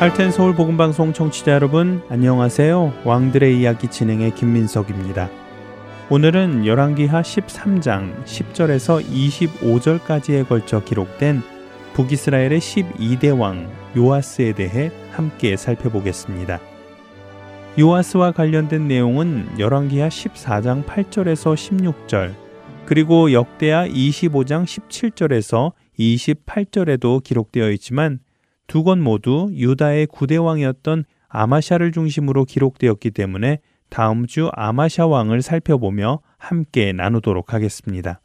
할텐 0.00 0.30
서울 0.30 0.54
복음 0.54 0.78
방송 0.78 1.12
청취자 1.12 1.52
여러분 1.52 2.00
안녕하세요. 2.08 3.02
왕들의 3.04 3.60
이야기 3.60 3.86
진행의 3.88 4.34
김민석입니다. 4.34 5.28
오늘은 6.08 6.64
열왕기하 6.64 7.20
13장 7.20 8.24
10절에서 8.24 9.04
25절까지에 9.04 10.48
걸쳐 10.48 10.82
기록된 10.82 11.42
북이스라엘의 11.92 12.60
12대 12.60 13.38
왕 13.38 13.70
요아스에 13.94 14.54
대해 14.54 14.90
함께 15.12 15.58
살펴보겠습니다. 15.58 16.60
요아스와 17.78 18.32
관련된 18.32 18.88
내용은 18.88 19.50
열왕기하 19.58 20.08
14장 20.08 20.82
8절에서 20.86 21.54
16절 22.06 22.32
그리고 22.86 23.34
역대하 23.34 23.86
25장 23.86 24.64
17절에서 24.64 25.72
28절에도 25.98 27.22
기록되어 27.22 27.70
있지만 27.72 28.20
두 28.70 28.84
권 28.84 29.02
모두 29.02 29.50
유다의 29.52 30.06
구대왕이었던 30.06 31.04
아마샤를 31.26 31.90
중심으로 31.90 32.44
기록되었기 32.44 33.10
때문에 33.10 33.58
다음 33.88 34.28
주 34.28 34.48
아마샤 34.52 35.08
왕을 35.08 35.42
살펴보며 35.42 36.20
함께 36.38 36.92
나누도록 36.92 37.52
하겠습니다. 37.52 38.20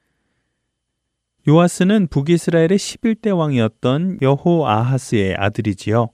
요아스는 1.48 2.10
북이스라엘의 2.10 2.78
11대 2.78 3.36
왕이었던 3.36 4.20
여호 4.22 4.68
아하스의 4.68 5.36
아들이지요. 5.36 6.10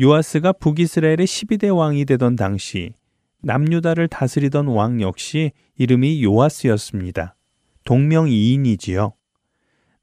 요아스가 0.00 0.52
북이스라엘의 0.54 1.18
12대 1.18 1.74
왕이 1.74 2.04
되던 2.04 2.34
당시 2.34 2.94
남유다를 3.42 4.08
다스리던 4.08 4.66
왕 4.66 5.00
역시 5.00 5.52
이름이 5.78 6.24
요아스였습니다. 6.24 7.36
동명이인이지요. 7.84 9.12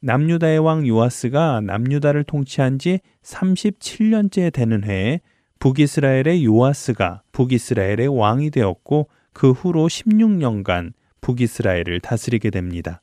남유다의 0.05 0.59
왕 0.59 0.85
요아스가 0.85 1.61
남유다를 1.61 2.25
통치한 2.25 2.77
지 2.77 2.99
37년째 3.23 4.51
되는 4.51 4.83
해에 4.83 5.21
북이스라엘의 5.59 6.43
요아스가 6.43 7.21
북이스라엘의 7.31 8.09
왕이 8.09 8.49
되었고 8.49 9.07
그 9.31 9.51
후로 9.51 9.87
16년간 9.87 10.91
북이스라엘을 11.21 12.01
다스리게 12.01 12.49
됩니다. 12.49 13.01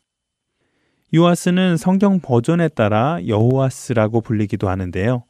요아스는 1.15 1.78
성경 1.78 2.21
버전에 2.21 2.69
따라 2.69 3.19
여호아스라고 3.27 4.21
불리기도 4.21 4.69
하는데요. 4.69 5.25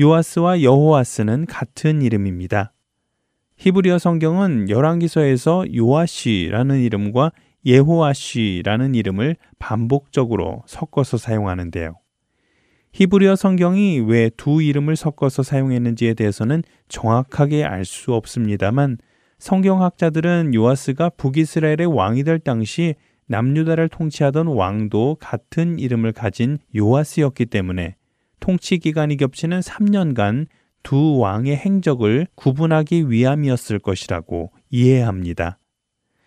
요아스와 0.00 0.62
여호아스는 0.62 1.44
같은 1.44 2.00
이름입니다. 2.00 2.72
히브리어 3.58 3.98
성경은 3.98 4.70
열왕기서에서 4.70 5.66
요아시라는 5.76 6.80
이름과 6.80 7.30
예호아시라는 7.66 8.94
이름을 8.94 9.36
반복적으로 9.58 10.62
섞어서 10.66 11.16
사용하는데요. 11.16 11.94
히브리어 12.92 13.34
성경이 13.34 14.00
왜 14.00 14.30
두 14.36 14.62
이름을 14.62 14.94
섞어서 14.94 15.42
사용했는지에 15.42 16.14
대해서는 16.14 16.62
정확하게 16.88 17.64
알 17.64 17.84
수 17.84 18.14
없습니다만 18.14 18.98
성경학자들은 19.38 20.54
요아스가 20.54 21.10
북이스라엘의 21.10 21.86
왕이 21.86 22.22
될 22.22 22.38
당시 22.38 22.94
남유다를 23.26 23.88
통치하던 23.88 24.46
왕도 24.46 25.16
같은 25.18 25.78
이름을 25.78 26.12
가진 26.12 26.58
요아스였기 26.76 27.46
때문에 27.46 27.96
통치 28.38 28.78
기간이 28.78 29.16
겹치는 29.16 29.60
3년간 29.60 30.46
두 30.82 31.18
왕의 31.18 31.56
행적을 31.56 32.26
구분하기 32.34 33.10
위함이었을 33.10 33.78
것이라고 33.78 34.52
이해합니다. 34.70 35.58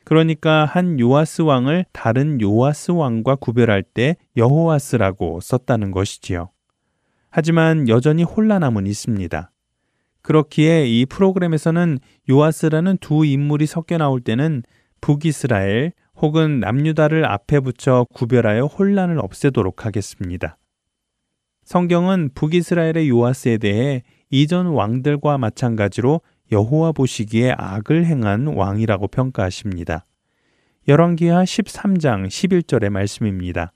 그러니까 0.07 0.63
한 0.63 1.01
요아스 1.01 1.41
왕을 1.41 1.83
다른 1.91 2.39
요아스 2.39 2.91
왕과 2.91 3.35
구별할 3.35 3.83
때 3.83 4.15
여호와스라고 4.37 5.41
썼다는 5.41 5.91
것이지요. 5.91 6.49
하지만 7.29 7.89
여전히 7.89 8.23
혼란함은 8.23 8.87
있습니다. 8.87 9.51
그렇기에 10.21 10.87
이 10.87 11.05
프로그램에서는 11.07 11.99
요아스라는 12.29 12.99
두 13.01 13.25
인물이 13.25 13.65
섞여 13.65 13.97
나올 13.97 14.21
때는 14.21 14.63
북이스라엘 15.01 15.91
혹은 16.15 16.61
남유다를 16.61 17.25
앞에 17.25 17.59
붙여 17.59 18.05
구별하여 18.13 18.63
혼란을 18.63 19.19
없애도록 19.19 19.85
하겠습니다. 19.85 20.57
성경은 21.65 22.29
북이스라엘의 22.33 23.09
요아스에 23.09 23.57
대해 23.57 24.03
이전 24.29 24.67
왕들과 24.67 25.37
마찬가지로 25.37 26.21
여호와 26.51 26.93
보시기에 26.93 27.55
악을 27.57 28.05
행한 28.05 28.47
왕이라고 28.47 29.07
평가하십니다. 29.07 30.05
열왕기하 30.87 31.43
13장 31.43 32.27
11절의 32.27 32.89
말씀입니다. 32.89 33.73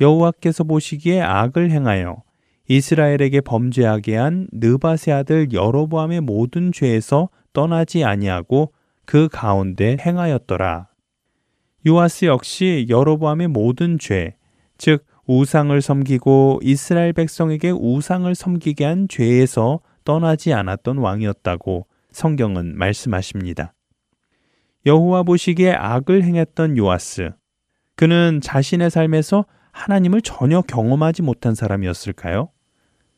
여호와께서 0.00 0.64
보시기에 0.64 1.20
악을 1.20 1.70
행하여 1.70 2.22
이스라엘에게 2.68 3.40
범죄하게 3.40 4.16
한 4.16 4.48
느바세 4.52 5.12
아들 5.12 5.52
여로보암의 5.52 6.20
모든 6.20 6.72
죄에서 6.72 7.28
떠나지 7.52 8.04
아니하고 8.04 8.72
그 9.04 9.28
가운데 9.30 9.96
행하였더라. 10.00 10.88
요아스 11.86 12.24
역시 12.24 12.86
여로보암의 12.88 13.48
모든 13.48 13.98
죄, 13.98 14.36
즉 14.78 15.04
우상을 15.26 15.80
섬기고 15.80 16.60
이스라엘 16.62 17.12
백성에게 17.12 17.70
우상을 17.70 18.32
섬기게 18.34 18.84
한 18.84 19.08
죄에서 19.08 19.80
떠나지 20.04 20.52
않았던 20.52 20.98
왕이었다고 20.98 21.86
성경은 22.10 22.76
말씀하십니다. 22.76 23.74
여호와 24.86 25.22
보시기에 25.22 25.72
악을 25.72 26.22
행했던 26.22 26.76
요아스. 26.76 27.30
그는 27.96 28.40
자신의 28.42 28.90
삶에서 28.90 29.46
하나님을 29.72 30.20
전혀 30.20 30.60
경험하지 30.62 31.22
못한 31.22 31.54
사람이었을까요? 31.54 32.50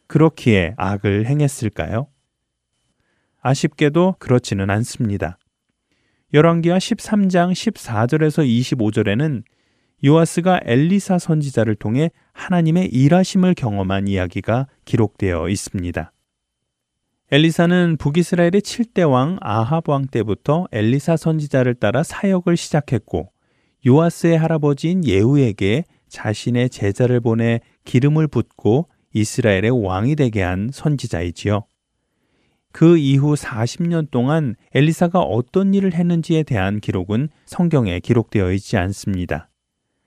그렇기에 0.07 0.75
악을 0.77 1.27
행했을까요? 1.27 2.09
아쉽게도 3.41 4.17
그렇지는 4.19 4.71
않습니다. 4.71 5.39
열왕기하 6.35 6.79
13장 6.79 7.53
14절에서 7.53 8.47
25절에는 8.47 9.43
요아스가 10.05 10.61
엘리사 10.65 11.19
선지자를 11.19 11.75
통해 11.77 12.11
하나님의 12.33 12.89
일하심을 12.89 13.55
경험한 13.55 14.09
이야기가 14.09 14.67
기록되어 14.85 15.49
있습니다. 15.49 16.13
엘리사는 17.33 17.97
북이스라엘의 17.97 18.53
7대 18.53 19.11
왕 19.11 19.37
아합 19.41 19.89
왕 19.89 20.07
때부터 20.07 20.69
엘리사 20.71 21.17
선지자를 21.17 21.75
따라 21.75 22.05
사역을 22.05 22.57
시작했고 22.57 23.33
요아스의 23.85 24.39
할아버지인 24.39 25.05
예후에게 25.05 25.83
자신의 26.09 26.71
제자를 26.71 27.19
보내 27.19 27.59
기름을 27.85 28.29
붓고 28.29 28.89
이스라엘의 29.13 29.71
왕이 29.71 30.15
되게 30.15 30.43
한 30.43 30.71
선지자이지요. 30.73 31.65
그 32.71 32.97
이후 32.97 33.35
40년 33.35 34.13
동안 34.13 34.55
엘리사가 34.73 35.19
어떤 35.19 35.75
일을 35.75 35.95
했는지에 35.95 36.45
대한 36.45 36.79
기록은 36.79 37.31
성경에 37.45 37.99
기록되어 37.99 38.53
있지 38.53 38.77
않습니다. 38.77 39.49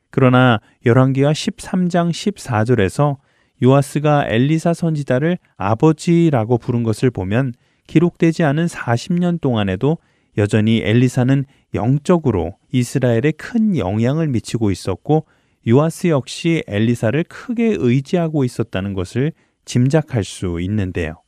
그러나 0.10 0.62
열왕기와 0.86 1.34
13장 1.34 2.12
14절에서 2.12 3.18
요아스가 3.62 4.26
엘리사 4.28 4.74
선지자를 4.74 5.38
아버지라고 5.58 6.58
부른 6.58 6.84
것을 6.84 7.12
보면 7.12 7.54
기록되지 7.88 8.44
않은 8.44 8.68
40년 8.68 9.42
동안에도 9.42 9.98
여전히 10.38 10.82
엘리사는 10.84 11.46
영적으로 11.74 12.58
이스라엘에 12.72 13.32
큰 13.38 13.78
영향을 13.78 14.28
미치고 14.28 14.72
있었고 14.72 15.26
요아스 15.68 16.08
역시 16.08 16.64
엘리사를 16.68 17.24
크게 17.26 17.76
의지하고 17.78 18.44
있었다는 18.44 18.94
것을 18.94 19.34
짐작할 19.66 20.24
수 20.24 20.62
있는데요. 20.62 21.22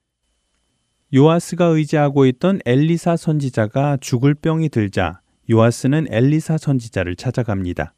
요아스가 1.14 1.66
의지하고 1.66 2.26
있던 2.28 2.62
엘리사 2.66 3.18
선지자가 3.18 3.98
죽을 4.00 4.34
병이 4.34 4.70
들자 4.70 5.20
요아스는 5.50 6.08
엘리사 6.10 6.58
선지자를 6.58 7.18
찾아갑니다. 7.18 7.94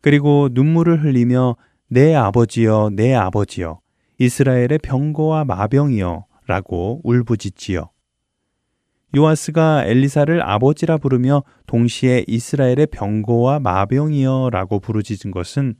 그리고 0.00 0.48
눈물을 0.52 1.02
흘리며 1.02 1.56
내 1.92 2.14
아버지여, 2.14 2.90
내 2.92 3.14
아버지여, 3.14 3.80
이스라엘의 4.18 4.78
병거와 4.80 5.44
마병이여, 5.44 6.24
라고 6.46 7.00
울부짖지요. 7.02 7.90
요아스가 9.16 9.86
엘리사를 9.86 10.40
아버지라 10.40 10.98
부르며 10.98 11.42
동시에 11.66 12.24
이스라엘의 12.28 12.86
병거와 12.92 13.58
마병이여 13.58 14.50
라고 14.52 14.78
부르짖은 14.78 15.32
것은 15.32 15.74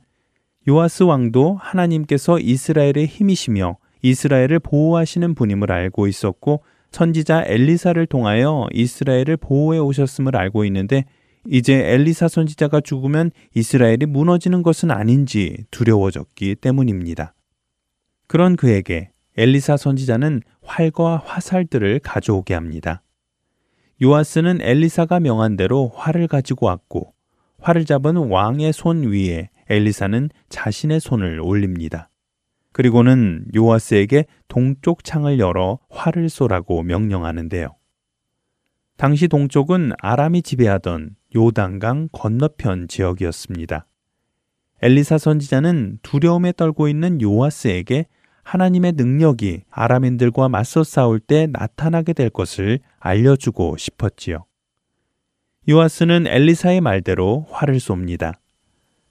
요아스 0.67 1.03
왕도 1.03 1.57
하나님께서 1.61 2.39
이스라엘의 2.39 3.05
힘이시며 3.07 3.77
이스라엘을 4.01 4.59
보호하시는 4.59 5.33
분임을 5.33 5.71
알고 5.71 6.07
있었고 6.07 6.63
선지자 6.91 7.45
엘리사를 7.45 8.05
통하여 8.07 8.67
이스라엘을 8.73 9.37
보호해 9.37 9.79
오셨음을 9.79 10.35
알고 10.35 10.65
있는데 10.65 11.05
이제 11.47 11.73
엘리사 11.73 12.27
선지자가 12.27 12.81
죽으면 12.81 13.31
이스라엘이 13.55 14.05
무너지는 14.05 14.63
것은 14.63 14.91
아닌지 14.91 15.65
두려워졌기 15.71 16.55
때문입니다. 16.55 17.33
그런 18.27 18.55
그에게 18.55 19.11
엘리사 19.37 19.77
선지자는 19.77 20.41
활과 20.61 21.17
화살들을 21.25 21.99
가져오게 21.99 22.53
합니다. 22.53 23.01
요아스는 24.01 24.61
엘리사가 24.61 25.19
명한 25.19 25.57
대로 25.57 25.89
활을 25.95 26.27
가지고 26.27 26.67
왔고 26.67 27.13
활을 27.59 27.85
잡은 27.85 28.17
왕의 28.17 28.73
손 28.73 29.03
위에 29.03 29.49
엘리사는 29.69 30.29
자신의 30.49 30.99
손을 30.99 31.39
올립니다. 31.39 32.09
그리고는 32.71 33.45
요아스에게 33.55 34.25
동쪽 34.47 35.03
창을 35.03 35.39
열어 35.39 35.79
활을 35.89 36.29
쏘라고 36.29 36.83
명령하는데요. 36.83 37.75
당시 38.97 39.27
동쪽은 39.27 39.93
아람이 39.99 40.41
지배하던 40.41 41.15
요단강 41.35 42.09
건너편 42.11 42.87
지역이었습니다. 42.87 43.85
엘리사 44.81 45.17
선지자는 45.17 45.99
두려움에 46.01 46.53
떨고 46.53 46.87
있는 46.87 47.21
요아스에게 47.21 48.07
하나님의 48.43 48.93
능력이 48.93 49.61
아람인들과 49.69 50.49
맞서 50.49 50.83
싸울 50.83 51.19
때 51.19 51.47
나타나게 51.51 52.13
될 52.13 52.29
것을 52.29 52.79
알려주고 52.99 53.77
싶었지요. 53.77 54.45
요아스는 55.69 56.27
엘리사의 56.27 56.81
말대로 56.81 57.45
활을 57.49 57.77
쏩니다. 57.77 58.33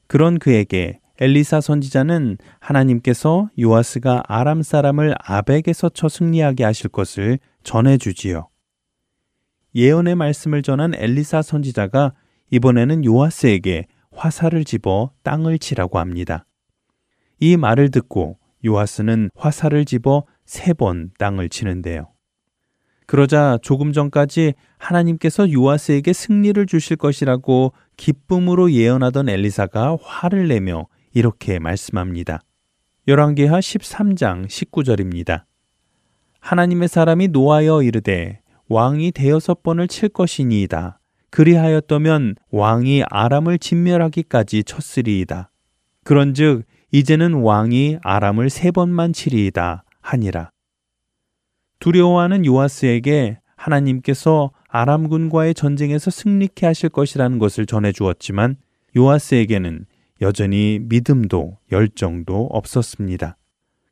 그런 0.08 0.38
그에게 0.38 0.99
엘리사 1.20 1.61
선지자는 1.61 2.38
하나님께서 2.58 3.49
요아스가 3.58 4.25
아람 4.26 4.62
사람을 4.62 5.14
아벡에서 5.22 5.88
쳐 5.90 6.08
승리하게 6.08 6.64
하실 6.64 6.88
것을 6.88 7.38
전해주지요. 7.62 8.50
예언의 9.75 10.14
말씀을 10.17 10.62
전한 10.62 10.94
엘리사 10.94 11.43
선지자가 11.43 12.12
이번에는 12.50 13.05
요아스에게 13.05 13.87
화살을 14.12 14.64
집어 14.64 15.12
땅을 15.22 15.58
치라고 15.58 15.99
합니다. 15.99 16.44
이 17.38 17.56
말을 17.56 17.90
듣고 17.90 18.38
요아스는 18.64 19.31
화살을 19.34 19.84
집어 19.84 20.25
세 20.44 20.75
번 20.75 21.11
땅을 21.19 21.49
치는데요. 21.49 22.08
그러자 23.06 23.58
조금 23.62 23.93
전까지 23.93 24.55
하나님께서 24.78 25.50
요아스에게 25.52 26.12
승리를 26.12 26.64
주실 26.67 26.96
것이라고 26.96 27.72
기쁨으로 27.96 28.72
예언하던 28.72 29.28
엘리사가 29.28 29.99
화를 30.02 30.49
내며 30.49 30.87
이렇게 31.12 31.58
말씀합니다. 31.58 32.40
열왕기하 33.08 33.58
13장 33.61 34.46
19절입니다. 34.46 35.44
하나님의 36.40 36.88
사람이 36.88 37.28
노하여 37.28 37.82
이르되 37.82 38.40
왕이 38.70 39.11
대여섯 39.11 39.64
번을 39.64 39.88
칠 39.88 40.08
것이니이다. 40.08 41.00
그리하였더면 41.31 42.37
왕이 42.52 43.02
아람을 43.11 43.58
진멸하기까지 43.58 44.62
쳤으리이다. 44.62 45.50
그런즉 46.05 46.62
이제는 46.93 47.34
왕이 47.34 47.99
아람을 48.02 48.49
세 48.49 48.70
번만 48.70 49.12
치리이다 49.12 49.82
하니라. 50.00 50.52
두려워하는 51.81 52.46
요아스에게 52.46 53.40
하나님께서 53.56 54.52
아람군과의 54.69 55.55
전쟁에서 55.55 56.12
승리케 56.12 56.64
하실 56.64 56.90
것이라는 56.90 57.40
것을 57.40 57.67
전해 57.67 57.90
주었지만 57.90 58.55
요아스에게는 58.96 59.87
여전히 60.20 60.78
믿음도 60.81 61.58
열정도 61.72 62.46
없었습니다. 62.52 63.37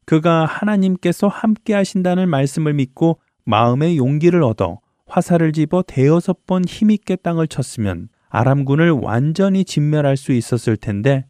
그가 0.04 0.44
하나님께서 0.44 1.26
함께 1.26 1.74
하신다는 1.74 2.28
말씀을 2.28 2.74
믿고 2.74 3.18
마음의 3.48 3.96
용기를 3.96 4.42
얻어 4.42 4.78
화살을 5.06 5.52
집어 5.52 5.82
대여섯 5.82 6.44
번 6.44 6.66
힘있게 6.66 7.16
땅을 7.16 7.48
쳤으면 7.48 8.10
아람군을 8.28 8.90
완전히 8.90 9.64
진멸할 9.64 10.18
수 10.18 10.32
있었을 10.32 10.76
텐데 10.76 11.24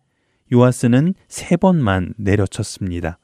요아스는 0.53 1.15
세 1.29 1.57
번만 1.57 2.15
내려쳤습니다. 2.17 3.21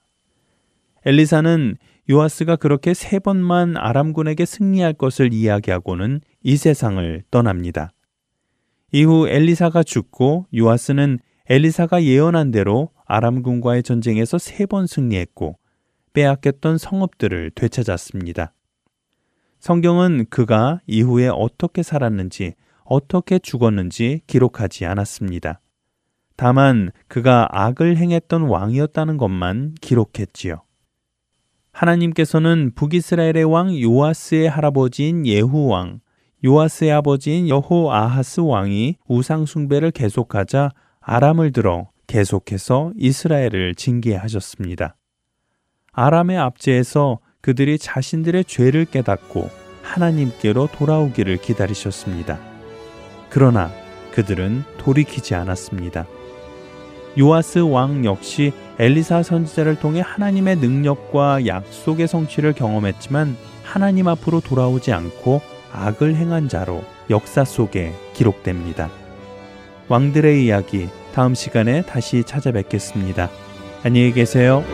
엘리사는 1.04 1.76
요아스가 2.08 2.54
그렇게 2.54 2.94
세 2.94 3.18
번만 3.18 3.76
아람군에게 3.76 4.44
승리할 4.44 4.92
것을 4.92 5.32
이야기하고는 5.32 6.20
이 6.44 6.56
세상을 6.56 7.24
떠납니다. 7.32 7.90
이후 8.92 9.26
엘리사가 9.28 9.82
죽고 9.82 10.46
요아스는 10.54 11.18
엘리사가 11.50 12.04
예언한 12.04 12.52
대로 12.52 12.90
아람군과의 13.06 13.82
전쟁에서 13.82 14.38
세 14.38 14.66
번 14.66 14.86
승리했고 14.86 15.58
빼앗겼던 16.12 16.78
성읍들을 16.78 17.50
되찾았습니다. 17.56 18.54
성경은 19.64 20.26
그가 20.28 20.82
이후에 20.86 21.28
어떻게 21.28 21.82
살았는지, 21.82 22.52
어떻게 22.84 23.38
죽었는지 23.38 24.20
기록하지 24.26 24.84
않았습니다. 24.84 25.62
다만 26.36 26.90
그가 27.08 27.48
악을 27.50 27.96
행했던 27.96 28.42
왕이었다는 28.42 29.16
것만 29.16 29.76
기록했지요. 29.80 30.60
하나님께서는 31.72 32.72
북이스라엘의 32.74 33.44
왕 33.44 33.74
요아스의 33.74 34.50
할아버지인 34.50 35.26
예후 35.26 35.68
왕, 35.68 36.00
요아스의 36.44 36.92
아버지인 36.92 37.48
여호 37.48 37.90
아하스 37.90 38.40
왕이 38.40 38.96
우상 39.08 39.46
숭배를 39.46 39.92
계속하자 39.92 40.72
아람을 41.00 41.52
들어 41.52 41.88
계속해서 42.06 42.92
이스라엘을 42.98 43.76
징계하셨습니다. 43.76 44.96
아람의 45.92 46.36
압제에서 46.36 47.20
그들이 47.44 47.78
자신들의 47.78 48.46
죄를 48.46 48.86
깨닫고 48.86 49.50
하나님께로 49.82 50.70
돌아오기를 50.72 51.36
기다리셨습니다. 51.36 52.38
그러나 53.28 53.70
그들은 54.12 54.64
돌이키지 54.78 55.34
않았습니다. 55.34 56.06
요아스 57.18 57.58
왕 57.58 58.06
역시 58.06 58.54
엘리사 58.78 59.22
선지자를 59.22 59.78
통해 59.78 60.00
하나님의 60.02 60.56
능력과 60.56 61.46
약속의 61.46 62.08
성취를 62.08 62.54
경험했지만 62.54 63.36
하나님 63.62 64.08
앞으로 64.08 64.40
돌아오지 64.40 64.94
않고 64.94 65.42
악을 65.70 66.16
행한 66.16 66.48
자로 66.48 66.82
역사 67.10 67.44
속에 67.44 67.92
기록됩니다. 68.14 68.88
왕들의 69.88 70.46
이야기 70.46 70.88
다음 71.12 71.34
시간에 71.34 71.82
다시 71.82 72.24
찾아뵙겠습니다. 72.24 73.28
안녕히 73.82 74.12
계세요. 74.14 74.64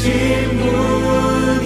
신분이시 0.00 1.60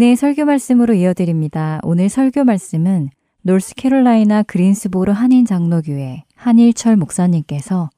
은혜의 0.00 0.16
설교 0.16 0.46
말씀으로 0.46 0.94
이어드립니다. 0.94 1.78
오늘 1.82 2.08
설교 2.08 2.44
말씀은 2.44 3.10
노스캐롤라이나 3.42 4.44
그린스보르 4.44 5.12
한인 5.12 5.44
장로교회 5.44 6.24
한일철 6.34 6.96
목사님께서 6.96 7.90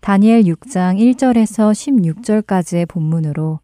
다니엘 0.00 0.44
6장 0.44 0.98
1절에서 0.98 1.72
16절까지의 1.74 2.88
본문으로 2.88 3.60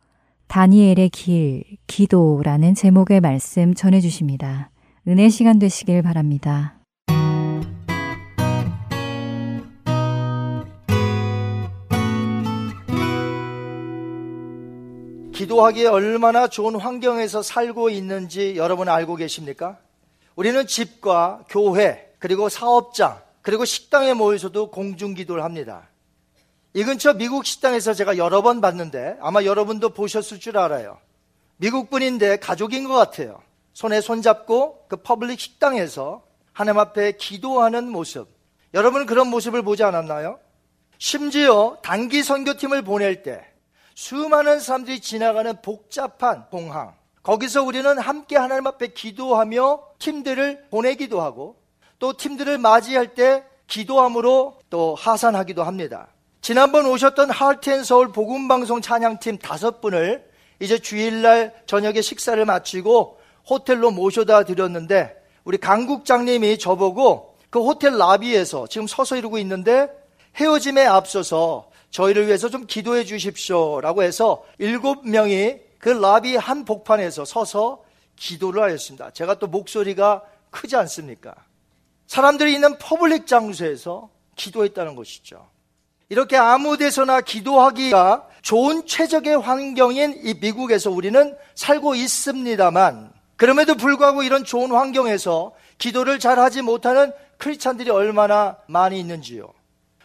다니엘의 0.49 1.09
길, 1.09 1.65
기도라는 1.87 2.75
제목의 2.75 3.23
말씀 3.23 3.73
전해 3.73 4.01
주십니다. 4.01 4.71
은혜 5.07 5.31
시간 5.31 5.59
되시길 5.59 6.03
바랍니다. 6.03 6.78
기도하기에 15.49 15.87
얼마나 15.87 16.47
좋은 16.47 16.79
환경에서 16.79 17.43
살고 17.43 17.89
있는지 17.89 18.57
여러분 18.57 18.87
알고 18.87 19.17
계십니까? 19.17 19.79
우리는 20.37 20.67
집과 20.67 21.45
교회, 21.49 22.13
그리고 22.19 22.51
사업장, 22.51 23.19
그리고 23.41 23.65
식당에 23.65 24.13
모여서도 24.13 24.71
공중 24.71 25.15
기도를 25.15 25.43
합니다. 25.43 25.89
이 26.75 26.85
근처 26.85 27.15
미국 27.15 27.47
식당에서 27.47 27.95
제가 27.95 28.19
여러 28.19 28.43
번 28.43 28.61
봤는데 28.61 29.17
아마 29.23 29.43
여러분도 29.43 29.95
보셨을 29.95 30.39
줄 30.39 30.59
알아요. 30.59 30.99
미국 31.57 31.89
분인데 31.89 32.37
가족인 32.37 32.87
것 32.87 32.95
같아요. 32.95 33.41
손에 33.73 34.03
손잡고 34.03 34.85
그 34.87 34.97
public 34.97 35.41
식당에서 35.41 36.23
하나님 36.53 36.79
앞에 36.79 37.13
기도하는 37.13 37.91
모습. 37.91 38.29
여러분은 38.75 39.07
그런 39.07 39.29
모습을 39.29 39.63
보지 39.63 39.83
않았나요? 39.83 40.39
심지어 40.99 41.79
단기 41.83 42.23
선교팀을 42.23 42.83
보낼 42.83 43.23
때 43.23 43.49
수많은 43.99 44.61
사람들이 44.61 45.01
지나가는 45.01 45.61
복잡한 45.61 46.47
공항. 46.53 46.95
거기서 47.25 47.65
우리는 47.65 47.99
함께 47.99 48.37
하나님 48.37 48.69
앞에 48.69 48.93
기도하며 48.95 49.81
팀들을 49.99 50.67
보내기도 50.71 51.21
하고 51.21 51.57
또 51.99 52.17
팀들을 52.17 52.59
맞이할 52.59 53.17
때 53.17 53.43
기도함으로 53.67 54.61
또 54.71 54.95
하산하기도 54.95 55.65
합니다. 55.65 56.07
지난번 56.41 56.87
오셨던 56.87 57.31
하트앤 57.31 57.83
서울 57.83 58.13
복음방송 58.13 58.83
찬양팀 58.83 59.39
다섯 59.39 59.81
분을 59.81 60.31
이제 60.61 60.79
주일날 60.79 61.53
저녁에 61.67 62.01
식사를 62.01 62.43
마치고 62.45 63.19
호텔로 63.51 63.91
모셔다 63.91 64.45
드렸는데 64.45 65.17
우리 65.43 65.59
강국장님이 65.59 66.61
저보고 66.61 67.37
그 67.51 67.61
호텔 67.65 67.99
라비에서 67.99 68.69
지금 68.69 68.87
서서 68.87 69.17
이러고 69.17 69.39
있는데 69.39 69.89
헤어짐에 70.37 70.87
앞서서 70.87 71.69
저희를 71.91 72.27
위해서 72.27 72.49
좀 72.49 72.67
기도해 72.67 73.05
주십시오. 73.05 73.81
라고 73.81 74.03
해서 74.03 74.45
일곱 74.59 75.09
명이 75.09 75.57
그 75.79 75.89
로비 75.89 76.37
한 76.37 76.65
복판에서 76.65 77.25
서서 77.25 77.83
기도를 78.17 78.63
하였습니다. 78.63 79.11
제가 79.11 79.39
또 79.39 79.47
목소리가 79.47 80.23
크지 80.51 80.77
않습니까? 80.77 81.35
사람들이 82.07 82.55
있는 82.55 82.79
public 82.79 83.27
장소에서 83.27 84.11
기도했다는 84.37 84.97
것이죠. 84.97 85.47
이렇게 86.09 86.37
아무 86.37 86.77
데서나 86.79 87.21
기도하기가 87.21 88.29
좋은 88.41 88.87
최적의 88.87 89.41
환경인 89.41 90.21
이 90.25 90.35
미국에서 90.41 90.91
우리는 90.91 91.37
살고 91.55 91.95
있습니다만 91.95 93.13
그럼에도 93.37 93.75
불구하고 93.75 94.23
이런 94.23 94.43
좋은 94.43 94.73
환경에서 94.73 95.53
기도를 95.77 96.19
잘 96.19 96.39
하지 96.39 96.63
못하는 96.63 97.13
크리스찬들이 97.37 97.91
얼마나 97.91 98.57
많이 98.67 98.99
있는지요. 98.99 99.53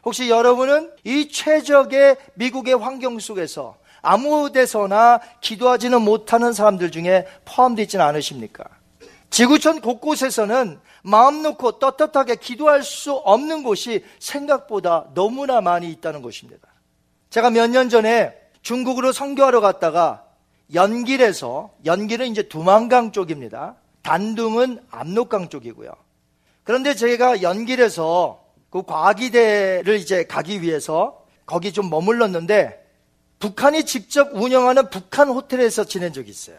혹시 0.05 0.29
여러분은 0.29 0.91
이 1.03 1.29
최적의 1.29 2.17
미국의 2.35 2.75
환경 2.75 3.19
속에서 3.19 3.77
아무 4.01 4.51
데서나 4.51 5.21
기도하지는 5.39 6.01
못하는 6.01 6.51
사람들 6.51 6.91
중에 6.91 7.25
포함되어 7.45 7.83
있지는 7.83 8.03
않으십니까? 8.05 8.65
지구촌 9.29 9.81
곳곳에서는 9.81 10.79
마음 11.03 11.41
놓고 11.41 11.79
떳떳하게 11.79 12.35
기도할 12.35 12.83
수 12.83 13.13
없는 13.13 13.63
곳이 13.63 14.03
생각보다 14.19 15.05
너무나 15.13 15.61
많이 15.61 15.89
있다는 15.89 16.21
것입니다. 16.21 16.67
제가 17.29 17.49
몇 17.49 17.67
년 17.67 17.89
전에 17.89 18.33
중국으로 18.61 19.11
선교하러 19.11 19.59
갔다가 19.61 20.23
연길에서 20.73 21.71
연길은 21.85 22.27
이제 22.27 22.43
두만강 22.43 23.11
쪽입니다. 23.11 23.75
단둥은 24.03 24.83
압록강 24.91 25.49
쪽이고요. 25.49 25.91
그런데 26.63 26.93
제가 26.93 27.41
연길에서 27.41 28.42
그 28.73 28.81
과기대를 28.81 29.97
이제 29.97 30.23
가기 30.23 30.63
위해서 30.63 31.23
거기 31.45 31.71
좀 31.71 31.91
머물렀는데 31.91 32.83
북한이 33.37 33.85
직접 33.85 34.33
운영하는 34.33 34.89
북한 34.89 35.29
호텔에서 35.29 35.83
지낸 35.83 36.11
적이 36.11 36.31
있어요. 36.31 36.57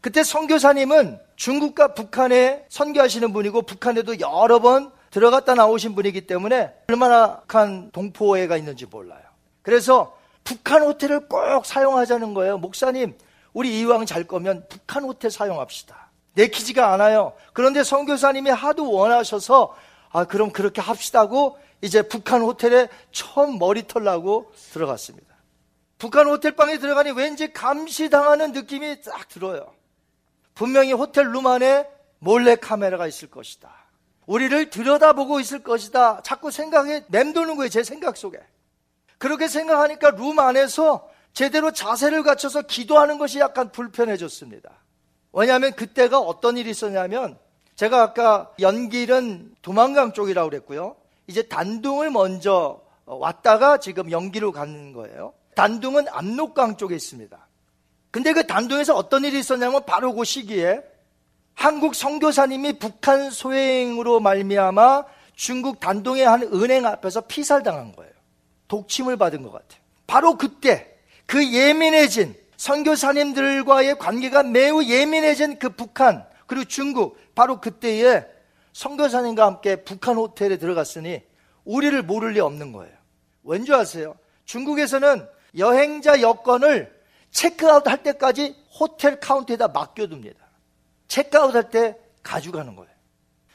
그때 0.00 0.22
선교사님은 0.22 1.18
중국과 1.34 1.94
북한에 1.94 2.64
선교하시는 2.68 3.32
분이고 3.32 3.62
북한에도 3.62 4.20
여러 4.20 4.60
번 4.60 4.92
들어갔다 5.10 5.56
나오신 5.56 5.96
분이기 5.96 6.28
때문에 6.28 6.72
얼마나 6.86 7.40
큰 7.48 7.90
동포애가 7.90 8.56
있는지 8.56 8.86
몰라요. 8.86 9.22
그래서 9.62 10.16
북한 10.44 10.82
호텔을 10.82 11.26
꼭 11.26 11.66
사용하자는 11.66 12.34
거예요. 12.34 12.58
목사님, 12.58 13.18
우리 13.52 13.80
이왕 13.80 14.06
잘 14.06 14.28
거면 14.28 14.66
북한 14.68 15.02
호텔 15.02 15.32
사용합시다. 15.32 16.06
내키지가 16.34 16.92
않아요. 16.92 17.32
그런데 17.52 17.82
선교사님이 17.82 18.50
하도 18.50 18.92
원하셔서 18.92 19.74
아 20.10 20.24
그럼 20.24 20.50
그렇게 20.50 20.80
합시다고 20.80 21.58
이제 21.82 22.02
북한 22.02 22.40
호텔에 22.40 22.88
처음 23.12 23.58
머리털 23.58 24.04
나고 24.04 24.52
들어갔습니다. 24.72 25.34
북한 25.98 26.26
호텔방에 26.26 26.78
들어가니 26.78 27.12
왠지 27.12 27.52
감시당하는 27.52 28.52
느낌이 28.52 29.02
딱 29.02 29.28
들어요. 29.28 29.72
분명히 30.54 30.92
호텔 30.92 31.32
룸 31.32 31.46
안에 31.46 31.88
몰래 32.18 32.56
카메라가 32.56 33.06
있을 33.06 33.30
것이다. 33.30 33.70
우리를 34.26 34.70
들여다보고 34.70 35.40
있을 35.40 35.62
것이다. 35.62 36.22
자꾸 36.22 36.50
생각에 36.50 37.04
맴도는 37.08 37.56
거예요. 37.56 37.68
제 37.68 37.82
생각 37.84 38.16
속에. 38.16 38.38
그렇게 39.18 39.48
생각하니까 39.48 40.10
룸 40.10 40.38
안에서 40.38 41.08
제대로 41.32 41.70
자세를 41.70 42.22
갖춰서 42.22 42.62
기도하는 42.62 43.18
것이 43.18 43.38
약간 43.38 43.70
불편해졌습니다. 43.70 44.70
왜냐하면 45.32 45.72
그때가 45.72 46.18
어떤 46.18 46.56
일이 46.56 46.70
있었냐면 46.70 47.38
제가 47.76 48.02
아까 48.02 48.50
연길은 48.58 49.54
도망강 49.62 50.12
쪽이라고 50.12 50.48
그랬고요. 50.48 50.96
이제 51.26 51.42
단둥을 51.42 52.10
먼저 52.10 52.80
왔다가 53.04 53.78
지금 53.78 54.10
연기로 54.10 54.50
가는 54.52 54.92
거예요. 54.92 55.34
단둥은 55.54 56.06
압록강 56.08 56.76
쪽에 56.76 56.94
있습니다. 56.94 57.36
근데 58.10 58.32
그 58.32 58.46
단둥에서 58.46 58.94
어떤 58.94 59.24
일이 59.24 59.38
있었냐면 59.38 59.84
바로 59.84 60.14
그 60.14 60.24
시기에 60.24 60.80
한국 61.54 61.94
선교사님이 61.94 62.78
북한 62.78 63.30
소행으로 63.30 64.20
말미암아 64.20 65.04
중국 65.34 65.80
단둥의 65.80 66.26
한 66.26 66.42
은행 66.42 66.86
앞에서 66.86 67.22
피살당한 67.22 67.92
거예요. 67.92 68.12
독침을 68.68 69.16
받은 69.16 69.42
것 69.42 69.52
같아요. 69.52 69.80
바로 70.06 70.36
그때 70.36 70.94
그 71.26 71.52
예민해진 71.52 72.34
선교사님들과의 72.56 73.98
관계가 73.98 74.44
매우 74.44 74.82
예민해진 74.82 75.58
그 75.58 75.70
북한 75.70 76.24
그리고 76.46 76.64
중국 76.64 77.18
바로 77.36 77.60
그때에 77.60 78.24
선교사님과 78.72 79.46
함께 79.46 79.76
북한 79.76 80.16
호텔에 80.16 80.56
들어갔으니 80.56 81.22
우리를 81.64 82.02
모를 82.02 82.32
리 82.32 82.40
없는 82.40 82.72
거예요. 82.72 82.92
왠지 83.44 83.72
아세요? 83.72 84.16
중국에서는 84.46 85.28
여행자 85.56 86.22
여권을 86.22 86.92
체크아웃 87.30 87.86
할 87.86 88.02
때까지 88.02 88.56
호텔 88.78 89.20
카운트에다 89.20 89.68
맡겨둡니다. 89.68 90.44
체크아웃 91.08 91.54
할 91.54 91.70
때 91.70 91.96
가져가는 92.22 92.74
거예요. 92.74 92.90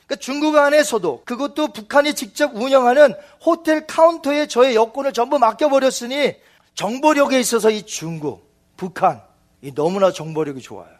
그러니까 0.05 0.15
중국 0.17 0.55
안에서도 0.57 1.23
그것도 1.25 1.73
북한이 1.73 2.13
직접 2.13 2.55
운영하는 2.55 3.13
호텔 3.43 3.87
카운터에 3.87 4.45
저의 4.45 4.75
여권을 4.75 5.11
전부 5.13 5.39
맡겨버렸으니 5.39 6.35
정보력에 6.75 7.39
있어서 7.39 7.69
이 7.69 7.83
중국, 7.83 8.47
북한, 8.77 9.21
이 9.61 9.73
너무나 9.73 10.11
정보력이 10.11 10.61
좋아요. 10.61 10.91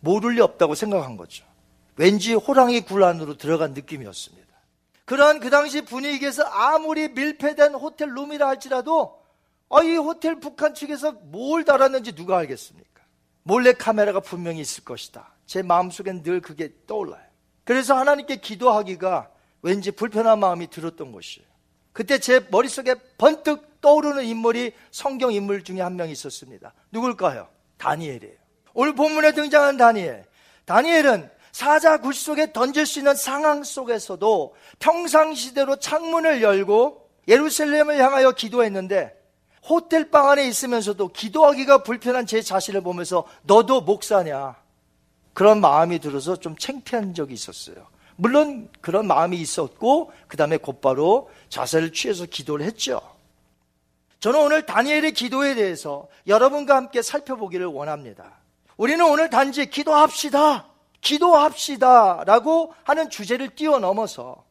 모를 0.00 0.34
리 0.34 0.40
없다고 0.40 0.74
생각한 0.74 1.16
거죠. 1.16 1.44
왠지 1.96 2.34
호랑이 2.34 2.82
굴 2.82 3.04
안으로 3.04 3.36
들어간 3.36 3.72
느낌이었습니다. 3.74 4.46
그러한 5.04 5.40
그 5.40 5.50
당시 5.50 5.82
분위기에서 5.82 6.42
아무리 6.44 7.08
밀폐된 7.08 7.74
호텔 7.74 8.10
룸이라 8.10 8.46
할지라도 8.48 9.22
아, 9.68 9.82
이 9.82 9.96
호텔 9.96 10.38
북한 10.38 10.74
측에서 10.74 11.12
뭘 11.12 11.64
달았는지 11.64 12.12
누가 12.12 12.38
알겠습니까? 12.38 13.02
몰래 13.42 13.72
카메라가 13.72 14.20
분명히 14.20 14.60
있을 14.60 14.84
것이다. 14.84 15.32
제 15.46 15.62
마음속엔 15.62 16.22
늘 16.22 16.40
그게 16.40 16.72
떠올라요. 16.86 17.24
그래서 17.64 17.96
하나님께 17.96 18.36
기도하기가 18.36 19.30
왠지 19.62 19.90
불편한 19.90 20.38
마음이 20.38 20.68
들었던 20.68 21.12
것이에요. 21.12 21.46
그때 21.92 22.18
제 22.18 22.46
머릿속에 22.50 22.94
번뜩 23.18 23.80
떠오르는 23.80 24.24
인물이 24.24 24.72
성경 24.90 25.32
인물 25.32 25.64
중에 25.64 25.80
한 25.80 25.96
명 25.96 26.10
있었습니다. 26.10 26.74
누굴까요? 26.92 27.48
다니엘이에요. 27.78 28.36
오늘 28.74 28.94
본문에 28.94 29.32
등장한 29.32 29.76
다니엘. 29.76 30.26
다니엘은 30.66 31.30
사자 31.56 31.96
굴 31.96 32.12
속에 32.12 32.52
던질 32.52 32.84
수 32.84 32.98
있는 32.98 33.14
상황 33.14 33.64
속에서도 33.64 34.54
평상시대로 34.78 35.76
창문을 35.76 36.42
열고 36.42 37.08
예루살렘을 37.28 37.98
향하여 37.98 38.32
기도했는데 38.32 39.18
호텔 39.66 40.10
방 40.10 40.28
안에 40.28 40.46
있으면서도 40.48 41.08
기도하기가 41.08 41.82
불편한 41.82 42.26
제 42.26 42.42
자신을 42.42 42.82
보면서 42.82 43.26
너도 43.44 43.80
목사냐? 43.80 44.54
그런 45.32 45.62
마음이 45.62 45.98
들어서 45.98 46.36
좀 46.36 46.58
창피한 46.58 47.14
적이 47.14 47.32
있었어요. 47.32 47.86
물론 48.16 48.68
그런 48.82 49.06
마음이 49.06 49.38
있었고 49.38 50.12
그 50.28 50.36
다음에 50.36 50.58
곧바로 50.58 51.30
자세를 51.48 51.94
취해서 51.94 52.26
기도를 52.26 52.66
했죠. 52.66 53.00
저는 54.20 54.40
오늘 54.40 54.66
다니엘의 54.66 55.12
기도에 55.12 55.54
대해서 55.54 56.06
여러분과 56.26 56.76
함께 56.76 57.00
살펴보기를 57.00 57.64
원합니다. 57.64 58.40
우리는 58.76 59.02
오늘 59.06 59.30
단지 59.30 59.70
기도합시다. 59.70 60.75
기도합시다. 61.06 62.24
라고 62.26 62.74
하는 62.82 63.10
주제를 63.10 63.50
뛰어넘어서 63.50 64.44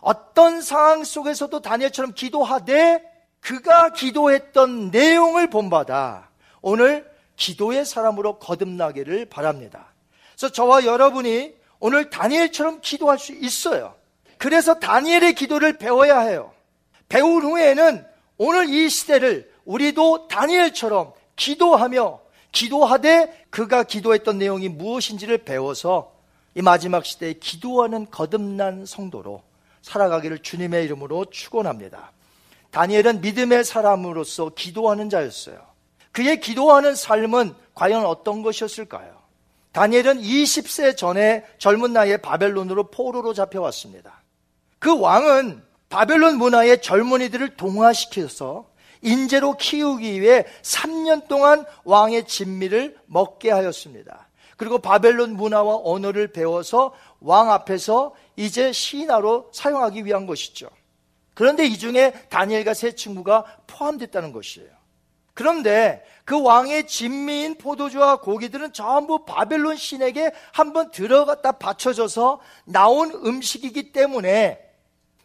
어떤 0.00 0.62
상황 0.62 1.04
속에서도 1.04 1.60
다니엘처럼 1.60 2.14
기도하되 2.14 3.02
그가 3.40 3.90
기도했던 3.92 4.90
내용을 4.90 5.50
본받아 5.50 6.30
오늘 6.62 7.08
기도의 7.36 7.84
사람으로 7.84 8.38
거듭나기를 8.38 9.26
바랍니다. 9.26 9.92
그래서 10.32 10.50
저와 10.50 10.86
여러분이 10.86 11.54
오늘 11.78 12.08
다니엘처럼 12.08 12.80
기도할 12.80 13.18
수 13.18 13.32
있어요. 13.32 13.94
그래서 14.38 14.78
다니엘의 14.78 15.34
기도를 15.34 15.76
배워야 15.76 16.20
해요. 16.20 16.52
배운 17.08 17.42
후에는 17.42 18.06
오늘 18.38 18.68
이 18.70 18.88
시대를 18.88 19.52
우리도 19.66 20.28
다니엘처럼 20.28 21.12
기도하며 21.36 22.20
기도하되 22.58 23.46
그가 23.50 23.84
기도했던 23.84 24.38
내용이 24.38 24.68
무엇인지를 24.68 25.38
배워서 25.38 26.12
이 26.56 26.62
마지막 26.62 27.06
시대에 27.06 27.34
기도하는 27.34 28.10
거듭난 28.10 28.84
성도로 28.84 29.42
살아가기를 29.82 30.40
주님의 30.40 30.84
이름으로 30.86 31.26
축원합니다. 31.26 32.10
다니엘은 32.72 33.20
믿음의 33.20 33.64
사람으로서 33.64 34.50
기도하는 34.56 35.08
자였어요. 35.08 35.60
그의 36.10 36.40
기도하는 36.40 36.96
삶은 36.96 37.54
과연 37.74 38.04
어떤 38.04 38.42
것이었을까요? 38.42 39.16
다니엘은 39.70 40.20
20세 40.20 40.96
전에 40.96 41.44
젊은 41.58 41.92
나이에 41.92 42.16
바벨론으로 42.16 42.90
포로로 42.90 43.34
잡혀왔습니다. 43.34 44.22
그 44.80 44.98
왕은 44.98 45.62
바벨론 45.90 46.38
문화의 46.38 46.82
젊은이들을 46.82 47.56
동화시켜서 47.56 48.68
인재로 49.02 49.56
키우기 49.56 50.20
위해 50.20 50.44
3년 50.62 51.28
동안 51.28 51.64
왕의 51.84 52.26
진미를 52.26 52.96
먹게 53.06 53.50
하였습니다. 53.50 54.28
그리고 54.56 54.78
바벨론 54.78 55.36
문화와 55.36 55.80
언어를 55.84 56.32
배워서 56.32 56.92
왕 57.20 57.50
앞에서 57.52 58.14
이제 58.36 58.72
신하로 58.72 59.50
사용하기 59.52 60.04
위한 60.04 60.26
것이죠. 60.26 60.68
그런데 61.34 61.64
이 61.64 61.78
중에 61.78 62.12
다니엘과 62.28 62.74
세 62.74 62.96
친구가 62.96 63.44
포함됐다는 63.68 64.32
것이에요. 64.32 64.68
그런데 65.34 66.04
그 66.24 66.42
왕의 66.42 66.88
진미인 66.88 67.58
포도주와 67.58 68.20
고기들은 68.20 68.72
전부 68.72 69.24
바벨론 69.24 69.76
신에게 69.76 70.32
한번 70.52 70.90
들어갔다 70.90 71.52
받쳐져서 71.52 72.40
나온 72.64 73.12
음식이기 73.12 73.92
때문에 73.92 74.67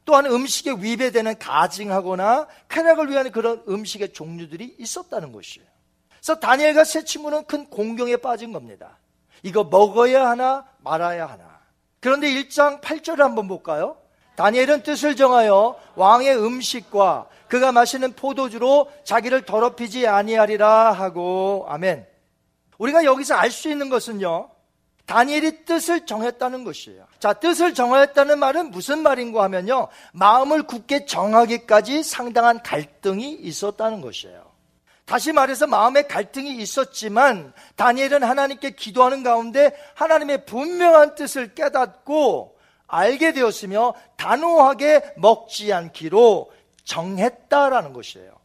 또한 0.06 0.26
음식에 0.26 0.72
위배되는 0.72 1.40
가증하거나 1.40 2.48
쾌락을 2.70 3.10
위한 3.10 3.32
그런 3.32 3.64
음식의 3.68 4.14
종류들이 4.14 4.76
있었다는 4.80 5.32
것이에요. 5.32 5.68
그래서 6.12 6.40
다니엘과 6.40 6.84
세 6.84 7.04
친구는 7.04 7.46
큰 7.46 7.70
공경에 7.70 8.18
빠진 8.18 8.52
겁니다. 8.52 8.98
이거 9.44 9.64
먹어야 9.64 10.28
하나 10.30 10.66
말아야 10.80 11.26
하나. 11.26 11.60
그런데 12.00 12.28
1장 12.28 12.82
8절을 12.82 13.18
한번 13.18 13.48
볼까요? 13.48 13.98
다니엘은 14.36 14.84
뜻을 14.84 15.16
정하여 15.16 15.80
왕의 15.96 16.38
음식과 16.38 17.28
그가 17.48 17.72
마시는 17.72 18.14
포도주로 18.14 18.90
자기를 19.04 19.46
더럽히지 19.46 20.08
아니하리라 20.08 20.92
하고 20.92 21.66
아멘. 21.70 22.08
우리가 22.78 23.04
여기서 23.04 23.36
알 23.36 23.52
수 23.52 23.70
있는 23.70 23.90
것은요. 23.90 24.50
다니엘이 25.06 25.66
뜻을 25.66 26.06
정했다는 26.06 26.64
것이에요. 26.64 27.06
자, 27.20 27.34
뜻을 27.34 27.74
정했다는 27.74 28.40
말은 28.40 28.72
무슨 28.72 29.04
말인가 29.04 29.44
하면요. 29.44 29.90
마음을 30.14 30.64
굳게 30.64 31.06
정하기까지 31.06 32.04
상당한 32.04 32.62
갈등이 32.64 33.34
있었다는 33.34 34.02
것이에요. 34.02 34.54
다시 35.06 35.34
말해서 35.34 35.68
마음에 35.68 36.04
갈등이 36.04 36.56
있었지만 36.58 37.54
다니엘은 37.76 38.24
하나님께 38.24 38.72
기도하는 38.72 39.24
가운데 39.24 39.76
하나님의 39.96 40.46
분명한 40.46 41.16
뜻을 41.16 41.54
깨닫고 41.54 42.58
알게 42.88 43.34
되었으며 43.34 43.96
단호하게 44.16 45.16
먹지 45.18 45.74
않기로 45.74 46.52
정했다라는 46.86 47.92
것이에요. 47.92 48.43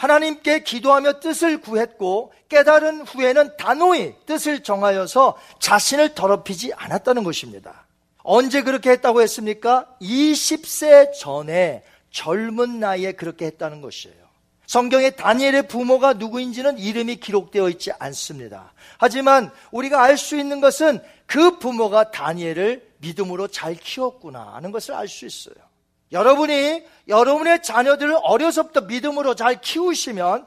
하나님께 0.00 0.62
기도하며 0.62 1.20
뜻을 1.20 1.60
구했고 1.60 2.32
깨달은 2.48 3.02
후에는 3.02 3.58
단호히 3.58 4.14
뜻을 4.24 4.62
정하여서 4.62 5.36
자신을 5.58 6.14
더럽히지 6.14 6.72
않았다는 6.74 7.22
것입니다. 7.22 7.84
언제 8.22 8.62
그렇게 8.62 8.92
했다고 8.92 9.20
했습니까? 9.20 9.94
20세 10.00 11.12
전에 11.12 11.84
젊은 12.10 12.80
나이에 12.80 13.12
그렇게 13.12 13.44
했다는 13.44 13.82
것이에요. 13.82 14.16
성경에 14.66 15.10
다니엘의 15.10 15.68
부모가 15.68 16.14
누구인지는 16.14 16.78
이름이 16.78 17.16
기록되어 17.16 17.68
있지 17.68 17.92
않습니다. 17.98 18.72
하지만 18.96 19.50
우리가 19.70 20.02
알 20.02 20.16
수 20.16 20.38
있는 20.38 20.62
것은 20.62 21.00
그 21.26 21.58
부모가 21.58 22.10
다니엘을 22.10 22.88
믿음으로 22.98 23.48
잘 23.48 23.74
키웠구나 23.74 24.54
하는 24.54 24.72
것을 24.72 24.94
알 24.94 25.08
수 25.08 25.26
있어요. 25.26 25.69
여러분이 26.12 26.84
여러분의 27.08 27.62
자녀들을 27.62 28.16
어려서부터 28.22 28.82
믿음으로 28.82 29.34
잘 29.34 29.60
키우시면 29.60 30.46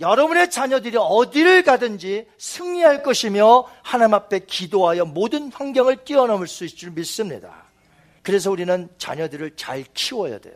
여러분의 0.00 0.50
자녀들이 0.50 0.96
어디를 0.98 1.62
가든지 1.62 2.26
승리할 2.38 3.02
것이며 3.02 3.66
하나님 3.82 4.14
앞에 4.14 4.40
기도하여 4.40 5.04
모든 5.04 5.52
환경을 5.52 6.04
뛰어넘을 6.04 6.48
수 6.48 6.64
있을 6.64 6.76
줄 6.76 6.90
믿습니다. 6.90 7.64
그래서 8.22 8.50
우리는 8.50 8.88
자녀들을 8.98 9.56
잘 9.56 9.84
키워야 9.94 10.38
돼요. 10.38 10.54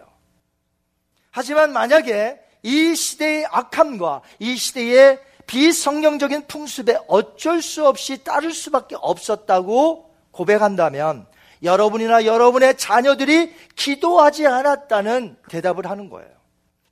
하지만 1.31 1.73
만약에 1.73 2.40
이 2.62 2.95
시대의 2.95 3.47
악함과 3.51 4.23
이 4.38 4.57
시대의 4.57 5.21
비성경적인 5.47 6.49
풍습에 6.49 6.99
어쩔 7.07 7.62
수 7.62 7.87
없이 7.87 8.25
따를 8.25 8.53
수밖에 8.53 8.97
없었다고 8.99 10.12
고백한다면 10.33 11.27
여러분이나 11.66 12.24
여러분의 12.24 12.79
자녀들이 12.79 13.55
기도하지 13.76 14.46
않았다는 14.46 15.37
대답을 15.50 15.90
하는 15.90 16.09
거예요. 16.09 16.31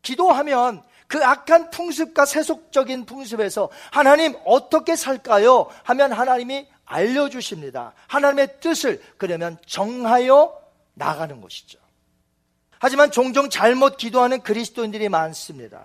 기도하면 0.03 0.83
그 1.07 1.25
악한 1.25 1.71
풍습과 1.71 2.27
세속적인 2.27 3.07
풍습에서 3.07 3.71
하나님 3.91 4.35
어떻게 4.45 4.97
살까요? 4.97 5.71
하면 5.85 6.13
하나님이 6.13 6.67
알려주십니다. 6.85 7.95
하나님의 8.09 8.61
뜻을 8.61 9.03
그러면 9.17 9.57
정하여 9.67 10.61
나가는 10.95 11.41
것이죠. 11.41 11.79
하지만 12.79 13.11
종종 13.11 13.49
잘못 13.49 13.97
기도하는 13.97 14.43
그리스도인들이 14.43 15.09
많습니다. 15.09 15.81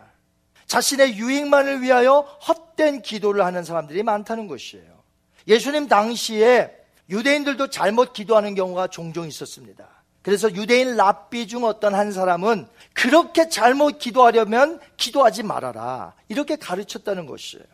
자신의 0.65 1.15
유익만을 1.17 1.81
위하여 1.81 2.19
헛된 2.47 3.01
기도를 3.01 3.45
하는 3.45 3.63
사람들이 3.63 4.03
많다는 4.03 4.47
것이에요. 4.47 4.99
예수님 5.47 5.87
당시에 5.87 6.78
유대인들도 7.09 7.69
잘못 7.69 8.13
기도하는 8.13 8.55
경우가 8.55 8.87
종종 8.87 9.27
있었습니다. 9.27 9.87
그래서 10.21 10.53
유대인 10.53 10.95
랍비 10.95 11.47
중 11.47 11.63
어떤 11.63 11.95
한 11.95 12.11
사람은 12.11 12.67
그렇게 12.93 13.49
잘못 13.49 13.99
기도하려면 13.99 14.79
기도하지 14.97 15.43
말아라. 15.43 16.13
이렇게 16.27 16.55
가르쳤다는 16.55 17.25
것이에요. 17.25 17.65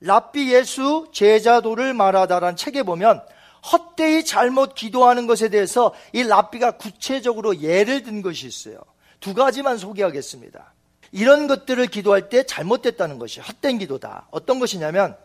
랍비 0.00 0.52
예수 0.52 1.08
제자도를 1.12 1.94
말하다라는 1.94 2.56
책에 2.56 2.82
보면 2.82 3.22
헛되이 3.70 4.24
잘못 4.24 4.74
기도하는 4.74 5.28
것에 5.28 5.48
대해서 5.48 5.94
이 6.12 6.24
랍비가 6.24 6.72
구체적으로 6.72 7.60
예를 7.60 8.02
든 8.02 8.22
것이 8.22 8.46
있어요. 8.46 8.78
두 9.20 9.34
가지만 9.34 9.78
소개하겠습니다. 9.78 10.74
이런 11.12 11.46
것들을 11.46 11.86
기도할 11.86 12.28
때 12.28 12.44
잘못됐다는 12.44 13.18
것이 13.18 13.40
헛된 13.40 13.78
기도다. 13.78 14.26
어떤 14.30 14.58
것이냐면 14.58 15.16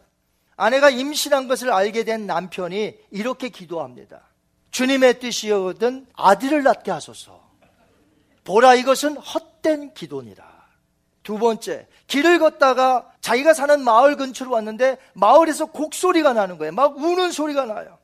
아내가 0.58 0.89
임신한 0.89 1.48
것을 1.48 1.72
알게 1.72 2.04
된 2.04 2.26
남편이 2.26 2.98
이렇게 3.12 3.50
기도합니다. 3.50 4.22
주님의 4.72 5.20
뜻이거든 5.20 6.08
아들을 6.13 6.63
낳게 6.63 6.91
하소서. 6.91 7.48
보라 8.43 8.76
이것은 8.76 9.17
헛된 9.17 9.93
기도니라. 9.93 10.46
두 11.22 11.38
번째, 11.38 11.88
길을 12.08 12.39
걷다가 12.39 13.12
자기가 13.22 13.54
사는 13.54 13.84
마을 13.84 14.15
근처로 14.15 14.52
왔는데 14.52 14.98
마을에서 15.13 15.65
곡소리가 15.67 16.34
나는 16.34 16.58
거예요. 16.58 16.72
막 16.72 16.98
우는 16.98 17.32
소리가 17.32 17.65
나요. 17.65 17.98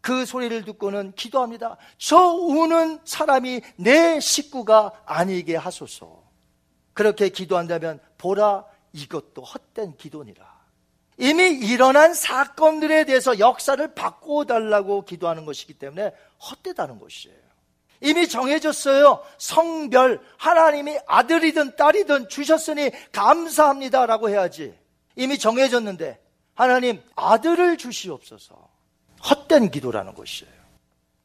그 0.00 0.26
소리를 0.26 0.64
듣고는 0.64 1.12
기도합니다. 1.14 1.76
저 1.98 2.16
우는 2.16 3.00
사람이 3.04 3.60
내 3.76 4.18
식구가 4.18 5.02
아니게 5.04 5.54
하소서. 5.54 6.22
그렇게 6.94 7.28
기도한다면 7.28 8.00
보라 8.18 8.64
이것도 8.92 9.42
헛된 9.42 9.96
기도니라. 9.96 10.51
이미 11.18 11.50
일어난 11.50 12.14
사건들에 12.14 13.04
대해서 13.04 13.38
역사를 13.38 13.94
바꿔달라고 13.94 15.04
기도하는 15.04 15.44
것이기 15.44 15.74
때문에 15.74 16.12
헛되다는 16.50 16.98
것이에요. 16.98 17.36
이미 18.00 18.26
정해졌어요. 18.26 19.22
성별, 19.38 20.20
하나님이 20.36 20.98
아들이든 21.06 21.76
딸이든 21.76 22.28
주셨으니 22.28 22.90
감사합니다라고 23.12 24.28
해야지. 24.28 24.74
이미 25.14 25.38
정해졌는데, 25.38 26.20
하나님 26.54 27.00
아들을 27.14 27.76
주시옵소서. 27.76 28.68
헛된 29.30 29.70
기도라는 29.70 30.14
것이에요. 30.14 30.52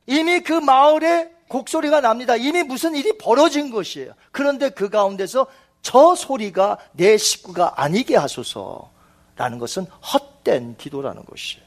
이미 0.06 0.41
그 0.41 0.54
마을에 0.54 1.32
곡소리가 1.50 2.02
납니다. 2.02 2.36
이미 2.36 2.63
무슨 2.63 2.95
일이 2.95 3.17
벌어진 3.17 3.71
것이에요. 3.71 4.13
그런데 4.32 4.69
그 4.69 4.89
가운데서 4.89 5.47
저 5.82 6.15
소리가 6.15 6.78
내 6.93 7.17
식구가 7.17 7.82
아니게 7.82 8.15
하소서. 8.15 8.91
라는 9.38 9.60
것은 9.60 9.86
헛된 9.86 10.78
기도라는 10.78 11.23
것이에요. 11.26 11.65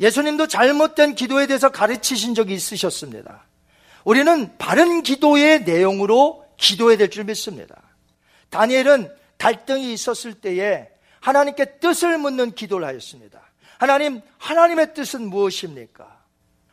예수님도 0.00 0.46
잘못된 0.46 1.14
기도에 1.14 1.46
대해서 1.46 1.70
가르치신 1.70 2.34
적이 2.34 2.54
있으셨습니다. 2.54 3.44
우리는 4.04 4.56
바른 4.58 5.02
기도의 5.02 5.64
내용으로 5.64 6.44
기도해야 6.56 6.96
될 6.96 7.10
줄 7.10 7.24
믿습니다. 7.24 7.82
다니엘은 8.50 9.12
갈등이 9.38 9.92
있었을 9.92 10.34
때에 10.34 10.88
하나님께 11.20 11.78
뜻을 11.80 12.18
묻는 12.18 12.52
기도를 12.52 12.86
하였습니다. 12.86 13.40
하나님, 13.78 14.20
하나님의 14.38 14.94
뜻은 14.94 15.28
무엇입니까? 15.28 16.18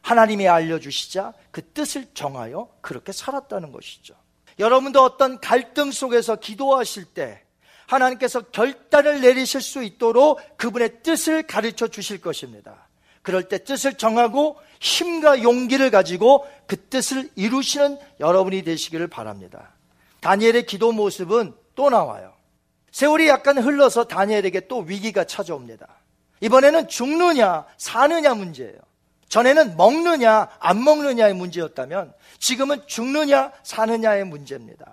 하나님이 0.02 0.48
알려주시자 0.48 1.34
그 1.52 1.64
뜻을 1.72 2.08
정하여 2.14 2.70
그렇게 2.82 3.12
살았다는 3.12 3.72
것이죠. 3.72 4.14
여러분도 4.60 5.02
어떤 5.02 5.40
갈등 5.40 5.92
속에서 5.92 6.36
기도하실 6.36 7.06
때 7.06 7.45
하나님께서 7.88 8.42
결단을 8.42 9.22
내리실 9.22 9.62
수 9.62 9.84
있도록 9.84 10.40
그분의 10.58 11.04
뜻을 11.04 11.44
가르쳐 11.44 11.88
주실 11.88 12.20
것입니다. 12.20 12.88
그럴 13.22 13.44
때 13.50 13.64
뜻을 13.64 13.96
정하고 13.96 14.58
힘과 14.80 15.42
용기를 15.42 15.90
가지고 15.90 16.46
그 16.68 16.80
뜻을 16.90 17.30
이루시는 17.36 17.98
여러분이 18.20 18.64
되시기를 18.64 19.08
바랍니다. 19.08 19.74
다니엘의 20.22 20.66
기도 20.66 20.92
모습은 20.92 21.54
또 21.76 21.90
나와요. 21.90 22.34
세월이 22.92 23.28
약간 23.28 23.58
흘러서 23.58 24.06
다니엘에게 24.06 24.68
또 24.68 24.80
위기가 24.80 25.24
찾아옵니다. 25.24 25.88
이번에는 26.42 26.88
죽느냐, 26.88 27.66
사느냐 27.78 28.34
문제예요. 28.34 28.78
전에는 29.28 29.76
먹느냐, 29.76 30.50
안 30.60 30.84
먹느냐의 30.84 31.34
문제였다면 31.34 32.14
지금은 32.40 32.88
죽느냐, 32.88 33.52
사느냐의 33.64 34.24
문제입니다. 34.26 34.86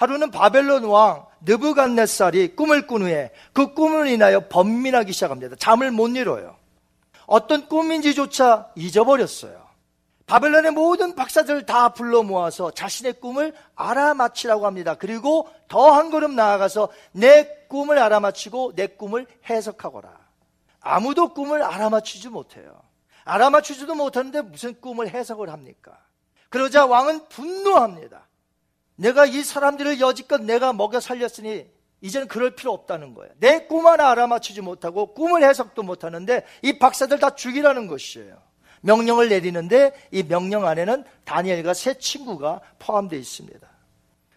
하루는 0.00 0.30
바벨론 0.30 0.84
왕 0.84 1.26
느부갓네살이 1.42 2.56
꿈을 2.56 2.86
꾼 2.86 3.02
후에 3.02 3.32
그 3.52 3.74
꿈을 3.74 4.08
인하여 4.08 4.48
번민하기 4.48 5.12
시작합니다. 5.12 5.56
잠을 5.56 5.90
못 5.90 6.08
이뤄요. 6.08 6.56
어떤 7.26 7.68
꿈인지조차 7.68 8.70
잊어버렸어요. 8.76 9.68
바벨론의 10.26 10.70
모든 10.70 11.14
박사들을 11.14 11.66
다 11.66 11.90
불러 11.90 12.22
모아서 12.22 12.70
자신의 12.70 13.20
꿈을 13.20 13.52
알아맞히라고 13.74 14.64
합니다. 14.64 14.94
그리고 14.94 15.50
더 15.68 15.90
한 15.90 16.10
걸음 16.10 16.34
나아가서 16.34 16.88
내 17.12 17.46
꿈을 17.68 17.98
알아맞히고 17.98 18.72
내 18.76 18.86
꿈을 18.86 19.26
해석하거라. 19.50 20.10
아무도 20.80 21.34
꿈을 21.34 21.62
알아맞히지 21.62 22.30
못해요. 22.30 22.80
알아맞히지도 23.24 23.94
못하는데 23.94 24.40
무슨 24.40 24.80
꿈을 24.80 25.10
해석을 25.10 25.50
합니까? 25.50 25.98
그러자 26.48 26.86
왕은 26.86 27.28
분노합니다. 27.28 28.29
내가 29.00 29.24
이 29.24 29.42
사람들을 29.42 29.98
여지껏 30.00 30.42
내가 30.42 30.74
먹여 30.74 31.00
살렸으니 31.00 31.66
이제는 32.02 32.28
그럴 32.28 32.54
필요 32.54 32.72
없다는 32.72 33.14
거예요. 33.14 33.32
내 33.38 33.66
꿈 33.66 33.86
하나 33.86 34.10
알아맞히지 34.10 34.60
못하고 34.60 35.14
꿈을 35.14 35.42
해석도 35.42 35.82
못하는데 35.82 36.44
이 36.62 36.78
박사들 36.78 37.18
다 37.18 37.34
죽이라는 37.34 37.86
것이에요. 37.86 38.36
명령을 38.82 39.28
내리는데 39.28 39.92
이 40.10 40.22
명령 40.22 40.66
안에는 40.66 41.04
다니엘과 41.24 41.74
세 41.74 41.94
친구가 41.98 42.60
포함되어 42.78 43.18
있습니다. 43.18 43.66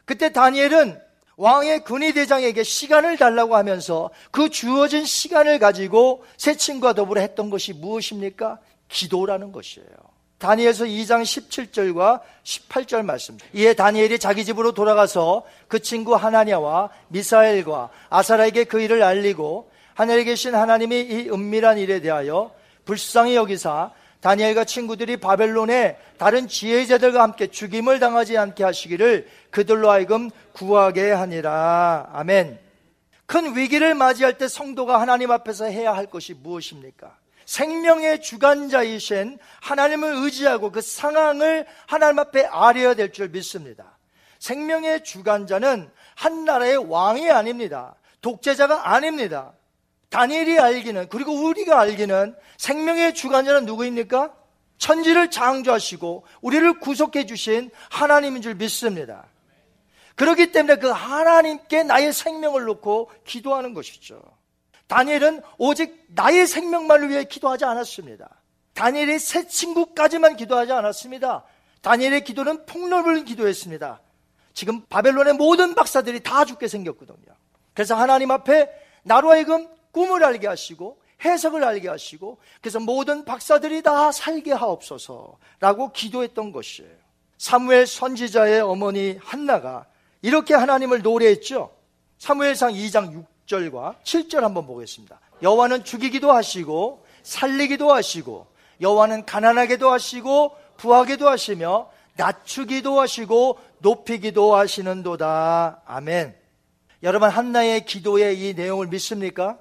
그때 0.05 0.31
다니엘은 0.31 0.99
왕의 1.35 1.83
군의대장에게 1.83 2.63
시간을 2.63 3.17
달라고 3.17 3.55
하면서 3.55 4.11
그 4.31 4.49
주어진 4.49 5.03
시간을 5.03 5.59
가지고 5.59 6.23
세 6.37 6.55
친구와 6.55 6.93
더불어 6.93 7.21
했던 7.21 7.49
것이 7.49 7.73
무엇입니까? 7.73 8.59
기도라는 8.87 9.51
것이에요. 9.51 10.12
다니엘서 10.43 10.83
2장 10.83 11.23
17절과 11.23 12.19
18절 12.43 13.05
말씀. 13.05 13.37
이에 13.53 13.73
다니엘이 13.73 14.19
자기 14.19 14.43
집으로 14.43 14.73
돌아가서 14.73 15.43
그 15.69 15.79
친구 15.79 16.15
하나냐와 16.15 16.89
미사엘과 17.07 17.89
아사라에게 18.09 18.65
그 18.65 18.81
일을 18.81 19.03
알리고 19.03 19.71
하늘에 19.93 20.25
계신 20.25 20.53
하나님이 20.53 20.99
이 20.99 21.29
은밀한 21.29 21.77
일에 21.77 22.01
대하여 22.01 22.51
불쌍히 22.83 23.37
여기사 23.37 23.91
다니엘과 24.19 24.65
친구들이 24.65 25.15
바벨론의 25.15 25.95
다른 26.17 26.49
지혜자들과 26.49 27.23
함께 27.23 27.47
죽임을 27.47 27.99
당하지 27.99 28.37
않게 28.37 28.65
하시기를 28.65 29.29
그들로 29.49 29.91
하여금 29.91 30.29
구하게 30.51 31.11
하니라. 31.11 32.09
아멘. 32.11 32.59
큰 33.27 33.55
위기를 33.55 33.95
맞이할 33.95 34.37
때 34.37 34.49
성도가 34.49 34.99
하나님 34.99 35.31
앞에서 35.31 35.65
해야 35.65 35.93
할 35.93 36.05
것이 36.07 36.33
무엇입니까? 36.33 37.22
생명의 37.45 38.21
주관자이신 38.21 39.37
하나님을 39.61 40.13
의지하고 40.15 40.71
그 40.71 40.81
상황을 40.81 41.65
하나님 41.87 42.19
앞에 42.19 42.45
아려야 42.45 42.93
될 42.93 43.11
줄 43.11 43.29
믿습니다. 43.29 43.97
생명의 44.39 45.03
주관자는 45.03 45.89
한 46.15 46.45
나라의 46.45 46.77
왕이 46.89 47.29
아닙니다. 47.31 47.95
독재자가 48.21 48.91
아닙니다. 48.91 49.53
다니엘이 50.09 50.59
알기는 50.59 51.09
그리고 51.09 51.33
우리가 51.33 51.79
알기는 51.79 52.35
생명의 52.57 53.13
주관자는 53.13 53.65
누구입니까? 53.65 54.33
천지를 54.77 55.31
창조하시고 55.31 56.25
우리를 56.41 56.79
구속해 56.79 57.25
주신 57.25 57.71
하나님인 57.89 58.41
줄 58.41 58.55
믿습니다. 58.55 59.25
그렇기 60.15 60.51
때문에 60.51 60.75
그 60.75 60.89
하나님께 60.89 61.83
나의 61.83 62.13
생명을 62.13 62.65
놓고 62.65 63.11
기도하는 63.25 63.73
것이죠. 63.73 64.21
다니엘은 64.93 65.41
오직 65.57 66.05
나의 66.09 66.45
생명만을 66.45 67.09
위해 67.09 67.23
기도하지 67.23 67.65
않았습니다. 67.65 68.29
다니엘의 68.75 69.17
새 69.17 69.47
친구까지만 69.47 70.35
기도하지 70.35 70.71
않았습니다. 70.71 71.43
다니엘의 71.81 72.23
기도는 72.23 72.67
폭넓은 72.67 73.25
기도였습니다. 73.25 74.01
지금 74.53 74.81
바벨론의 74.81 75.33
모든 75.33 75.73
박사들이 75.73 76.21
다 76.21 76.45
죽게 76.45 76.67
생겼거든요. 76.67 77.35
그래서 77.73 77.95
하나님 77.95 78.29
앞에 78.29 78.69
나로 79.01 79.31
하여금 79.31 79.67
꿈을 79.91 80.23
알게 80.23 80.45
하시고 80.45 81.01
해석을 81.25 81.63
알게 81.63 81.89
하시고 81.89 82.37
그래서 82.61 82.79
모든 82.79 83.25
박사들이 83.25 83.81
다 83.81 84.11
살게 84.11 84.51
하옵소서라고 84.51 85.91
기도했던 85.91 86.51
것이에요. 86.51 86.91
사무엘 87.39 87.87
선지자의 87.87 88.61
어머니 88.61 89.17
한나가 89.23 89.87
이렇게 90.21 90.53
하나님을 90.53 91.01
노래했죠. 91.01 91.73
사무엘상 92.19 92.73
2장 92.73 93.25
6절과 93.47 94.01
7절 94.03 94.41
한번 94.41 94.65
보겠습니다. 94.65 95.19
여호와는 95.41 95.83
죽이기도 95.83 96.31
하시고 96.31 97.05
살리기도 97.23 97.91
하시고 97.91 98.47
여호와는 98.81 99.25
가난하게도 99.25 99.89
하시고 99.89 100.55
부하게도 100.77 101.27
하시며 101.27 101.89
낮추기도 102.15 102.99
하시고 102.99 103.59
높이기도 103.79 104.55
하시는도다. 104.55 105.81
아멘. 105.85 106.35
여러분 107.01 107.29
한나의 107.29 107.85
기도의 107.85 108.39
이 108.39 108.53
내용을 108.53 108.87
믿습니까? 108.87 109.57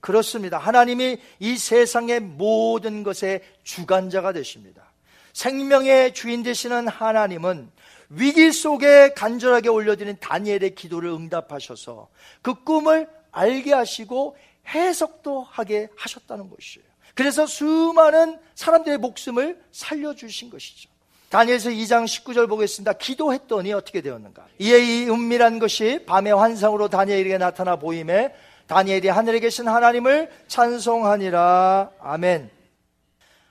그렇습니다. 0.00 0.58
하나님이 0.58 1.18
이 1.38 1.56
세상의 1.56 2.20
모든 2.20 3.02
것의 3.02 3.42
주관자가 3.64 4.32
되십니다. 4.32 4.92
생명의 5.32 6.14
주인 6.14 6.42
되시는 6.42 6.88
하나님은 6.88 7.70
위기 8.10 8.52
속에 8.52 9.12
간절하게 9.14 9.68
올려드린 9.68 10.16
다니엘의 10.20 10.74
기도를 10.74 11.10
응답하셔서 11.10 12.08
그 12.42 12.64
꿈을 12.64 13.08
알게 13.32 13.72
하시고 13.72 14.36
해석도 14.68 15.42
하게 15.42 15.88
하셨다는 15.96 16.50
것이에요. 16.50 16.86
그래서 17.14 17.46
수많은 17.46 18.38
사람들의 18.54 18.98
목숨을 18.98 19.60
살려주신 19.72 20.50
것이죠. 20.50 20.88
다니엘서 21.30 21.70
2장 21.70 22.04
19절 22.04 22.48
보겠습니다. 22.48 22.94
기도했더니 22.94 23.72
어떻게 23.72 24.00
되었는가? 24.00 24.46
이에 24.58 24.78
이 24.78 25.10
은밀한 25.10 25.58
것이 25.58 26.04
밤의 26.06 26.34
환상으로 26.34 26.88
다니엘에게 26.88 27.36
나타나 27.36 27.76
보임에 27.76 28.34
다니엘이 28.66 29.08
하늘에 29.08 29.40
계신 29.40 29.68
하나님을 29.68 30.30
찬송하니라. 30.46 31.90
아멘. 32.00 32.50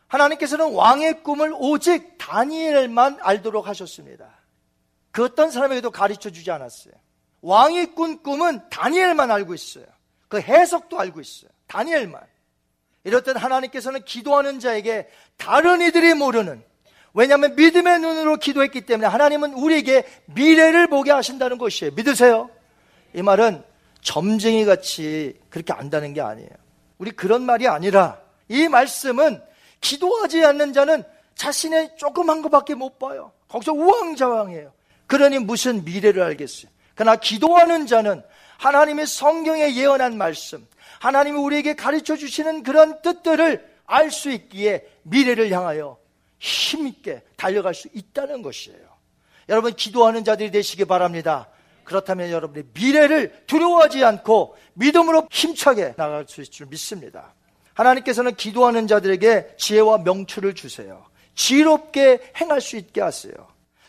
하나님께서는 0.08 0.74
왕의 0.74 1.24
꿈을 1.24 1.54
오직 1.56 2.17
다니엘만 2.17 3.17
알도록 3.22 3.67
하셨습니다. 3.67 4.37
그 5.18 5.24
어떤 5.24 5.50
사람에게도 5.50 5.90
가르쳐 5.90 6.30
주지 6.30 6.52
않았어요. 6.52 6.94
왕이 7.42 7.96
꾼 7.96 8.22
꿈은 8.22 8.70
다니엘만 8.70 9.32
알고 9.32 9.56
있어요. 9.56 9.86
그 10.28 10.40
해석도 10.40 11.00
알고 11.00 11.22
있어요. 11.22 11.50
다니엘만. 11.66 12.22
이렇듯 13.04 13.44
하나님께서는 13.44 14.06
기도하는 14.06 14.60
자에게 14.60 15.10
다른 15.36 15.82
이들이 15.82 16.14
모르는 16.14 16.64
왜냐하면 17.16 17.56
믿음의 17.56 17.98
눈으로 17.98 18.38
기도했기 18.38 18.82
때문에 18.82 19.08
하나님은 19.08 19.54
우리에게 19.54 20.06
미래를 20.26 20.86
보게 20.86 21.10
하신다는 21.10 21.58
것이에요. 21.58 21.96
믿으세요? 21.96 22.52
이 23.16 23.24
말은 23.24 23.64
점쟁이 24.04 24.66
같이 24.66 25.42
그렇게 25.50 25.74
안다는 25.74 26.14
게 26.14 26.22
아니에요. 26.22 26.52
우리 27.00 27.10
그런 27.10 27.42
말이 27.42 27.68
아니라 27.68 28.22
이 28.50 28.68
말씀은 28.68 29.42
기도하지 29.82 30.46
않는 30.46 30.74
자는 30.74 31.04
자신의 31.34 31.98
조그만 31.98 32.44
것밖에 32.44 32.76
못 32.76 33.00
봐요. 33.00 33.32
거기서 33.48 33.74
우왕좌왕해요. 33.74 34.77
그러니 35.08 35.39
무슨 35.39 35.84
미래를 35.84 36.22
알겠어요. 36.22 36.72
그러나 36.96 37.15
기도하는 37.15 37.88
자는 37.88 38.22
하나님의 38.58 39.08
성경에 39.08 39.76
예언한 39.76 40.17
말씀, 40.17 40.67
하나님이 41.00 41.38
우리에게 41.38 41.76
가르쳐 41.76 42.15
주시는 42.15 42.63
그런 42.63 43.02
뜻들을 43.02 43.78
알 43.86 44.12
수 44.12 44.30
있기에 44.32 44.86
미래를 45.04 45.52
향하여 45.52 45.98
힘있게 46.39 47.24
달려갈 47.38 47.74
수 47.74 47.88
있다는 47.93 48.41
것이에요. 48.41 48.80
여러분, 49.50 49.74
기도하는 49.74 50.24
자들이 50.24 50.52
되시기 50.52 50.86
바랍니다. 50.86 51.48
그렇다면 51.86 52.32
여러분의 52.32 52.65
미래를 52.74 53.43
두려워하지 53.48 54.04
않고 54.04 54.58
믿음으로 54.74 55.28
힘차게 55.32 55.93
나갈 55.96 56.26
수 56.28 56.41
있을 56.41 56.52
줄 56.52 56.67
믿습니다. 56.67 57.34
하나님께서는 57.74 58.36
기도하는 58.36 58.88
자들에게 58.88 59.56
지혜와 59.58 60.00
명추를 60.00 60.54
주세요. 60.54 61.06
지롭게 61.34 62.34
행할 62.36 62.60
수 62.60 62.76
있게 62.76 63.00
하세요. 63.00 63.34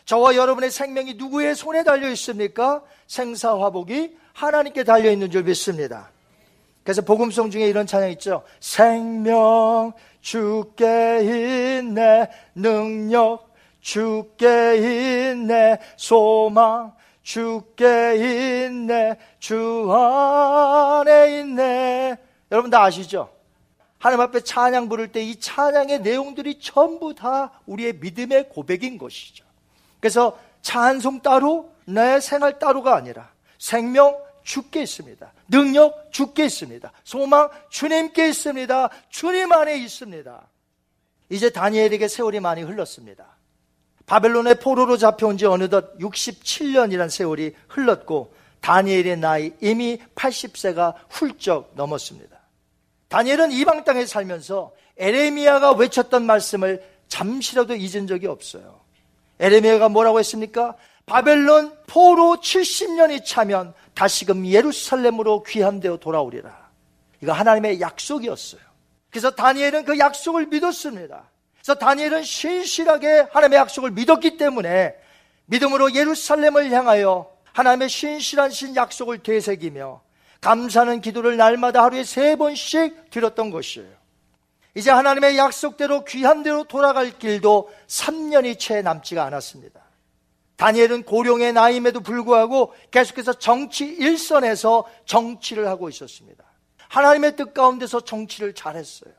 저와 0.09 0.35
여러분의 0.35 0.71
생명이 0.71 1.13
누구의 1.13 1.53
손에 1.53 1.83
달려 1.83 2.09
있습니까? 2.09 2.81
생사화복이 3.05 4.17
하나님께 4.33 4.83
달려 4.83 5.11
있는 5.11 5.29
줄 5.29 5.43
믿습니다. 5.43 6.09
그래서 6.83 7.03
복음성 7.03 7.51
중에 7.51 7.67
이런 7.67 7.85
찬양 7.85 8.09
있죠. 8.13 8.41
생명 8.59 9.93
주께 10.19 11.77
있네 11.83 12.27
능력 12.55 13.53
주께 13.81 14.77
있네 15.31 15.77
소망 15.95 16.91
주께 17.21 18.65
있네 18.65 19.15
주 19.37 19.87
안에 19.91 21.39
있네 21.39 22.17
여러분 22.51 22.71
다 22.71 22.81
아시죠? 22.81 23.29
하나님 23.99 24.21
앞에 24.21 24.39
찬양 24.39 24.89
부를 24.89 25.11
때 25.11 25.21
이 25.21 25.35
찬양의 25.39 26.01
내용들이 26.01 26.57
전부 26.59 27.13
다 27.13 27.51
우리의 27.67 27.93
믿음의 27.99 28.49
고백인 28.49 28.97
것이죠. 28.97 29.48
그래서 29.99 30.37
찬송 30.61 31.21
따로 31.21 31.71
내 31.85 32.19
생활 32.19 32.59
따로가 32.59 32.95
아니라 32.95 33.31
생명 33.57 34.17
주께 34.43 34.81
있습니다. 34.83 35.31
능력 35.49 36.11
주께 36.11 36.45
있습니다. 36.45 36.91
소망 37.03 37.49
주님께 37.69 38.29
있습니다. 38.29 38.89
주님 39.09 39.51
안에 39.51 39.77
있습니다. 39.77 40.47
이제 41.29 41.49
다니엘에게 41.49 42.07
세월이 42.07 42.39
많이 42.39 42.63
흘렀습니다. 42.63 43.25
바벨론의 44.05 44.59
포로로 44.59 44.97
잡혀온 44.97 45.37
지 45.37 45.45
어느덧 45.45 45.97
67년이란 45.99 47.09
세월이 47.09 47.55
흘렀고 47.67 48.33
다니엘의 48.61 49.17
나이 49.17 49.53
이미 49.61 49.99
80세가 50.15 50.95
훌쩍 51.09 51.71
넘었습니다. 51.75 52.39
다니엘은 53.07 53.51
이방 53.51 53.83
땅에 53.83 54.05
살면서 54.05 54.73
에레미야가 54.97 55.73
외쳤던 55.73 56.25
말씀을 56.25 56.83
잠시라도 57.07 57.75
잊은 57.75 58.07
적이 58.07 58.27
없어요. 58.27 58.81
에레미야가 59.39 59.89
뭐라고 59.89 60.19
했습니까? 60.19 60.75
바벨론 61.05 61.75
포로 61.87 62.37
70년이 62.41 63.25
차면 63.25 63.73
다시금 63.95 64.45
예루살렘으로 64.45 65.43
귀함되어 65.43 65.97
돌아오리라. 65.97 66.69
이거 67.21 67.33
하나님의 67.33 67.81
약속이었어요. 67.81 68.61
그래서 69.09 69.31
다니엘은 69.31 69.85
그 69.85 69.97
약속을 69.97 70.47
믿었습니다. 70.47 71.23
그래서 71.55 71.75
다니엘은 71.75 72.23
신실하게 72.23 73.27
하나님의 73.31 73.59
약속을 73.59 73.91
믿었기 73.91 74.37
때문에 74.37 74.95
믿음으로 75.45 75.95
예루살렘을 75.95 76.71
향하여 76.71 77.31
하나님의 77.53 77.89
신실한 77.89 78.51
신 78.51 78.75
약속을 78.75 79.23
되새기며 79.23 80.01
감사하는 80.41 81.01
기도를 81.01 81.37
날마다 81.37 81.83
하루에 81.83 82.03
세 82.03 82.35
번씩 82.35 83.09
드렸던 83.09 83.51
것이에요. 83.51 83.98
이제 84.75 84.91
하나님의 84.91 85.37
약속대로 85.37 86.05
귀한 86.05 86.43
대로 86.43 86.63
돌아갈 86.63 87.17
길도 87.17 87.69
3년이 87.87 88.59
채 88.59 88.81
남지가 88.81 89.23
않았습니다. 89.25 89.81
다니엘은 90.57 91.03
고령의 91.03 91.53
나임에도 91.53 92.01
불구하고 92.01 92.73
계속해서 92.91 93.33
정치 93.33 93.85
일선에서 93.85 94.85
정치를 95.05 95.67
하고 95.67 95.89
있었습니다. 95.89 96.43
하나님의 96.89 97.35
뜻 97.35 97.53
가운데서 97.53 98.01
정치를 98.01 98.53
잘했어요. 98.53 99.13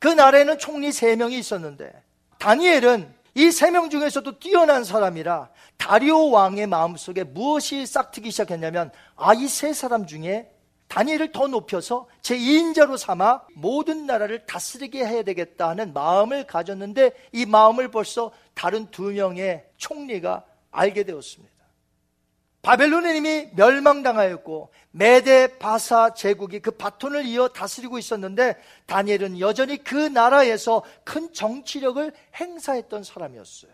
그 0.00 0.08
나라에는 0.08 0.58
총리 0.58 0.90
세 0.92 1.16
명이 1.16 1.38
있었는데 1.38 1.92
다니엘은 2.38 3.14
이세명 3.36 3.90
중에서도 3.90 4.38
뛰어난 4.38 4.84
사람이라 4.84 5.48
다리오 5.76 6.30
왕의 6.30 6.66
마음속에 6.68 7.24
무엇이 7.24 7.84
싹트기 7.86 8.30
시작했냐면 8.30 8.90
아 9.16 9.34
이 9.34 9.46
세 9.48 9.72
사람 9.72 10.06
중에 10.06 10.50
다니엘을 10.94 11.32
더 11.32 11.48
높여서 11.48 12.06
제 12.22 12.38
2인자로 12.38 12.96
삼아 12.96 13.46
모든 13.56 14.06
나라를 14.06 14.46
다스리게 14.46 15.04
해야 15.04 15.24
되겠다 15.24 15.70
하는 15.70 15.92
마음을 15.92 16.46
가졌는데 16.46 17.10
이 17.32 17.46
마음을 17.46 17.90
벌써 17.90 18.30
다른 18.54 18.88
두 18.92 19.10
명의 19.10 19.64
총리가 19.76 20.44
알게 20.70 21.02
되었습니다. 21.02 21.52
바벨론은 22.62 23.16
이미 23.16 23.48
멸망당하였고 23.56 24.70
메데 24.92 25.58
바사 25.58 26.14
제국이 26.14 26.60
그 26.60 26.70
바톤을 26.70 27.26
이어 27.26 27.48
다스리고 27.48 27.98
있었는데 27.98 28.56
다니엘은 28.86 29.40
여전히 29.40 29.82
그 29.82 29.96
나라에서 29.96 30.84
큰 31.02 31.32
정치력을 31.32 32.12
행사했던 32.36 33.02
사람이었어요. 33.02 33.72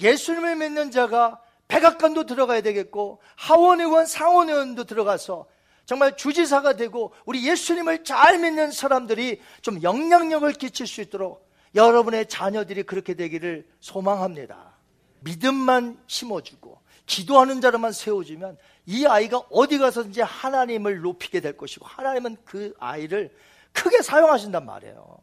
예수님을 0.00 0.54
믿는 0.54 0.92
자가 0.92 1.42
백악관도 1.66 2.26
들어가야 2.26 2.60
되겠고 2.60 3.20
하원의원, 3.34 4.06
상원의원도 4.06 4.84
들어가서 4.84 5.46
정말 5.90 6.16
주지사가 6.16 6.74
되고 6.74 7.12
우리 7.26 7.44
예수님을 7.48 8.04
잘 8.04 8.38
믿는 8.38 8.70
사람들이 8.70 9.40
좀 9.60 9.82
영향력을 9.82 10.52
끼칠 10.52 10.86
수 10.86 11.00
있도록 11.00 11.50
여러분의 11.74 12.28
자녀들이 12.28 12.84
그렇게 12.84 13.14
되기를 13.14 13.66
소망합니다. 13.80 14.76
믿음만 15.18 16.00
심어주고 16.06 16.78
기도하는 17.06 17.60
자로만 17.60 17.90
세워주면 17.90 18.56
이 18.86 19.04
아이가 19.04 19.38
어디 19.50 19.78
가서든지 19.78 20.20
하나님을 20.20 21.00
높이게 21.00 21.40
될 21.40 21.56
것이고 21.56 21.84
하나님은 21.86 22.36
그 22.44 22.72
아이를 22.78 23.36
크게 23.72 24.00
사용하신단 24.02 24.64
말이에요. 24.64 25.18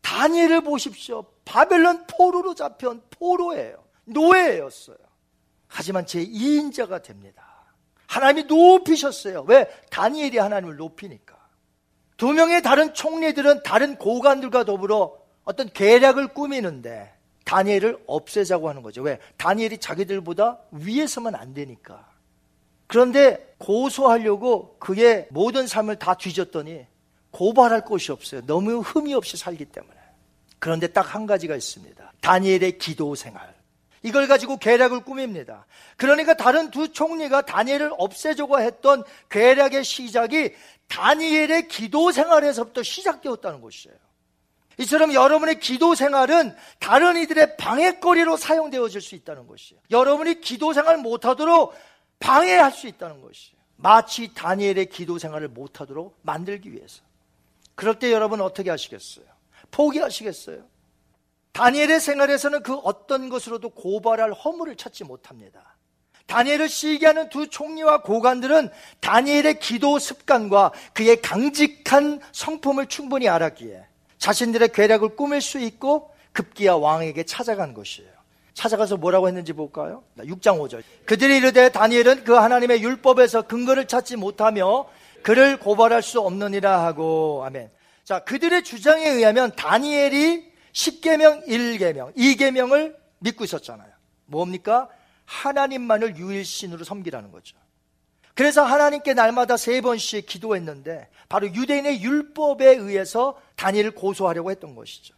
다니엘을 0.00 0.62
보십시오. 0.62 1.26
바벨론 1.44 2.06
포로로 2.06 2.54
잡혀온 2.54 3.02
포로예요. 3.10 3.84
노예였어요. 4.06 4.96
하지만 5.66 6.06
제 6.06 6.24
2인자가 6.24 7.02
됩니다. 7.02 7.47
하나님이 8.08 8.44
높이셨어요. 8.48 9.44
왜? 9.46 9.70
다니엘이 9.90 10.38
하나님을 10.38 10.76
높이니까. 10.76 11.36
두 12.16 12.32
명의 12.32 12.62
다른 12.62 12.92
총리들은 12.94 13.62
다른 13.62 13.96
고관들과 13.96 14.64
더불어 14.64 15.16
어떤 15.44 15.70
계략을 15.70 16.28
꾸미는데 16.28 17.14
다니엘을 17.44 18.02
없애자고 18.06 18.68
하는 18.68 18.82
거죠. 18.82 19.02
왜? 19.02 19.20
다니엘이 19.36 19.78
자기들보다 19.78 20.58
위에서만 20.72 21.34
안 21.34 21.54
되니까. 21.54 22.08
그런데 22.86 23.54
고소하려고 23.58 24.76
그의 24.78 25.28
모든 25.30 25.66
삶을 25.66 25.96
다 25.96 26.14
뒤졌더니 26.14 26.86
고발할 27.30 27.84
곳이 27.84 28.10
없어요. 28.10 28.44
너무 28.46 28.80
흠이 28.80 29.14
없이 29.14 29.36
살기 29.36 29.66
때문에. 29.66 29.94
그런데 30.58 30.88
딱 30.88 31.14
한 31.14 31.26
가지가 31.26 31.54
있습니다. 31.54 32.12
다니엘의 32.20 32.78
기도 32.78 33.14
생활. 33.14 33.54
이걸 34.02 34.28
가지고 34.28 34.58
계략을 34.58 35.00
꾸밉니다. 35.00 35.66
그러니까 35.96 36.34
다른 36.34 36.70
두 36.70 36.92
총리가 36.92 37.42
다니엘을 37.42 37.92
없애자고 37.96 38.60
했던 38.60 39.04
계략의 39.28 39.84
시작이 39.84 40.54
다니엘의 40.88 41.68
기도 41.68 42.12
생활에서부터 42.12 42.82
시작되었다는 42.82 43.60
것이에요. 43.60 43.96
이처럼 44.78 45.12
여러분의 45.12 45.58
기도 45.58 45.94
생활은 45.94 46.54
다른 46.78 47.16
이들의 47.16 47.56
방해거리로 47.56 48.36
사용되어질 48.36 49.00
수 49.00 49.16
있다는 49.16 49.46
것이에요. 49.48 49.80
여러분이 49.90 50.40
기도 50.40 50.72
생활 50.72 50.98
못하도록 50.98 51.74
방해할 52.20 52.70
수 52.72 52.86
있다는 52.86 53.20
것이에요. 53.20 53.58
마치 53.76 54.32
다니엘의 54.34 54.86
기도 54.86 55.18
생활을 55.18 55.48
못하도록 55.48 56.18
만들기 56.22 56.72
위해서. 56.72 57.02
그럴 57.74 57.98
때 57.98 58.12
여러분 58.12 58.40
어떻게 58.40 58.70
하시겠어요? 58.70 59.26
포기하시겠어요? 59.70 60.64
다니엘의 61.58 61.98
생활에서는 61.98 62.62
그 62.62 62.76
어떤 62.76 63.28
것으로도 63.28 63.70
고발할 63.70 64.32
허물을 64.32 64.76
찾지 64.76 65.02
못합니다. 65.02 65.76
다니엘을 66.26 66.68
시기 66.68 67.04
하는 67.04 67.28
두 67.30 67.48
총리와 67.48 68.02
고관들은 68.02 68.68
다니엘의 69.00 69.58
기도 69.58 69.98
습관과 69.98 70.70
그의 70.92 71.20
강직한 71.20 72.20
성품을 72.30 72.86
충분히 72.86 73.28
알았기에 73.28 73.84
자신들의 74.18 74.68
계략을 74.68 75.16
꾸밀 75.16 75.40
수 75.40 75.58
있고 75.58 76.14
급기야 76.30 76.74
왕에게 76.74 77.24
찾아간 77.24 77.74
것이에요. 77.74 78.10
찾아가서 78.54 78.96
뭐라고 78.96 79.26
했는지 79.26 79.52
볼까요? 79.52 80.04
6장 80.18 80.60
5절. 80.60 80.84
그들이 81.06 81.38
이르되 81.38 81.70
다니엘은 81.70 82.22
그 82.22 82.34
하나님의 82.34 82.82
율법에서 82.84 83.42
근거를 83.42 83.88
찾지 83.88 84.16
못하며 84.16 84.88
그를 85.24 85.58
고발할 85.58 86.02
수 86.02 86.20
없느니라 86.20 86.84
하고 86.84 87.42
아멘. 87.44 87.70
자, 88.04 88.20
그들의 88.20 88.62
주장에 88.62 89.08
의하면 89.08 89.50
다니엘이 89.56 90.48
10계명, 90.72 91.46
1계명, 91.46 92.14
2계명을 92.16 92.96
믿고 93.18 93.44
있었잖아요. 93.44 93.90
뭡니까? 94.26 94.88
하나님만을 95.24 96.16
유일신으로 96.16 96.84
섬기라는 96.84 97.30
거죠. 97.32 97.56
그래서 98.34 98.62
하나님께 98.62 99.14
날마다 99.14 99.56
세 99.56 99.80
번씩 99.80 100.26
기도했는데 100.26 101.08
바로 101.28 101.52
유대인의 101.52 102.02
율법에 102.02 102.76
의해서 102.76 103.36
다니엘을 103.56 103.90
고소하려고 103.92 104.50
했던 104.50 104.74
것이죠. 104.76 105.14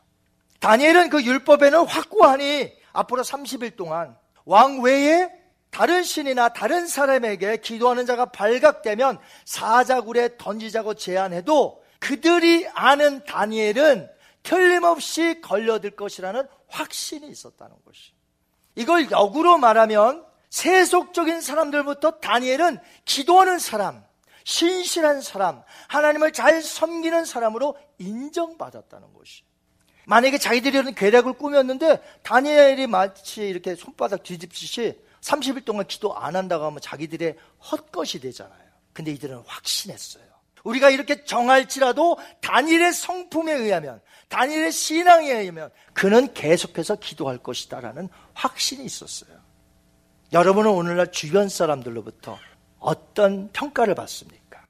다니엘은 0.60 1.10
그 1.10 1.22
율법에는 1.22 1.86
확고하니 1.86 2.72
앞으로 2.92 3.22
30일 3.22 3.76
동안 3.76 4.16
왕 4.44 4.80
외에 4.80 5.28
다른 5.70 6.02
신이나 6.02 6.48
다른 6.48 6.86
사람에게 6.86 7.58
기도하는 7.58 8.06
자가 8.06 8.26
발각되면 8.26 9.18
사자굴에 9.44 10.36
던지자고 10.36 10.94
제안해도 10.94 11.82
그들이 11.98 12.66
아는 12.72 13.24
다니엘은 13.24 14.08
틀림없이 14.42 15.40
걸려들 15.40 15.90
것이라는 15.92 16.46
확신이 16.68 17.28
있었다는 17.28 17.76
것이. 17.84 18.12
이걸 18.74 19.10
역으로 19.10 19.58
말하면 19.58 20.24
세속적인 20.50 21.40
사람들부터 21.40 22.12
다니엘은 22.20 22.78
기도하는 23.04 23.58
사람, 23.58 24.04
신실한 24.44 25.20
사람, 25.20 25.62
하나님을 25.88 26.32
잘 26.32 26.62
섬기는 26.62 27.24
사람으로 27.24 27.76
인정받았다는 27.98 29.12
것이. 29.14 29.42
만약에 30.06 30.38
자기들이 30.38 30.94
계략을 30.94 31.34
꾸몄는데 31.34 32.02
다니엘이 32.22 32.86
마치 32.88 33.42
이렇게 33.42 33.76
손바닥 33.76 34.22
뒤집듯이 34.22 34.98
30일 35.20 35.64
동안 35.64 35.86
기도 35.86 36.16
안 36.16 36.34
한다고 36.34 36.64
하면 36.64 36.80
자기들의 36.80 37.36
헛것이 37.70 38.20
되잖아요. 38.20 38.70
근데 38.92 39.12
이들은 39.12 39.42
확신했어요. 39.46 40.29
우리가 40.64 40.90
이렇게 40.90 41.24
정할지라도 41.24 42.18
다니엘의 42.40 42.92
성품에 42.92 43.52
의하면 43.52 44.00
다니엘의 44.28 44.72
신앙에 44.72 45.30
의하면 45.32 45.70
그는 45.92 46.32
계속해서 46.32 46.96
기도할 46.96 47.38
것이다라는 47.38 48.08
확신이 48.34 48.84
있었어요. 48.84 49.38
여러분은 50.32 50.70
오늘날 50.70 51.10
주변 51.10 51.48
사람들로부터 51.48 52.38
어떤 52.78 53.50
평가를 53.52 53.94
받습니까? 53.94 54.64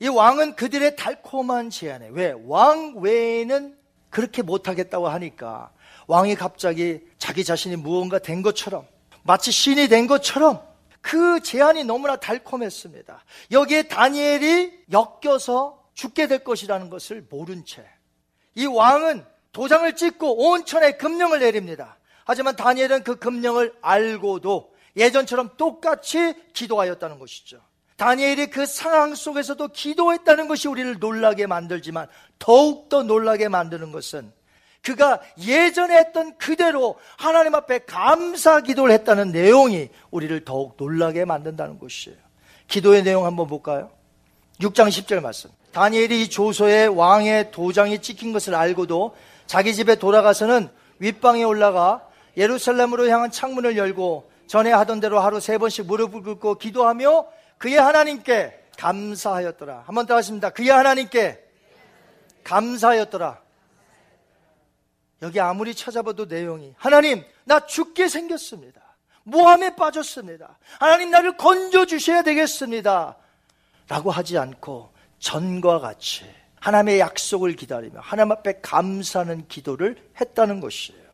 이 0.00 0.08
왕은 0.08 0.56
그들의 0.56 0.96
달콤한 0.96 1.70
제안에 1.70 2.10
왜? 2.12 2.34
왕 2.44 2.96
외에는 2.96 3.76
그렇게 4.10 4.42
못하겠다고 4.42 5.08
하니까 5.08 5.70
왕이 6.06 6.36
갑자기 6.36 7.00
자기 7.18 7.44
자신이 7.44 7.76
무언가 7.76 8.18
된 8.18 8.42
것처럼 8.42 8.86
마치 9.22 9.50
신이 9.50 9.88
된 9.88 10.06
것처럼 10.06 10.62
그 11.06 11.40
제안이 11.40 11.84
너무나 11.84 12.16
달콤했습니다. 12.16 13.24
여기에 13.52 13.84
다니엘이 13.84 14.86
엮여서 14.92 15.84
죽게 15.94 16.26
될 16.26 16.44
것이라는 16.44 16.90
것을 16.90 17.26
모른 17.30 17.64
채 17.64 17.96
이 18.56 18.66
왕은 18.66 19.24
도장을 19.52 19.94
찍고 19.94 20.50
온천에 20.50 20.92
금령을 20.92 21.38
내립니다. 21.40 21.98
하지만 22.24 22.56
다니엘은 22.56 23.04
그 23.04 23.16
금령을 23.16 23.74
알고도 23.80 24.74
예전처럼 24.96 25.50
똑같이 25.56 26.34
기도하였다는 26.52 27.18
것이죠. 27.18 27.60
다니엘이 27.96 28.48
그 28.48 28.66
상황 28.66 29.14
속에서도 29.14 29.68
기도했다는 29.68 30.48
것이 30.48 30.68
우리를 30.68 30.98
놀라게 30.98 31.46
만들지만 31.46 32.08
더욱더 32.38 33.02
놀라게 33.02 33.48
만드는 33.48 33.92
것은 33.92 34.32
그가 34.86 35.20
예전에 35.36 35.96
했던 35.96 36.38
그대로 36.38 36.94
하나님 37.18 37.56
앞에 37.56 37.80
감사 37.80 38.60
기도를 38.60 38.94
했다는 38.94 39.32
내용이 39.32 39.88
우리를 40.12 40.44
더욱 40.44 40.76
놀라게 40.78 41.24
만든다는 41.24 41.80
것이에요. 41.80 42.16
기도의 42.68 43.02
내용 43.02 43.26
한번 43.26 43.48
볼까요? 43.48 43.90
6장 44.60 44.86
10절 44.88 45.20
말씀. 45.20 45.50
다니엘이 45.72 46.22
이 46.22 46.30
조서에 46.30 46.86
왕의 46.86 47.50
도장이 47.50 48.00
찍힌 48.00 48.32
것을 48.32 48.54
알고도 48.54 49.16
자기 49.46 49.74
집에 49.74 49.96
돌아가서는 49.96 50.68
윗방에 51.00 51.42
올라가 51.42 52.06
예루살렘으로 52.36 53.08
향한 53.08 53.32
창문을 53.32 53.76
열고 53.76 54.30
전에 54.46 54.70
하던 54.70 55.00
대로 55.00 55.18
하루 55.18 55.40
세 55.40 55.58
번씩 55.58 55.86
무릎을 55.86 56.22
꿇고 56.22 56.58
기도하며 56.58 57.26
그의 57.58 57.74
하나님께 57.76 58.56
감사하였더라. 58.78 59.82
한 59.86 59.94
번 59.96 60.06
더 60.06 60.14
하십니다. 60.14 60.50
그의 60.50 60.68
하나님께 60.70 61.42
감사하였더라. 62.44 63.45
여기 65.22 65.40
아무리 65.40 65.74
찾아봐도 65.74 66.26
내용이 66.26 66.74
하나님 66.76 67.24
나 67.44 67.66
죽게 67.66 68.08
생겼습니다. 68.08 68.80
모함에 69.24 69.74
빠졌습니다. 69.74 70.58
하나님 70.78 71.10
나를 71.10 71.36
건져 71.36 71.84
주셔야 71.86 72.22
되겠습니다. 72.22 73.16
라고 73.88 74.10
하지 74.10 74.38
않고 74.38 74.92
전과 75.18 75.80
같이 75.80 76.24
하나님의 76.60 77.00
약속을 77.00 77.54
기다리며 77.56 78.00
하나님 78.00 78.32
앞에 78.32 78.60
감사하는 78.60 79.48
기도를 79.48 79.96
했다는 80.20 80.60
것이에요. 80.60 81.06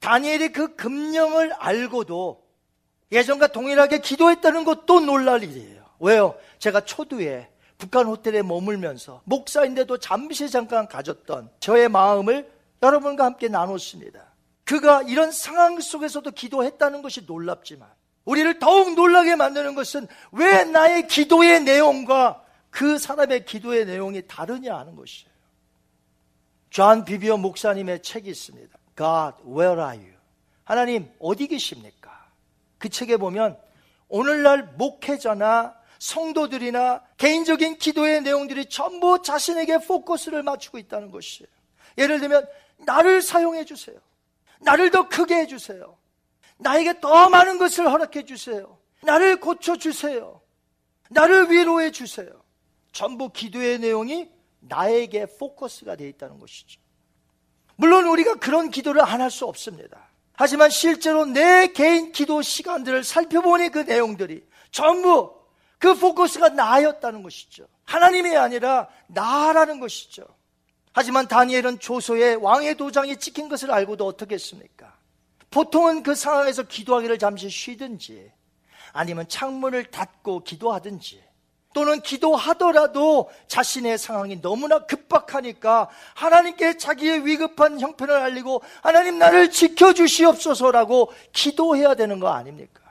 다니엘이 0.00 0.52
그 0.52 0.76
금령을 0.76 1.52
알고도 1.54 2.42
예전과 3.10 3.48
동일하게 3.48 3.98
기도했다는 3.98 4.64
것도 4.64 5.00
놀랄 5.00 5.42
일이에요. 5.42 5.84
왜요? 6.00 6.34
제가 6.58 6.82
초두에 6.82 7.48
북한 7.78 8.06
호텔에 8.06 8.42
머물면서 8.42 9.22
목사인데도 9.24 9.98
잠시 9.98 10.50
잠깐 10.50 10.88
가졌던 10.88 11.50
저의 11.60 11.88
마음을 11.88 12.53
여러분과 12.84 13.24
함께 13.24 13.48
나눴습니다. 13.48 14.34
그가 14.64 15.02
이런 15.02 15.32
상황 15.32 15.80
속에서도 15.80 16.30
기도했다는 16.30 17.02
것이 17.02 17.22
놀랍지만 17.26 17.88
우리를 18.24 18.58
더욱 18.58 18.94
놀라게 18.94 19.36
만드는 19.36 19.74
것은 19.74 20.06
왜 20.32 20.64
나의 20.64 21.08
기도의 21.08 21.62
내용과 21.62 22.42
그 22.70 22.98
사람의 22.98 23.44
기도의 23.44 23.86
내용이 23.86 24.26
다르냐 24.26 24.76
하는 24.76 24.96
것이에요. 24.96 25.32
존 26.70 27.04
비비어 27.04 27.36
목사님의 27.36 28.02
책이 28.02 28.28
있습니다. 28.28 28.78
God, 28.96 29.36
where 29.46 29.80
are 29.80 29.96
you? 29.96 30.14
하나님, 30.64 31.10
어디 31.20 31.46
계십니까? 31.46 32.26
그 32.78 32.88
책에 32.88 33.16
보면 33.16 33.56
오늘날 34.08 34.74
목회자나 34.76 35.74
성도들이나 35.98 37.02
개인적인 37.16 37.78
기도의 37.78 38.22
내용들이 38.22 38.66
전부 38.68 39.22
자신에게 39.22 39.78
포커스를 39.78 40.42
맞추고 40.42 40.78
있다는 40.78 41.10
것이에요. 41.10 41.48
예를 41.98 42.18
들면, 42.18 42.46
나를 42.86 43.22
사용해 43.22 43.64
주세요. 43.64 43.96
나를 44.60 44.90
더 44.90 45.08
크게 45.08 45.34
해 45.36 45.46
주세요. 45.46 45.96
나에게 46.58 47.00
더 47.00 47.28
많은 47.28 47.58
것을 47.58 47.90
허락해 47.90 48.24
주세요. 48.24 48.78
나를 49.02 49.40
고쳐 49.40 49.76
주세요. 49.76 50.40
나를 51.10 51.50
위로해 51.50 51.90
주세요. 51.90 52.28
전부 52.92 53.30
기도의 53.30 53.78
내용이 53.80 54.30
나에게 54.60 55.26
포커스가 55.38 55.96
되어 55.96 56.08
있다는 56.08 56.38
것이죠. 56.38 56.80
물론 57.76 58.06
우리가 58.06 58.36
그런 58.36 58.70
기도를 58.70 59.02
안 59.02 59.20
할 59.20 59.30
수 59.30 59.44
없습니다. 59.46 60.08
하지만 60.36 60.70
실제로 60.70 61.26
내 61.26 61.68
개인 61.68 62.12
기도 62.12 62.40
시간들을 62.42 63.04
살펴보니 63.04 63.68
그 63.68 63.80
내용들이 63.80 64.44
전부 64.70 65.34
그 65.78 65.94
포커스가 65.94 66.48
나였다는 66.50 67.22
것이죠. 67.22 67.66
하나님이 67.84 68.36
아니라 68.36 68.88
나라는 69.08 69.80
것이죠. 69.80 70.24
하지만 70.94 71.26
다니엘은 71.26 71.80
조소에 71.80 72.34
왕의 72.34 72.76
도장이 72.76 73.18
찍힌 73.18 73.48
것을 73.48 73.70
알고도 73.72 74.06
어떻게 74.06 74.36
했습니까? 74.36 74.94
보통은 75.50 76.04
그 76.04 76.14
상황에서 76.14 76.62
기도하기를 76.62 77.18
잠시 77.18 77.50
쉬든지 77.50 78.30
아니면 78.92 79.28
창문을 79.28 79.90
닫고 79.90 80.44
기도하든지 80.44 81.22
또는 81.74 82.00
기도하더라도 82.00 83.28
자신의 83.48 83.98
상황이 83.98 84.40
너무나 84.40 84.86
급박하니까 84.86 85.90
하나님께 86.14 86.76
자기의 86.76 87.26
위급한 87.26 87.80
형편을 87.80 88.14
알리고 88.14 88.62
하나님 88.80 89.18
나를 89.18 89.50
지켜주시옵소서라고 89.50 91.12
기도해야 91.32 91.96
되는 91.96 92.20
거 92.20 92.28
아닙니까? 92.28 92.82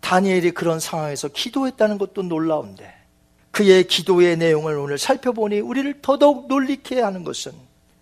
다니엘이 0.00 0.52
그런 0.52 0.80
상황에서 0.80 1.28
기도했다는 1.28 1.98
것도 1.98 2.22
놀라운데 2.22 3.05
그의 3.56 3.84
기도의 3.84 4.36
내용을 4.36 4.76
오늘 4.76 4.98
살펴보니 4.98 5.60
우리를 5.60 6.02
더더욱 6.02 6.46
놀리게 6.46 7.00
하는 7.00 7.24
것은 7.24 7.52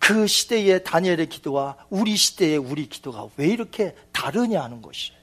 그 0.01 0.27
시대의 0.27 0.83
다니엘의 0.83 1.29
기도와 1.29 1.77
우리 1.91 2.17
시대의 2.17 2.59
우리 2.59 2.89
기도가 2.89 3.29
왜 3.37 3.47
이렇게 3.47 3.95
다르냐 4.11 4.61
하는 4.61 4.83
것이에요. 4.83 5.17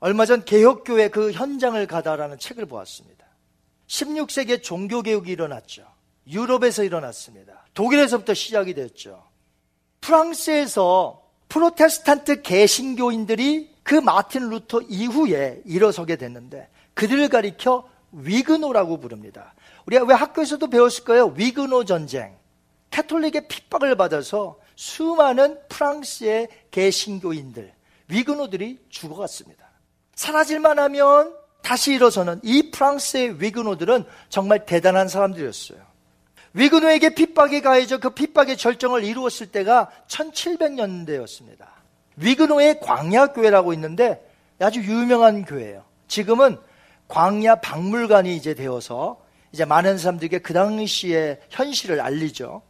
얼마 0.00 0.26
전 0.26 0.44
개혁교회 0.44 1.10
그 1.10 1.30
현장을 1.30 1.86
가다라는 1.86 2.40
책을 2.40 2.66
보았습니다. 2.66 3.24
16세기에 3.86 4.60
종교개혁이 4.60 5.30
일어났죠. 5.30 5.86
유럽에서 6.26 6.82
일어났습니다. 6.82 7.64
독일에서부터 7.74 8.34
시작이 8.34 8.74
됐죠. 8.74 9.22
프랑스에서 10.00 11.22
프로테스탄트 11.48 12.42
개신교인들이 12.42 13.70
그 13.84 13.94
마틴 13.94 14.50
루터 14.50 14.80
이후에 14.88 15.62
일어서게 15.64 16.16
됐는데 16.16 16.68
그들을 16.94 17.28
가리켜 17.28 17.91
위그노라고 18.12 19.00
부릅니다. 19.00 19.54
우리가 19.86 20.04
왜 20.04 20.14
학교에서도 20.14 20.66
배웠을 20.68 21.04
거예요? 21.04 21.34
위그노 21.36 21.84
전쟁. 21.84 22.36
카톨릭의 22.90 23.48
핍박을 23.48 23.96
받아서 23.96 24.58
수많은 24.76 25.58
프랑스의 25.68 26.48
개신교인들, 26.70 27.72
위그노들이 28.08 28.78
죽어갔습니다. 28.88 29.66
사라질만 30.14 30.78
하면 30.78 31.34
다시 31.62 31.94
일어서는 31.94 32.40
이 32.42 32.70
프랑스의 32.70 33.40
위그노들은 33.40 34.04
정말 34.28 34.66
대단한 34.66 35.08
사람들이었어요. 35.08 35.78
위그노에게 36.54 37.14
핍박이 37.14 37.62
가해져 37.62 37.98
그 37.98 38.10
핍박의 38.10 38.58
절정을 38.58 39.04
이루었을 39.04 39.46
때가 39.46 39.90
1700년대였습니다. 40.08 41.66
위그노의 42.16 42.80
광야교회라고 42.80 43.72
있는데 43.72 44.28
아주 44.58 44.80
유명한 44.80 45.44
교회예요. 45.46 45.84
지금은 46.08 46.58
광야 47.12 47.56
박물관이 47.56 48.34
이제 48.34 48.54
되어서 48.54 49.22
이제 49.52 49.66
많은 49.66 49.98
사람들에게 49.98 50.38
그 50.38 50.54
당시의 50.54 51.42
현실을 51.50 52.00
알리죠. 52.00 52.62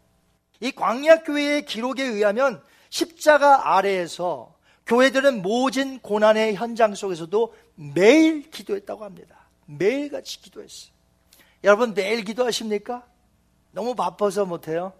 이 0.58 0.72
광야 0.72 1.22
교회의 1.22 1.64
기록에 1.64 2.02
의하면 2.02 2.60
십자가 2.90 3.76
아래에서 3.76 4.52
교회들은 4.86 5.42
모진 5.42 6.00
고난의 6.00 6.56
현장 6.56 6.96
속에서도 6.96 7.54
매일 7.94 8.50
기도했다고 8.50 9.04
합니다. 9.04 9.36
매일같이 9.66 10.42
기도했어요. 10.42 10.90
여러분 11.62 11.94
매일 11.94 12.24
기도하십니까? 12.24 13.04
너무 13.70 13.94
바빠서 13.94 14.44
못해요. 14.44 14.92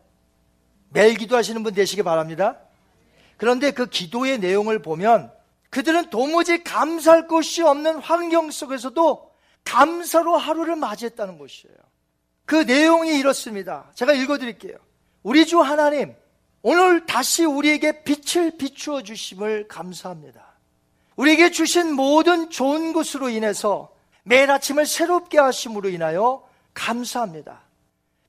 매일 0.90 1.16
기도하시는 1.16 1.64
분 1.64 1.74
되시기 1.74 2.04
바랍니다. 2.04 2.60
그런데 3.38 3.72
그 3.72 3.86
기도의 3.86 4.38
내용을 4.38 4.82
보면 4.82 5.32
그들은 5.70 6.10
도무지 6.10 6.62
감사할 6.62 7.26
것이 7.26 7.62
없는 7.62 7.98
환경 7.98 8.52
속에서도 8.52 9.31
감사로 9.64 10.36
하루를 10.36 10.76
맞이했다는 10.76 11.38
것이에요. 11.38 11.76
그 12.44 12.56
내용이 12.56 13.18
이렇습니다. 13.18 13.90
제가 13.94 14.12
읽어드릴게요. 14.12 14.76
우리 15.22 15.46
주 15.46 15.60
하나님, 15.60 16.14
오늘 16.62 17.06
다시 17.06 17.44
우리에게 17.44 18.04
빛을 18.04 18.56
비추어 18.58 19.02
주심을 19.02 19.68
감사합니다. 19.68 20.52
우리에게 21.16 21.50
주신 21.50 21.92
모든 21.92 22.50
좋은 22.50 22.92
것으로 22.92 23.28
인해서 23.28 23.92
매일 24.24 24.50
아침을 24.50 24.86
새롭게 24.86 25.38
하심으로 25.38 25.88
인하여 25.88 26.46
감사합니다. 26.74 27.62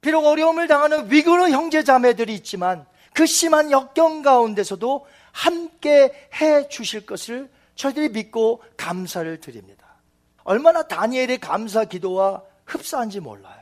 비록 0.02 0.26
어려움을 0.26 0.68
당하는 0.68 1.12
위그노 1.12 1.50
형제 1.50 1.84
자매들이 1.84 2.34
있지만 2.36 2.86
그 3.14 3.26
심한 3.26 3.72
역경 3.72 4.22
가운데서도 4.22 5.06
함께 5.32 6.30
해 6.42 6.68
주실 6.68 7.06
것을 7.06 7.50
저희들이 7.76 8.10
믿고 8.10 8.64
감사를 8.78 9.40
드립니다. 9.40 9.83
얼마나 10.44 10.84
다니엘의 10.84 11.40
감사 11.40 11.86
기도와 11.86 12.44
흡사한지 12.66 13.20
몰라요. 13.20 13.62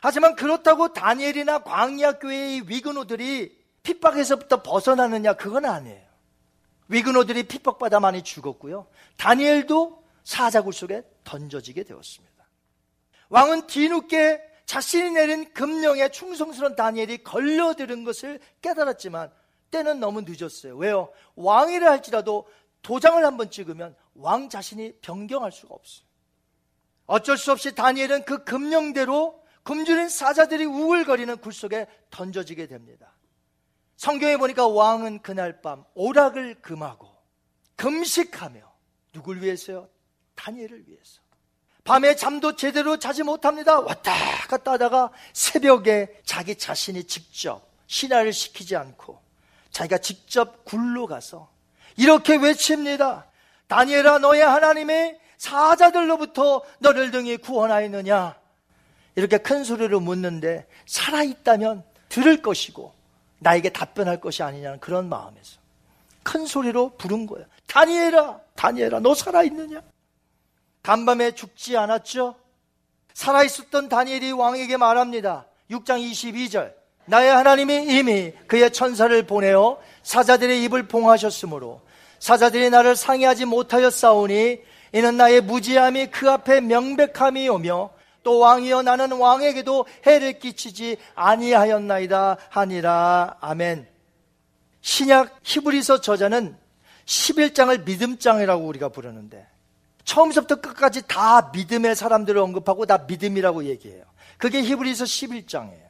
하지만 0.00 0.34
그렇다고 0.34 0.92
다니엘이나 0.92 1.60
광야 1.60 2.18
교회의 2.18 2.68
위그노들이 2.68 3.56
핍박에서부터 3.82 4.62
벗어나느냐 4.62 5.34
그건 5.34 5.64
아니에요. 5.64 6.02
위그노들이 6.88 7.44
핍박받아 7.44 8.00
많이 8.00 8.22
죽었고요. 8.22 8.86
다니엘도 9.16 10.04
사자굴 10.24 10.72
속에 10.72 11.02
던져지게 11.24 11.84
되었습니다. 11.84 12.32
왕은 13.28 13.66
뒤늦게 13.66 14.42
자신이 14.66 15.12
내린 15.12 15.52
금령에 15.52 16.10
충성스러운 16.10 16.76
다니엘이 16.76 17.24
걸려들은 17.24 18.04
것을 18.04 18.40
깨달았지만 18.60 19.30
때는 19.70 20.00
너무 20.00 20.22
늦었어요. 20.22 20.76
왜요? 20.76 21.10
왕이라 21.34 21.90
할지라도 21.90 22.46
도장을 22.82 23.24
한번 23.24 23.50
찍으면 23.50 23.96
왕 24.14 24.48
자신이 24.48 24.92
변경할 25.00 25.52
수가 25.52 25.74
없어요. 25.74 26.06
어쩔 27.06 27.36
수 27.36 27.52
없이 27.52 27.74
다니엘은 27.74 28.24
그 28.24 28.44
금령대로 28.44 29.42
굶주린 29.64 30.08
사자들이 30.08 30.64
우글거리는 30.64 31.36
굴 31.38 31.52
속에 31.52 31.86
던져지게 32.10 32.66
됩니다. 32.66 33.12
성경에 33.96 34.36
보니까 34.36 34.66
왕은 34.66 35.22
그날 35.22 35.60
밤 35.60 35.84
오락을 35.94 36.60
금하고 36.62 37.08
금식하며 37.76 38.60
누굴 39.12 39.42
위해서요? 39.42 39.88
다니엘을 40.34 40.88
위해서. 40.88 41.20
밤에 41.84 42.14
잠도 42.16 42.54
제대로 42.56 42.98
자지 42.98 43.22
못합니다. 43.22 43.80
왔다 43.80 44.12
갔다 44.48 44.72
하다가 44.72 45.12
새벽에 45.32 46.20
자기 46.24 46.56
자신이 46.56 47.04
직접 47.04 47.68
신하를 47.88 48.32
시키지 48.32 48.76
않고 48.76 49.20
자기가 49.70 49.98
직접 49.98 50.64
굴로 50.64 51.06
가서 51.06 51.52
이렇게 51.96 52.36
외칩니다. 52.36 53.26
다니엘아 53.72 54.18
너의 54.18 54.42
하나님의 54.42 55.18
사자들로부터 55.38 56.62
너를 56.80 57.10
등이 57.10 57.38
구원하였느냐? 57.38 58.36
이렇게 59.14 59.38
큰 59.38 59.64
소리로 59.64 59.98
묻는데 59.98 60.66
살아있다면 60.86 61.82
들을 62.10 62.42
것이고 62.42 62.92
나에게 63.38 63.70
답변할 63.70 64.20
것이 64.20 64.42
아니냐는 64.42 64.78
그런 64.78 65.08
마음에서 65.08 65.58
큰 66.22 66.44
소리로 66.44 66.96
부른 66.98 67.26
거예요. 67.26 67.46
다니엘아, 67.66 68.40
다니엘아, 68.56 69.00
너 69.00 69.14
살아있느냐? 69.14 69.80
간밤에 70.82 71.34
죽지 71.34 71.78
않았죠? 71.78 72.36
살아있었던 73.14 73.88
다니엘이 73.88 74.32
왕에게 74.32 74.76
말합니다. 74.76 75.46
6장 75.70 75.98
22절. 76.10 76.74
나의 77.06 77.30
하나님이 77.30 77.98
이미 77.98 78.32
그의 78.46 78.70
천사를 78.70 79.26
보내어 79.26 79.80
사자들의 80.02 80.62
입을 80.64 80.88
봉하셨으므로 80.88 81.80
사자들이 82.22 82.70
나를 82.70 82.94
상의하지 82.94 83.46
못하여 83.46 83.90
싸우니 83.90 84.60
이는 84.92 85.16
나의 85.16 85.40
무지함이 85.40 86.12
그 86.12 86.30
앞에 86.30 86.60
명백함이 86.60 87.48
오며 87.48 87.90
또 88.22 88.38
왕이여 88.38 88.82
나는 88.82 89.10
왕에게도 89.10 89.86
해를 90.06 90.38
끼치지 90.38 90.98
아니하였나이다 91.16 92.36
하니라 92.48 93.38
아멘. 93.40 93.88
신약 94.82 95.40
히브리서 95.42 96.00
저자는 96.00 96.56
11장을 97.06 97.84
믿음장이라고 97.84 98.66
우리가 98.68 98.90
부르는데 98.90 99.44
처음부터 100.04 100.60
끝까지 100.60 101.02
다 101.08 101.50
믿음의 101.52 101.96
사람들을 101.96 102.40
언급하고 102.40 102.86
다 102.86 102.98
믿음이라고 102.98 103.64
얘기해요. 103.64 104.04
그게 104.38 104.62
히브리서 104.62 105.02
11장이에요. 105.02 105.88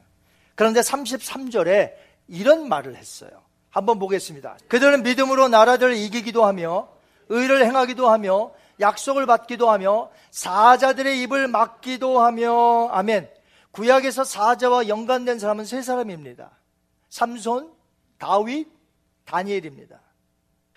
그런데 0.55 0.81
33절에 0.81 1.93
이런 2.27 2.67
말을 2.67 2.95
했어요. 2.95 3.42
한번 3.73 3.97
보겠습니다. 3.97 4.57
그들은 4.67 5.01
믿음으로 5.01 5.47
나라들을 5.47 5.95
이기기도 5.95 6.45
하며 6.45 6.87
의를 7.29 7.65
행하기도 7.65 8.07
하며 8.07 8.51
약속을 8.79 9.25
받기도 9.25 9.69
하며 9.69 10.11
사자들의 10.29 11.19
입을 11.23 11.47
막기도 11.47 12.21
하며 12.21 12.89
아멘. 12.89 13.27
구약에서 13.71 14.23
사자와 14.23 14.87
연관된 14.87 15.39
사람은 15.39 15.65
세 15.65 15.81
사람입니다. 15.81 16.51
삼손, 17.09 17.71
다윗, 18.19 18.67
다니엘입니다. 19.25 19.99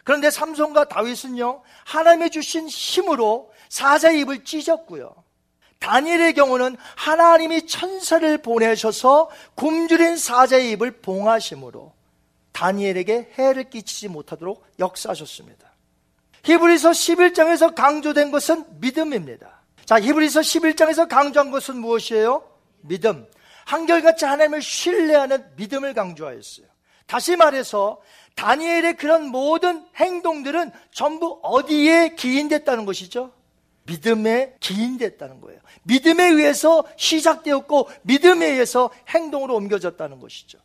그런데 0.03 0.31
삼손과 0.31 0.89
다윗은요, 0.89 1.63
하나님의 1.85 2.31
주신 2.31 2.67
힘으로 2.67 3.53
사자의 3.69 4.21
입을 4.21 4.45
찢었고요. 4.45 5.15
다니엘의 5.81 6.33
경우는 6.33 6.79
하나님이 6.97 7.67
천사를 7.67 8.39
보내셔서 8.39 9.29
굶주린 9.55 10.17
사자의 10.17 10.71
입을 10.71 11.03
봉하심으로 11.03 11.96
다니엘에게 12.57 13.33
해를 13.37 13.69
끼치지 13.69 14.09
못하도록 14.09 14.65
역사하셨습니다. 14.79 15.71
히브리서 16.43 16.91
11장에서 16.91 17.75
강조된 17.75 18.31
것은 18.31 18.65
믿음입니다. 18.81 19.61
자, 19.85 20.01
히브리서 20.01 20.41
11장에서 20.41 21.07
강조한 21.07 21.51
것은 21.51 21.77
무엇이에요? 21.77 22.43
믿음. 22.81 23.27
한결같이 23.67 24.25
하나님을 24.25 24.63
신뢰하는 24.63 25.45
믿음을 25.57 25.93
강조하였어요. 25.93 26.67
다시 27.07 27.37
말해서 27.37 28.01
다니엘의 28.37 28.97
그런 28.97 29.27
모든 29.27 29.85
행동들은 29.97 30.71
전부 30.93 31.39
어디에 31.43 32.15
기인됐다는 32.15 32.87
것이죠? 32.87 33.33
믿음에 33.85 34.55
기인됐다는 34.61 35.43
거예요. 35.43 35.61
믿음에 35.83 36.25
의해서 36.25 36.85
시작되었고 36.97 37.91
믿음에 38.03 38.47
의해서 38.47 38.91
행동으로 39.09 39.55
옮겨졌다는 39.57 40.21
것이죠. 40.21 40.59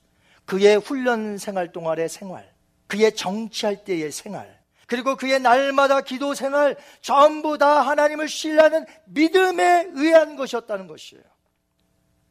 그의 0.45 0.77
훈련 0.77 1.37
생활 1.37 1.71
동안의 1.71 2.09
생활, 2.09 2.49
그의 2.87 3.15
정치할 3.15 3.83
때의 3.83 4.11
생활, 4.11 4.61
그리고 4.87 5.15
그의 5.15 5.39
날마다 5.39 6.01
기도 6.01 6.33
생활 6.33 6.75
전부 6.99 7.57
다 7.57 7.81
하나님을 7.81 8.27
신뢰하는 8.27 8.85
믿음에 9.05 9.87
의한 9.93 10.35
것이었다는 10.35 10.87
것이에요. 10.87 11.23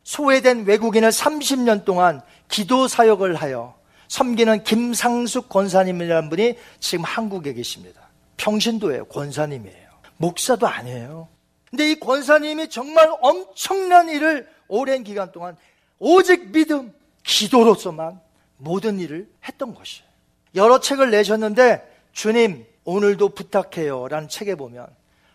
소외된 0.03 0.67
외국인을 0.67 1.09
30년 1.09 1.85
동안 1.85 2.21
기도 2.49 2.89
사역을 2.89 3.35
하여 3.37 3.79
섬기는 4.09 4.65
김상숙 4.65 5.49
권사님이라는 5.49 6.29
분이 6.29 6.59
지금 6.81 7.05
한국에 7.05 7.55
계십니다. 7.55 8.11
평신도예요. 8.37 9.07
권사님이에요. 9.07 9.89
목사도 10.17 10.67
아니에요. 10.67 11.29
근데 11.71 11.93
이 11.93 12.01
권사님이 12.01 12.69
정말 12.69 13.09
엄청난 13.21 14.09
일을 14.09 14.49
오랜 14.69 15.05
기간 15.05 15.31
동안 15.31 15.57
오직 15.99 16.51
믿음, 16.51 16.93
기도로서만 17.31 18.21
모든 18.59 18.99
일을 18.99 19.31
했던 19.47 19.75
것이에요. 19.75 20.09
여러 20.57 20.81
책을 20.81 21.11
내셨는데 21.11 21.89
주님, 22.13 22.67
오늘도 22.85 23.31
부탁해요. 23.31 24.09
라는 24.09 24.29
책에 24.29 24.57
보면 24.57 24.89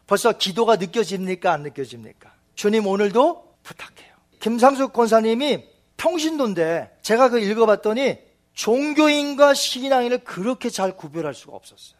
벌써 0.05 0.33
기도가 0.33 0.75
느껴집니까? 0.75 1.51
안 1.53 1.63
느껴집니까? 1.63 2.33
주님, 2.55 2.85
오늘도 2.85 3.55
부탁해요. 3.63 4.13
김상숙 4.41 4.93
권사님이 4.93 5.63
평신도인데 5.97 6.97
제가 7.01 7.29
그 7.29 7.39
읽어봤더니 7.39 8.17
종교인과 8.53 9.53
신앙인을 9.53 10.19
그렇게 10.19 10.69
잘 10.69 10.95
구별할 10.95 11.33
수가 11.33 11.55
없었어요. 11.55 11.97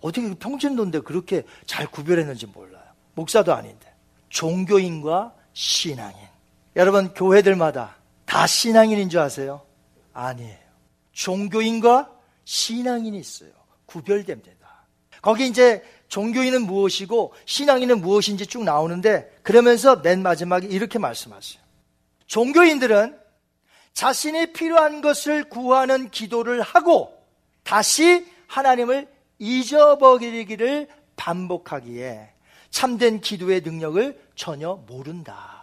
어떻게 0.00 0.26
그 0.26 0.34
평신도인데 0.36 1.00
그렇게 1.00 1.42
잘 1.66 1.86
구별했는지 1.86 2.46
몰라요. 2.46 2.82
목사도 3.14 3.54
아닌데. 3.54 3.92
종교인과 4.30 5.34
신앙인. 5.52 6.16
여러분, 6.76 7.14
교회들마다 7.14 7.96
다 8.26 8.46
신앙인인 8.46 9.08
줄 9.08 9.20
아세요? 9.20 9.62
아니에요. 10.12 10.58
종교인과 11.12 12.10
신앙인이 12.44 13.18
있어요. 13.18 13.50
구별됩니다. 13.86 14.54
거기 15.22 15.46
이제 15.46 15.82
종교인은 16.08 16.62
무엇이고 16.62 17.32
신앙인은 17.46 18.00
무엇인지 18.00 18.46
쭉 18.46 18.64
나오는데 18.64 19.38
그러면서 19.42 19.96
맨 19.96 20.22
마지막에 20.22 20.66
이렇게 20.66 20.98
말씀하세요. 20.98 21.62
종교인들은 22.26 23.18
자신이 23.94 24.52
필요한 24.52 25.00
것을 25.00 25.44
구하는 25.44 26.10
기도를 26.10 26.60
하고 26.62 27.16
다시 27.62 28.26
하나님을 28.48 29.08
잊어버리기를 29.38 30.88
반복하기에 31.16 32.30
참된 32.70 33.20
기도의 33.20 33.60
능력을 33.60 34.20
전혀 34.34 34.74
모른다. 34.86 35.53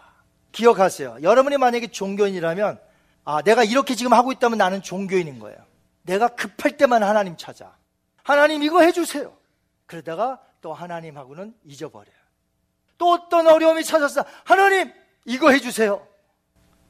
기억하세요. 0.52 1.18
여러분이 1.22 1.56
만약에 1.56 1.88
종교인이라면 1.88 2.78
아, 3.24 3.42
내가 3.42 3.64
이렇게 3.64 3.94
지금 3.94 4.12
하고 4.12 4.32
있다면 4.32 4.58
나는 4.58 4.82
종교인인 4.82 5.38
거예요. 5.38 5.58
내가 6.02 6.28
급할 6.28 6.76
때만 6.76 7.02
하나님 7.02 7.36
찾아. 7.36 7.76
하나님 8.22 8.62
이거 8.62 8.82
해주세요. 8.82 9.32
그러다가 9.86 10.40
또 10.60 10.72
하나님하고는 10.72 11.54
잊어버려요. 11.64 12.14
또 12.98 13.10
어떤 13.12 13.46
어려움이 13.46 13.84
찾았어. 13.84 14.24
하나님 14.44 14.92
이거 15.24 15.50
해주세요. 15.50 16.06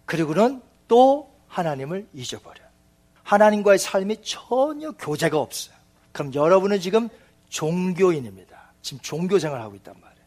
그리고는 0.04 0.62
또 0.88 1.34
하나님을 1.48 2.08
잊어버려요. 2.12 2.66
하나님과의 3.22 3.78
삶이 3.78 4.22
전혀 4.22 4.92
교제가 4.92 5.38
없어요. 5.38 5.74
그럼 6.12 6.34
여러분은 6.34 6.80
지금 6.80 7.08
종교인입니다. 7.48 8.72
지금 8.82 9.00
종교 9.00 9.38
생활하고 9.38 9.74
있단 9.76 9.94
말이에요. 10.00 10.26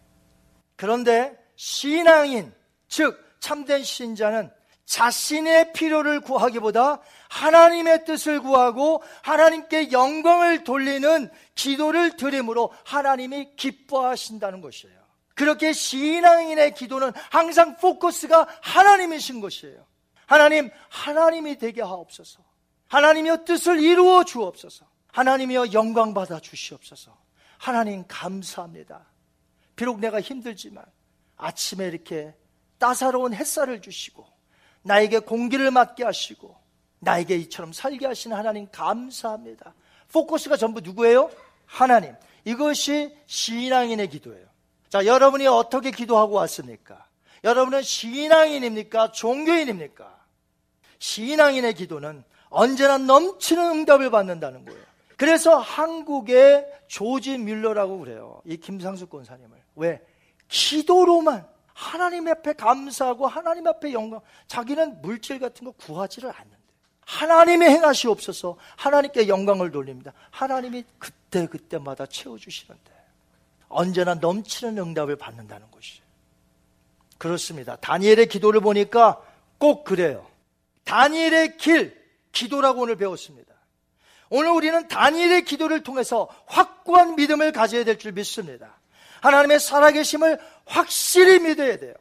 그런데 0.76 1.38
신앙인, 1.56 2.54
즉 2.88 3.25
참된 3.46 3.84
신자는 3.84 4.52
자신의 4.86 5.74
필요를 5.74 6.22
구하기보다 6.22 7.00
하나님의 7.30 8.04
뜻을 8.06 8.40
구하고 8.40 9.04
하나님께 9.22 9.92
영광을 9.92 10.64
돌리는 10.64 11.30
기도를 11.54 12.18
드림으로 12.18 12.74
하나님이 12.84 13.56
기뻐하신다는 13.56 14.62
것이에요. 14.62 14.96
그렇게 15.36 15.74
신앙인의 15.74 16.74
기도는 16.74 17.12
항상 17.30 17.78
포커스가 17.78 18.48
하나님이신 18.62 19.42
것이에요. 19.42 19.86
하나님, 20.26 20.72
하나님이 20.90 21.60
되게 21.60 21.84
하옵소서. 21.84 22.40
하나님이여 22.88 23.44
뜻을 23.46 23.80
이루어 23.80 24.24
주옵소서. 24.24 24.88
하나님이여 25.12 25.72
영광 25.74 26.16
받아 26.16 26.40
주시옵소서. 26.40 27.16
하나님 27.60 28.06
감사합니다. 28.08 29.06
비록 29.76 30.00
내가 30.00 30.20
힘들지만 30.20 30.84
아침에 31.38 31.86
이렇게 31.86 32.34
따사로운 32.78 33.34
햇살을 33.34 33.82
주시고 33.82 34.26
나에게 34.84 35.20
공기를 35.20 35.72
맞게 35.72 36.04
하시고 36.04 36.56
나에게 37.00 37.36
이처럼 37.38 37.74
살게 37.74 38.06
하시는 38.06 38.36
하나님 38.36 38.68
감사합니다. 38.72 39.74
포커스가 40.12 40.58
전부 40.58 40.82
누구예요? 40.82 41.30
하나님. 41.66 42.14
이것이 42.46 43.16
신앙인의 43.26 44.10
기도예요. 44.10 44.46
자, 44.90 45.06
여러분이 45.06 45.48
어떻게 45.48 45.92
기도하고 45.92 46.36
왔습니까? 46.36 47.06
여러분은 47.44 47.82
신앙인입니까? 47.82 49.12
종교인입니까? 49.12 50.16
신앙인의 51.00 51.74
기도는 51.74 52.24
언제나 52.50 52.98
넘치는 52.98 53.64
응답을 53.72 54.10
받는다는 54.10 54.66
거예요. 54.66 54.82
그래서 55.18 55.58
한국의 55.58 56.66
조지 56.88 57.38
뮬러라고 57.38 58.00
그래요. 58.00 58.42
이 58.46 58.58
김상수 58.58 59.08
권사님을. 59.08 59.58
왜? 59.76 60.02
기도로만 60.48 61.48
하나님 61.76 62.28
앞에 62.30 62.54
감사하고 62.54 63.28
하나님 63.28 63.68
앞에 63.68 63.92
영광. 63.92 64.22
자기는 64.48 65.02
물질 65.02 65.40
같은 65.40 65.66
거 65.66 65.72
구하지를 65.72 66.32
않는데. 66.32 66.56
하나님의 67.06 67.70
행하시옵소서 67.70 68.58
하나님께 68.78 69.28
영광을 69.28 69.72
돌립니다. 69.72 70.14
하나님이 70.32 70.86
그때그때마다 70.98 72.06
채워주시는데. 72.06 72.96
언제나 73.68 74.16
넘치는 74.16 74.78
응답을 74.78 75.18
받는다는 75.18 75.70
것이죠. 75.70 76.02
그렇습니다. 77.18 77.76
다니엘의 77.76 78.30
기도를 78.30 78.62
보니까 78.62 79.22
꼭 79.58 79.84
그래요. 79.84 80.26
다니엘의 80.86 81.58
길, 81.58 82.02
기도라고 82.32 82.82
오늘 82.84 82.96
배웠습니다. 82.96 83.54
오늘 84.30 84.52
우리는 84.52 84.88
다니엘의 84.88 85.44
기도를 85.44 85.84
통해서 85.84 86.30
확고한 86.46 87.16
믿음을 87.16 87.52
가져야 87.52 87.84
될 87.84 87.98
줄 87.98 88.14
믿습니다. 88.14 88.80
하나님의 89.22 89.60
살아계심을 89.60 90.40
확실히 90.66 91.40
믿어야 91.40 91.78
돼요. 91.78 91.94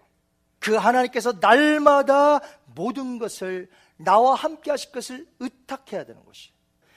그 0.59 0.75
하나님께서 0.75 1.35
날마다 1.41 2.41
모든 2.75 3.19
것을 3.19 3.69
나와 3.97 4.35
함께 4.35 4.71
하실 4.71 4.93
것을 4.93 5.27
의탁해야 5.39 6.05
되는 6.05 6.25
것이. 6.25 6.51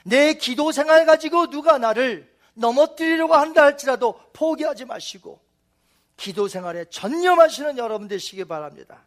내 0.04 0.34
기도 0.34 0.72
생활 0.72 1.04
가지고 1.04 1.50
누가 1.50 1.78
나를 1.78 2.34
넘어뜨리려고 2.54 3.34
한다 3.34 3.62
할지라도 3.62 4.18
포기하지 4.32 4.84
마시고 4.86 5.40
기도 6.16 6.48
생활에 6.48 6.84
전념하시는 6.86 7.78
여러분 7.78 8.08
되시기 8.08 8.44
바랍니다. 8.44 9.04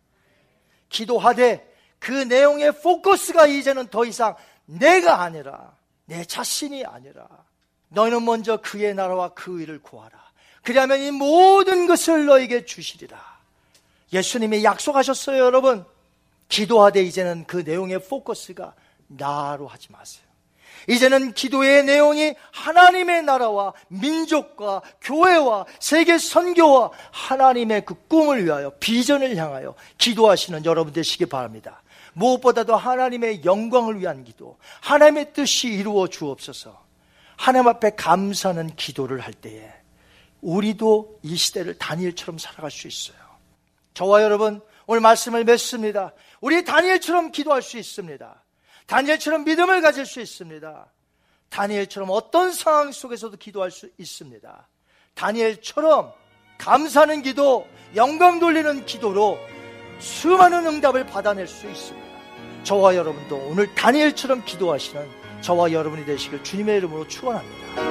기도하되 0.89 1.69
그 1.99 2.11
내용의 2.11 2.81
포커스가 2.81 3.47
이제는 3.47 3.87
더 3.87 4.05
이상 4.05 4.35
내가 4.65 5.21
아니라 5.21 5.75
내 6.05 6.23
자신이 6.23 6.85
아니라 6.85 7.27
너희는 7.89 8.23
먼저 8.23 8.57
그의 8.57 8.93
나라와 8.93 9.29
그 9.33 9.61
일을 9.61 9.81
구하라. 9.81 10.30
그리하면 10.63 11.01
이 11.01 11.11
모든 11.11 11.87
것을 11.87 12.25
너에게 12.25 12.65
주시리라. 12.65 13.19
예수님이 14.13 14.63
약속하셨어요, 14.63 15.43
여러분. 15.43 15.85
기도하되 16.49 17.01
이제는 17.01 17.45
그 17.47 17.57
내용의 17.57 18.03
포커스가 18.03 18.73
나로 19.07 19.67
하지 19.67 19.91
마세요. 19.91 20.25
이제는 20.87 21.33
기도의 21.33 21.83
내용이 21.85 22.33
하나님의 22.51 23.23
나라와 23.23 23.73
민족과 23.87 24.81
교회와 25.01 25.65
세계 25.79 26.17
선교와 26.17 26.91
하나님의 27.11 27.85
그 27.85 27.95
꿈을 28.07 28.43
위하여 28.45 28.71
비전을 28.79 29.35
향하여 29.37 29.75
기도하시는 29.97 30.65
여러분 30.65 30.91
되시기 30.93 31.27
바랍니다. 31.27 31.81
무엇보다도 32.13 32.75
하나님의 32.75 33.45
영광을 33.45 33.99
위한 33.99 34.23
기도, 34.23 34.57
하나님의 34.81 35.33
뜻이 35.33 35.67
이루어 35.67 36.07
주옵소서. 36.07 36.81
하나님 37.37 37.67
앞에 37.69 37.91
감사하는 37.91 38.75
기도를 38.75 39.19
할 39.21 39.33
때에 39.33 39.71
우리도 40.41 41.19
이 41.23 41.35
시대를 41.35 41.77
다니엘처럼 41.77 42.37
살아갈 42.37 42.71
수 42.71 42.87
있어요. 42.87 43.17
저와 43.93 44.23
여러분 44.23 44.61
오늘 44.87 45.01
말씀을 45.01 45.43
맺습니다. 45.43 46.13
우리 46.41 46.65
다니엘처럼 46.65 47.31
기도할 47.31 47.61
수 47.61 47.77
있습니다. 47.77 48.43
다니엘처럼 48.87 49.45
믿음을 49.45 49.81
가질 49.81 50.05
수 50.05 50.19
있습니다. 50.19 50.85
다니엘처럼 51.49 52.09
어떤 52.11 52.51
상황 52.51 52.91
속에서도 52.91 53.37
기도할 53.37 53.71
수 53.71 53.89
있습니다. 53.97 54.67
다니엘처럼 55.13 56.13
감사하는 56.57 57.21
기도, 57.21 57.67
영광 57.95 58.39
돌리는 58.39 58.85
기도로 58.85 59.37
수많은 59.99 60.65
응답을 60.65 61.05
받아낼 61.05 61.47
수 61.47 61.69
있습니다. 61.69 62.07
저와 62.63 62.95
여러분도 62.95 63.35
오늘 63.35 63.73
다니엘처럼 63.75 64.45
기도하시는 64.45 65.09
저와 65.41 65.71
여러분이 65.71 66.05
되시길 66.05 66.43
주님의 66.43 66.77
이름으로 66.77 67.07
축원합니다. 67.07 67.90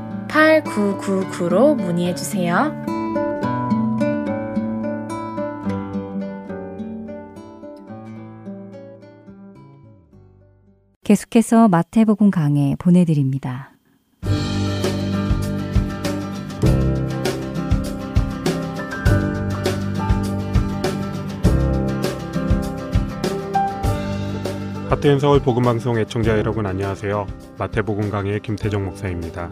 602-866-8999로 0.31 1.75
문의해 1.75 2.15
주세요. 2.15 2.71
계속해서 11.03 11.67
마태복음 11.67 12.31
강해 12.31 12.75
보내드립니다. 12.79 13.73
하트앤 24.89 25.19
서울 25.19 25.39
복음방송 25.39 25.99
애청자 25.99 26.37
여러분 26.37 26.65
안녕하세요. 26.65 27.25
마태복음 27.57 28.09
강의 28.09 28.39
김태정 28.41 28.85
목사입니다. 28.85 29.49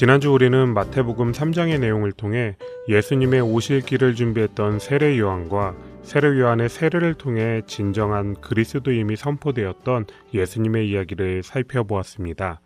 지난주 0.00 0.32
우리는 0.32 0.72
마태복음 0.72 1.32
3장의 1.32 1.78
내용을 1.78 2.12
통해 2.12 2.56
예수님의 2.88 3.42
오실 3.42 3.82
길을 3.82 4.14
준비했던 4.14 4.78
세례 4.78 5.18
요한과 5.18 5.76
세례 6.00 6.40
요한의 6.40 6.70
세례를 6.70 7.12
통해 7.12 7.60
진정한 7.66 8.34
그리스도임이 8.40 9.16
선포되었던 9.16 10.06
예수님의 10.32 10.88
이야기를 10.88 11.42
살펴보았습니다. 11.42 12.62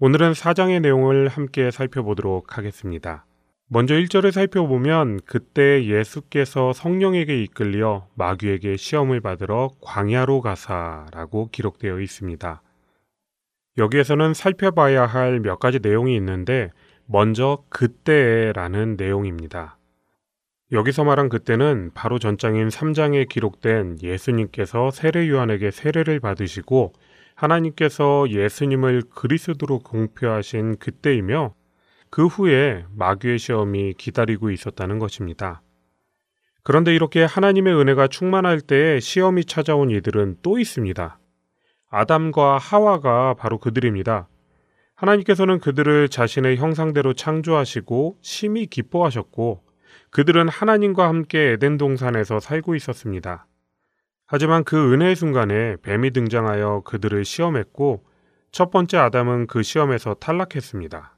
오늘은 0.00 0.32
4장의 0.32 0.80
내용을 0.80 1.28
함께 1.28 1.70
살펴보도록 1.70 2.58
하겠습니다. 2.58 3.26
먼저 3.68 3.94
1절을 3.94 4.32
살펴보면 4.32 5.20
그때 5.24 5.84
예수께서 5.84 6.72
성령에게 6.72 7.44
이끌려 7.44 8.08
마귀에게 8.16 8.76
시험을 8.76 9.20
받으러 9.20 9.70
광야로 9.82 10.40
가사라고 10.40 11.48
기록되어 11.52 12.00
있습니다. 12.00 12.60
여기에서는 13.78 14.34
살펴봐야 14.34 15.06
할 15.06 15.40
몇 15.40 15.58
가지 15.58 15.80
내용이 15.80 16.16
있는데 16.16 16.70
먼저 17.06 17.64
그때라는 17.68 18.96
내용입니다. 18.96 19.78
여기서 20.72 21.04
말한 21.04 21.28
그때는 21.28 21.92
바로 21.94 22.18
전장인 22.18 22.68
3장에 22.68 23.28
기록된 23.28 23.98
예수님께서 24.02 24.90
세례 24.90 25.28
요한에게 25.28 25.70
세례를 25.70 26.18
받으시고 26.18 26.92
하나님께서 27.36 28.26
예수님을 28.30 29.02
그리스도로 29.14 29.78
공표하신 29.80 30.78
그때이며 30.78 31.54
그 32.10 32.26
후에 32.26 32.84
마귀의 32.96 33.38
시험이 33.38 33.94
기다리고 33.94 34.50
있었다는 34.50 34.98
것입니다. 34.98 35.62
그런데 36.64 36.94
이렇게 36.94 37.22
하나님의 37.22 37.78
은혜가 37.78 38.08
충만할 38.08 38.60
때에 38.60 38.98
시험이 38.98 39.44
찾아온 39.44 39.90
이들은 39.90 40.38
또 40.42 40.58
있습니다. 40.58 41.18
아담과 41.90 42.58
하와가 42.58 43.34
바로 43.34 43.58
그들입니다. 43.58 44.28
하나님께서는 44.94 45.60
그들을 45.60 46.08
자신의 46.08 46.56
형상대로 46.56 47.12
창조하시고 47.12 48.18
심히 48.22 48.66
기뻐하셨고 48.66 49.62
그들은 50.10 50.48
하나님과 50.48 51.06
함께 51.06 51.52
에덴 51.52 51.76
동산에서 51.76 52.40
살고 52.40 52.74
있었습니다. 52.74 53.46
하지만 54.26 54.64
그 54.64 54.92
은혜의 54.92 55.14
순간에 55.14 55.76
뱀이 55.82 56.10
등장하여 56.10 56.82
그들을 56.84 57.24
시험했고 57.24 58.04
첫 58.50 58.70
번째 58.70 58.96
아담은 58.98 59.46
그 59.46 59.62
시험에서 59.62 60.14
탈락했습니다. 60.14 61.16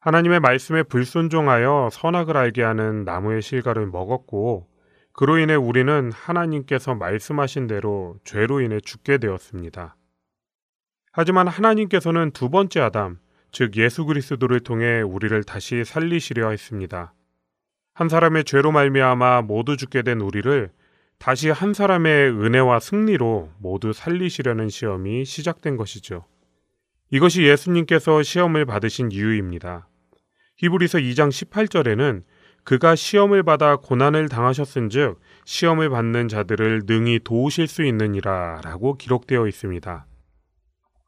하나님의 0.00 0.40
말씀에 0.40 0.82
불순종하여 0.82 1.90
선악을 1.92 2.36
알게 2.36 2.62
하는 2.62 3.04
나무의 3.04 3.42
실과를 3.42 3.86
먹었고 3.86 4.66
그로 5.12 5.38
인해 5.38 5.54
우리는 5.54 6.12
하나님께서 6.12 6.94
말씀하신 6.94 7.66
대로 7.66 8.16
죄로 8.24 8.60
인해 8.60 8.80
죽게 8.80 9.18
되었습니다. 9.18 9.96
하지만 11.12 11.48
하나님께서는 11.48 12.30
두 12.30 12.50
번째 12.50 12.80
아담, 12.80 13.18
즉 13.52 13.76
예수 13.76 14.04
그리스도를 14.04 14.60
통해 14.60 15.02
우리를 15.02 15.42
다시 15.44 15.84
살리시려 15.84 16.50
했습니다. 16.50 17.12
한 17.94 18.08
사람의 18.08 18.44
죄로 18.44 18.72
말미암아 18.72 19.42
모두 19.42 19.76
죽게 19.76 20.02
된 20.02 20.20
우리를 20.20 20.70
다시 21.18 21.50
한 21.50 21.74
사람의 21.74 22.30
은혜와 22.30 22.80
승리로 22.80 23.50
모두 23.58 23.92
살리시려는 23.92 24.70
시험이 24.70 25.24
시작된 25.24 25.76
것이죠. 25.76 26.24
이것이 27.10 27.42
예수님께서 27.42 28.22
시험을 28.22 28.64
받으신 28.64 29.10
이유입니다. 29.12 29.88
히브리서 30.56 30.98
2장 30.98 31.28
18절에는 31.28 32.22
그가 32.64 32.94
시험을 32.94 33.42
받아 33.42 33.76
고난을 33.76 34.28
당하셨은즉 34.28 35.18
시험을 35.44 35.90
받는 35.90 36.28
자들을 36.28 36.82
능히 36.86 37.20
도우실 37.22 37.66
수 37.66 37.84
있느니라 37.84 38.60
라고 38.62 38.96
기록되어 38.96 39.46
있습니다. 39.46 40.06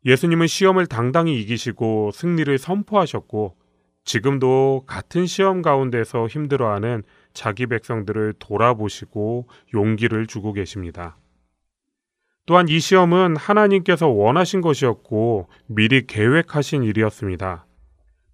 예수님은 0.05 0.47
시험을 0.47 0.87
당당히 0.87 1.41
이기시고 1.41 2.11
승리를 2.13 2.57
선포하셨고 2.59 3.57
지금도 4.05 4.85
같은 4.87 5.27
시험 5.27 5.63
가운데서 5.63 6.27
힘들어하는 6.27 7.05
자기 7.33 7.67
백성들을 7.67 8.35
돌아보시고 8.39 9.49
용기를 9.75 10.27
주고 10.27 10.53
계십니다. 10.53 11.17
또한 12.45 12.69
이 12.69 12.81
시험은 12.81 13.37
하나님께서 13.37 14.09
원하신 14.09 14.61
것이었고 14.61 15.49
미리 15.67 16.07
계획하신 16.07 16.83
일이었습니다. 16.83 17.67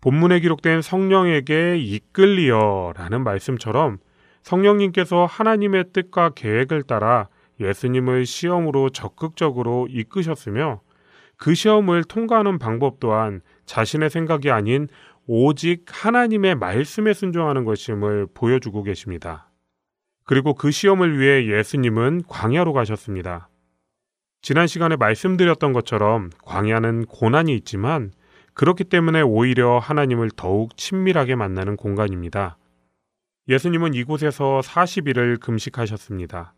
본문에 0.01 0.41
기록된 0.41 0.83
성령에게 0.83 1.79
이끌리어 1.79 2.93
라는 2.97 3.25
말씀처럼 3.25 3.99
성령님께서 4.43 5.27
하나님의 5.27 5.87
뜻과 5.93 6.31
계획을 6.31 6.85
따라 6.85 7.29
예수님을 7.61 8.25
시험으로 8.25 8.91
적극적으로 8.91 9.89
이끄셨으며 9.91 10.81
그 11.37 11.55
시험을 11.55 12.05
통과하는 12.05 12.59
방법 12.59 13.01
또한 13.01 13.41
자신의 13.67 14.11
생각이 14.11 14.51
아닌 14.51 14.89
오직 15.27 15.85
하나님의 15.89 16.55
말씀에 16.55 17.13
순종하는 17.13 17.65
것임을 17.65 18.29
보여주고 18.33 18.83
계십니다. 18.83 19.51
그리고 20.25 20.55
그 20.55 20.71
시험을 20.71 21.19
위해 21.19 21.47
예수님은 21.47 22.23
광야로 22.29 22.73
가셨습니다. 22.73 23.49
지난 24.41 24.67
시간에 24.67 24.97
말씀드렸던 24.97 25.73
것처럼 25.73 26.31
광야는 26.45 27.07
고난이 27.07 27.55
있지만 27.57 28.13
그렇기 28.59 28.83
때문에 28.83 29.21
오히려 29.21 29.79
하나님을 29.79 30.33
더욱 30.35 30.77
친밀하게 30.77 31.37
만나는 31.37 31.77
공간입니다. 31.77 32.59
예수님은 33.47 33.95
이곳에서 33.95 34.63
40일을 34.65 35.39
금식하셨습니다. 35.39 36.55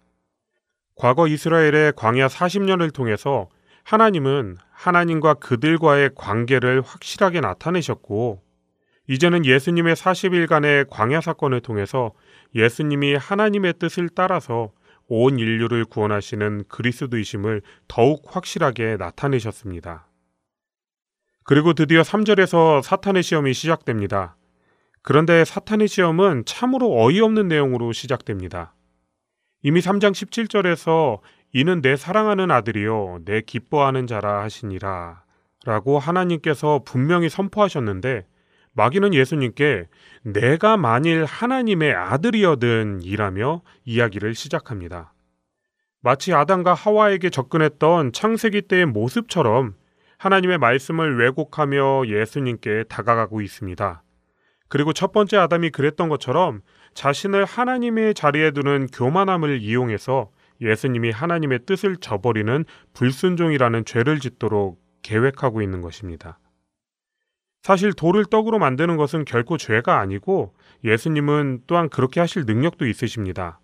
과거 0.94 1.28
이스라엘의 1.28 1.92
광야 1.96 2.28
40년을 2.28 2.94
통해서 2.94 3.50
하나님은 3.84 4.56
하나님과 4.70 5.34
그들과의 5.34 6.12
관계를 6.14 6.80
확실하게 6.80 7.42
나타내셨고, 7.42 8.40
이제는 9.06 9.44
예수님의 9.44 9.94
40일간의 9.94 10.86
광야 10.88 11.20
사건을 11.20 11.60
통해서 11.60 12.12
예수님이 12.54 13.16
하나님의 13.16 13.74
뜻을 13.78 14.08
따라서 14.08 14.72
온 15.06 15.38
인류를 15.38 15.84
구원하시는 15.84 16.64
그리스도이심을 16.66 17.60
더욱 17.88 18.24
확실하게 18.26 18.96
나타내셨습니다. 18.96 20.09
그리고 21.50 21.72
드디어 21.72 22.02
3절에서 22.02 22.80
사탄의 22.80 23.24
시험이 23.24 23.54
시작됩니다. 23.54 24.36
그런데 25.02 25.44
사탄의 25.44 25.88
시험은 25.88 26.44
참으로 26.46 27.02
어이없는 27.02 27.48
내용으로 27.48 27.90
시작됩니다. 27.90 28.72
이미 29.64 29.80
3장 29.80 30.12
17절에서 30.12 31.18
이는 31.52 31.82
내 31.82 31.96
사랑하는 31.96 32.52
아들이요 32.52 33.22
내 33.24 33.40
기뻐하는 33.40 34.06
자라 34.06 34.42
하시니라 34.42 35.24
라고 35.64 35.98
하나님께서 35.98 36.82
분명히 36.84 37.28
선포하셨는데 37.28 38.26
마귀는 38.74 39.12
예수님께 39.12 39.88
내가 40.22 40.76
만일 40.76 41.24
하나님의 41.24 41.92
아들이어든 41.92 43.00
이라며 43.02 43.62
이야기를 43.84 44.36
시작합니다. 44.36 45.14
마치 46.00 46.32
아담과 46.32 46.74
하와에게 46.74 47.28
접근했던 47.30 48.12
창세기 48.12 48.62
때의 48.62 48.86
모습처럼 48.86 49.79
하나님의 50.20 50.58
말씀을 50.58 51.18
왜곡하며 51.18 52.08
예수님께 52.08 52.84
다가가고 52.90 53.40
있습니다. 53.40 54.02
그리고 54.68 54.92
첫 54.92 55.12
번째 55.12 55.38
아담이 55.38 55.70
그랬던 55.70 56.10
것처럼 56.10 56.60
자신을 56.92 57.46
하나님의 57.46 58.12
자리에 58.12 58.50
두는 58.50 58.88
교만함을 58.88 59.62
이용해서 59.62 60.30
예수님이 60.60 61.10
하나님의 61.10 61.60
뜻을 61.64 61.96
저버리는 61.96 62.66
불순종이라는 62.92 63.86
죄를 63.86 64.20
짓도록 64.20 64.78
계획하고 65.00 65.62
있는 65.62 65.80
것입니다. 65.80 66.38
사실 67.62 67.94
돌을 67.94 68.26
떡으로 68.26 68.58
만드는 68.58 68.98
것은 68.98 69.24
결코 69.24 69.56
죄가 69.56 70.00
아니고 70.00 70.52
예수님은 70.84 71.62
또한 71.66 71.88
그렇게 71.88 72.20
하실 72.20 72.44
능력도 72.44 72.86
있으십니다. 72.86 73.58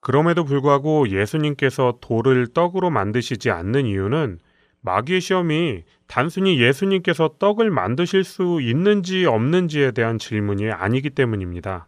그럼에도 0.00 0.44
불구하고 0.44 1.10
예수님께서 1.10 1.98
돌을 2.00 2.48
떡으로 2.48 2.90
만드시지 2.90 3.52
않는 3.52 3.86
이유는 3.86 4.40
마귀의 4.82 5.20
시험이 5.20 5.84
단순히 6.06 6.60
예수님께서 6.60 7.36
떡을 7.38 7.70
만드실 7.70 8.24
수 8.24 8.60
있는지 8.62 9.26
없는지에 9.26 9.92
대한 9.92 10.18
질문이 10.18 10.70
아니기 10.70 11.10
때문입니다. 11.10 11.86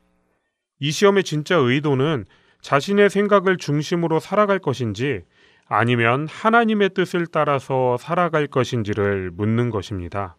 이 0.78 0.90
시험의 0.90 1.24
진짜 1.24 1.56
의도는 1.56 2.26
자신의 2.60 3.10
생각을 3.10 3.56
중심으로 3.56 4.20
살아갈 4.20 4.58
것인지 4.58 5.22
아니면 5.66 6.26
하나님의 6.28 6.90
뜻을 6.90 7.26
따라서 7.26 7.96
살아갈 7.96 8.46
것인지를 8.46 9.30
묻는 9.32 9.70
것입니다. 9.70 10.36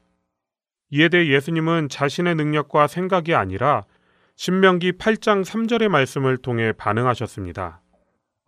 이에 0.91 1.10
대해 1.10 1.28
예수님은 1.30 1.89
자신의 1.89 2.36
능력과 2.36 2.88
생각이 2.88 3.34
아니라 3.34 3.84
신명기 4.36 4.93
8장 4.93 5.43
3절의 5.43 5.89
말씀을 5.89 6.38
통해 6.38 6.72
반응하셨습니다. 6.72 7.82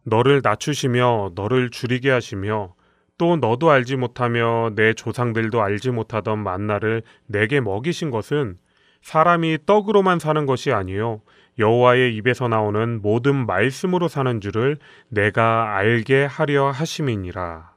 너를 0.03 0.41
낮추시며 0.43 1.32
너를 1.36 1.72
줄이게 1.72 2.12
하시며 2.12 2.76
또 3.18 3.38
너도 3.38 3.70
알지 3.72 3.95
못하며 3.95 4.72
내 4.76 4.93
조상들도 4.93 5.61
알지 5.61 5.91
못하던 5.91 6.39
만나를 6.39 7.03
내게 7.28 7.61
먹이신 7.61 8.11
것은 8.11 8.57
사람이 9.01 9.59
떡으로만 9.66 10.20
사는 10.20 10.45
것이 10.45 10.72
아니요 10.72 11.22
여호와의 11.57 12.16
입에서 12.16 12.47
나오는 12.47 13.01
모든 13.01 13.45
말씀으로 13.45 14.07
사는 14.07 14.41
줄을 14.41 14.78
내가 15.07 15.78
알게 15.78 16.26
하려 16.26 16.72
하심이니라. 16.72 17.74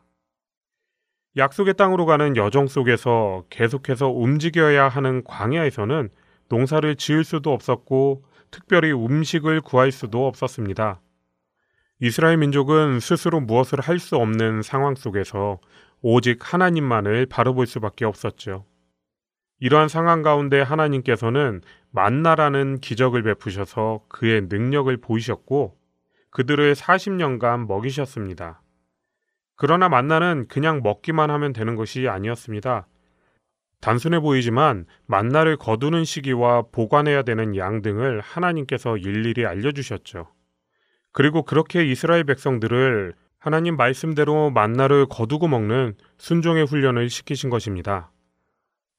약속의 1.36 1.74
땅으로 1.74 2.04
가는 2.04 2.36
여정 2.36 2.66
속에서 2.66 3.44
계속해서 3.50 4.08
움직여야 4.08 4.88
하는 4.88 5.22
광야에서는 5.22 6.08
농사를 6.48 6.96
지을 6.96 7.22
수도 7.22 7.52
없었고 7.52 8.24
특별히 8.50 8.92
음식을 8.92 9.60
구할 9.60 9.92
수도 9.92 10.26
없었습니다. 10.26 11.00
이스라엘 12.00 12.36
민족은 12.36 13.00
스스로 13.00 13.40
무엇을 13.40 13.80
할 13.80 13.98
수 13.98 14.16
없는 14.16 14.62
상황 14.62 14.94
속에서 14.94 15.58
오직 16.00 16.52
하나님만을 16.52 17.26
바라볼 17.26 17.66
수밖에 17.66 18.04
없었죠. 18.04 18.64
이러한 19.58 19.88
상황 19.88 20.22
가운데 20.22 20.60
하나님께서는 20.60 21.60
만나라는 21.90 22.78
기적을 22.78 23.24
베푸셔서 23.24 24.04
그의 24.08 24.42
능력을 24.42 24.96
보이셨고 24.98 25.76
그들을 26.30 26.74
40년간 26.74 27.66
먹이셨습니다. 27.66 28.62
그러나 29.56 29.88
만나는 29.88 30.46
그냥 30.46 30.82
먹기만 30.84 31.30
하면 31.30 31.52
되는 31.52 31.74
것이 31.74 32.06
아니었습니다. 32.06 32.86
단순해 33.80 34.20
보이지만 34.20 34.86
만나를 35.06 35.56
거두는 35.56 36.04
시기와 36.04 36.62
보관해야 36.70 37.22
되는 37.22 37.56
양 37.56 37.82
등을 37.82 38.20
하나님께서 38.20 38.96
일일이 38.96 39.46
알려주셨죠. 39.46 40.28
그리고 41.18 41.42
그렇게 41.42 41.84
이스라엘 41.84 42.22
백성들을 42.22 43.12
하나님 43.40 43.76
말씀대로 43.76 44.50
만나를 44.50 45.06
거두고 45.06 45.48
먹는 45.48 45.96
순종의 46.16 46.64
훈련을 46.64 47.10
시키신 47.10 47.50
것입니다. 47.50 48.12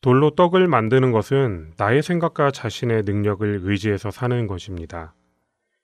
돌로 0.02 0.32
떡을 0.32 0.68
만드는 0.68 1.14
것은 1.14 1.72
나의 1.78 2.04
생각과 2.04 2.52
자신의 2.52 3.04
능력을 3.04 3.62
의지해서 3.64 4.12
사는 4.12 4.48
것입니다. 4.48 5.14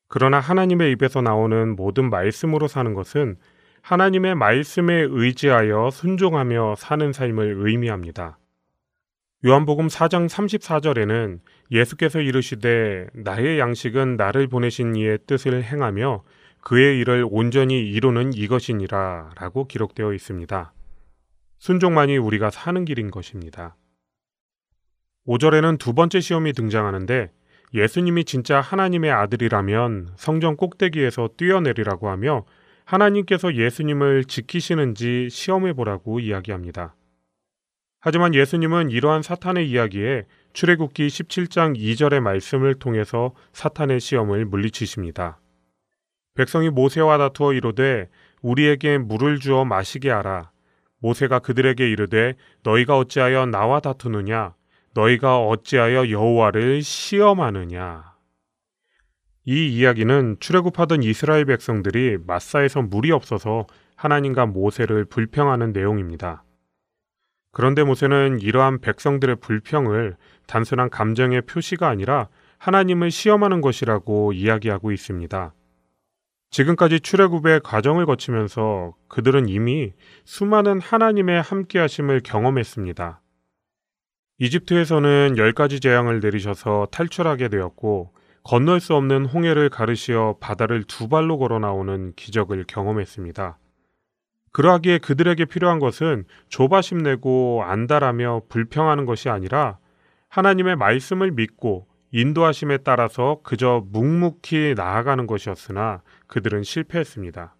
그러나 0.09 0.41
하나님의 0.41 0.91
입에서 0.91 1.21
나오는 1.21 1.73
모든 1.73 2.09
말씀으로 2.09 2.67
사는 2.67 2.93
것은 2.93 3.37
하나님의 3.81 4.35
말씀에 4.35 5.07
의지하여 5.09 5.89
순종하며 5.89 6.75
사는 6.77 7.13
삶을 7.13 7.55
의미합니다. 7.59 8.39
요한복음 9.45 9.87
4장 9.87 10.27
34절에는 10.27 11.39
예수께서 11.71 12.19
이르시되 12.19 13.07
나의 13.13 13.59
양식은 13.59 14.17
나를 14.17 14.47
보내신 14.47 14.95
이의 14.95 15.19
뜻을 15.25 15.63
행하며 15.63 16.23
그의 16.61 16.99
일을 16.99 17.27
온전히 17.29 17.79
이루는 17.91 18.33
이것이니라 18.33 19.31
라고 19.35 19.67
기록되어 19.67 20.13
있습니다. 20.13 20.73
순종만이 21.59 22.17
우리가 22.17 22.49
사는 22.49 22.85
길인 22.85 23.11
것입니다. 23.11 23.75
5절에는 25.27 25.79
두 25.79 25.93
번째 25.93 26.19
시험이 26.19 26.53
등장하는데 26.53 27.31
예수님이 27.73 28.25
진짜 28.25 28.61
하나님의 28.61 29.11
아들이라면 29.11 30.09
성전 30.15 30.55
꼭대기에서 30.55 31.29
뛰어내리라고 31.37 32.09
하며 32.09 32.45
하나님께서 32.85 33.55
예수님을 33.55 34.25
지키시는지 34.25 35.29
시험해 35.29 35.73
보라고 35.73 36.19
이야기합니다. 36.19 36.95
하지만 37.99 38.35
예수님은 38.35 38.91
이러한 38.91 39.23
사탄의 39.23 39.67
이야기에 39.69 40.25
출애굽기 40.55 41.07
17장 41.07 41.77
2절의 41.77 42.21
말씀을 42.21 42.75
통해서 42.75 43.33
사탄의 43.51 43.99
시험을 43.99 44.45
물리치십니다. 44.45 45.37
백성이 46.33 46.69
모세와 46.69 47.17
다투어 47.17 47.51
이르되 47.51 48.07
우리에게 48.41 48.97
물을 48.97 49.39
주어 49.39 49.65
마시게 49.65 50.09
하라. 50.09 50.51
모세가 50.99 51.39
그들에게 51.39 51.89
이르되 51.91 52.35
너희가 52.63 52.97
어찌하여 52.97 53.47
나와 53.47 53.81
다투느냐 53.81 54.55
너희가 54.93 55.39
어찌하여 55.45 56.09
여호와를 56.09 56.81
시험하느냐 56.81 58.15
이 59.43 59.67
이야기는 59.75 60.37
출애굽하던 60.39 61.03
이스라엘 61.03 61.43
백성들이 61.43 62.19
마사에서 62.25 62.81
물이 62.81 63.11
없어서 63.11 63.67
하나님과 63.97 64.45
모세를 64.45 65.03
불평하는 65.03 65.73
내용입니다. 65.73 66.45
그런데 67.55 67.85
모세는 67.85 68.41
이러한 68.41 68.81
백성들의 68.81 69.37
불평을 69.37 70.17
단순한 70.47 70.89
감정의 70.89 71.41
표시가 71.43 71.87
아니라 71.87 72.27
하나님을 72.57 73.11
시험하는 73.11 73.61
것이라고 73.61 74.33
이야기하고 74.33 74.91
있습니다. 74.91 75.53
지금까지 76.51 77.01
출애굽의 77.01 77.61
과정을 77.61 78.05
거치면서 78.05 78.93
그들은 79.07 79.49
이미 79.49 79.93
수많은 80.23 80.79
하나님의 80.79 81.41
함께하심을 81.41 82.21
경험했습니다. 82.23 83.21
이집트에서는 84.37 85.35
열 85.37 85.53
가지 85.53 85.79
재앙을 85.79 86.19
내리셔서 86.19 86.87
탈출하게 86.91 87.49
되었고 87.49 88.13
건널 88.43 88.79
수 88.79 88.93
없는 88.95 89.25
홍해를 89.25 89.69
가르시어 89.69 90.37
바다를 90.39 90.83
두 90.83 91.09
발로 91.09 91.37
걸어 91.37 91.59
나오는 91.59 92.13
기적을 92.15 92.65
경험했습니다. 92.67 93.57
그러하기에 94.51 94.99
그들에게 94.99 95.43
필요한 95.45 95.79
것은 95.79 96.25
조바심 96.47 96.99
내고 96.99 97.63
안달하며 97.65 98.43
불평하는 98.47 99.05
것이 99.05 99.29
아니라 99.29 99.77
하나님의 100.35 100.75
말씀을 100.75 101.31
믿고 101.31 101.87
인도하심에 102.11 102.79
따라서 102.79 103.39
그저 103.41 103.85
묵묵히 103.89 104.73
나아가는 104.75 105.25
것이었으나 105.27 106.01
그들은 106.27 106.63
실패했습니다. 106.63 107.55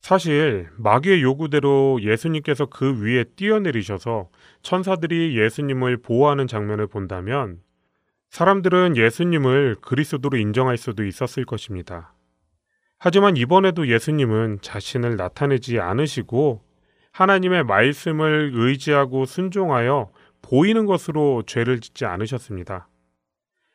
사실 0.00 0.68
마귀의 0.78 1.22
요구대로 1.22 2.00
예수님께서 2.02 2.66
그 2.66 3.00
위에 3.04 3.22
뛰어내리셔서 3.36 4.30
천사들이 4.62 5.38
예수님을 5.38 5.98
보호하는 5.98 6.48
장면을 6.48 6.88
본다면 6.88 7.60
사람들은 8.30 8.96
예수님을 8.96 9.76
그리스도로 9.82 10.36
인정할 10.36 10.76
수도 10.76 11.04
있었을 11.04 11.44
것입니다. 11.44 12.14
하지만 12.98 13.36
이번에도 13.36 13.86
예수님은 13.86 14.58
자신을 14.60 15.14
나타내지 15.14 15.78
않으시고 15.78 16.66
하나님의 17.12 17.62
말씀을 17.64 18.50
의지하고 18.54 19.24
순종하여 19.24 20.10
보이는 20.48 20.86
것으로 20.86 21.42
죄를 21.42 21.80
짓지 21.80 22.04
않으셨습니다. 22.04 22.88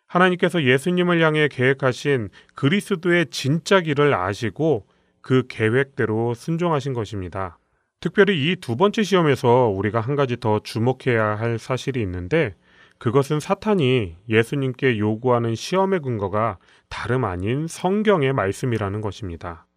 하나님께서 0.07 0.63
예수님을 0.63 1.21
향해 1.21 1.49
계획하신 1.49 2.29
그리스도의 2.55 3.25
진짜 3.29 3.81
길을 3.81 4.13
아시고 4.13 4.87
그 5.19 5.47
계획대로 5.49 6.33
순종하신 6.33 6.93
것입니다. 6.93 7.59
특별히 7.99 8.51
이 8.51 8.55
두 8.55 8.77
번째 8.77 9.03
시험에서 9.03 9.67
우리가 9.67 9.99
한 9.99 10.15
가지 10.15 10.37
더 10.37 10.59
주목해야 10.59 11.35
할 11.35 11.59
사실이 11.59 12.01
있는데 12.01 12.55
그것은 12.99 13.41
사탄이 13.41 14.15
예수님께 14.29 14.97
요구하는 14.97 15.55
시험의 15.55 15.99
근거가 15.99 16.57
다름 16.87 17.25
아닌 17.25 17.67
성경의 17.67 18.31
말씀이라는 18.31 19.01
것입니다. 19.01 19.67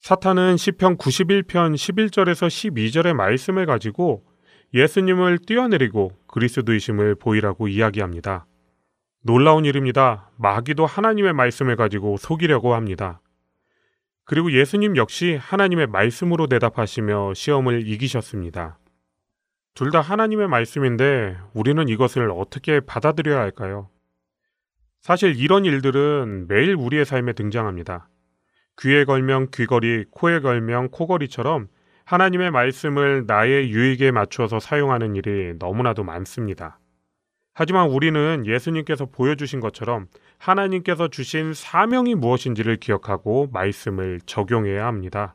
사탄은 0.00 0.56
시편 0.56 0.96
91편 0.96 1.74
11절에서 1.74 2.48
12절의 2.48 3.14
말씀을 3.14 3.66
가지고 3.66 4.27
예수님을 4.74 5.38
뛰어내리고 5.38 6.12
그리스도이심을 6.26 7.14
보이라고 7.14 7.68
이야기합니다. 7.68 8.46
놀라운 9.22 9.64
일입니다. 9.64 10.30
마귀도 10.36 10.86
하나님의 10.86 11.32
말씀을 11.32 11.76
가지고 11.76 12.16
속이려고 12.18 12.74
합니다. 12.74 13.20
그리고 14.24 14.52
예수님 14.52 14.96
역시 14.96 15.38
하나님의 15.40 15.86
말씀으로 15.86 16.46
대답하시며 16.48 17.34
시험을 17.34 17.86
이기셨습니다. 17.88 18.78
둘 19.74 19.90
다 19.90 20.00
하나님의 20.00 20.48
말씀인데 20.48 21.38
우리는 21.54 21.88
이것을 21.88 22.30
어떻게 22.30 22.80
받아들여야 22.80 23.38
할까요? 23.38 23.88
사실 25.00 25.36
이런 25.36 25.64
일들은 25.64 26.46
매일 26.48 26.74
우리의 26.74 27.04
삶에 27.04 27.32
등장합니다. 27.32 28.08
귀에 28.80 29.04
걸면 29.04 29.50
귀걸이, 29.52 30.06
코에 30.10 30.40
걸면 30.40 30.90
코걸이처럼 30.90 31.68
하나님의 32.08 32.50
말씀을 32.52 33.24
나의 33.26 33.68
유익에 33.68 34.12
맞추어서 34.12 34.60
사용하는 34.60 35.14
일이 35.14 35.52
너무나도 35.58 36.04
많습니다. 36.04 36.80
하지만 37.52 37.90
우리는 37.90 38.44
예수님께서 38.46 39.04
보여주신 39.04 39.60
것처럼 39.60 40.06
하나님께서 40.38 41.08
주신 41.08 41.52
사명이 41.52 42.14
무엇인지를 42.14 42.76
기억하고 42.76 43.50
말씀을 43.52 44.22
적용해야 44.24 44.86
합니다. 44.86 45.34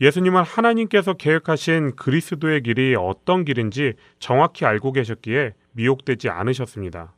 예수님은 0.00 0.42
하나님께서 0.42 1.12
계획하신 1.12 1.94
그리스도의 1.94 2.64
길이 2.64 2.96
어떤 2.98 3.44
길인지 3.44 3.92
정확히 4.18 4.64
알고 4.64 4.90
계셨기에 4.90 5.54
미혹되지 5.74 6.30
않으셨습니다. 6.30 7.14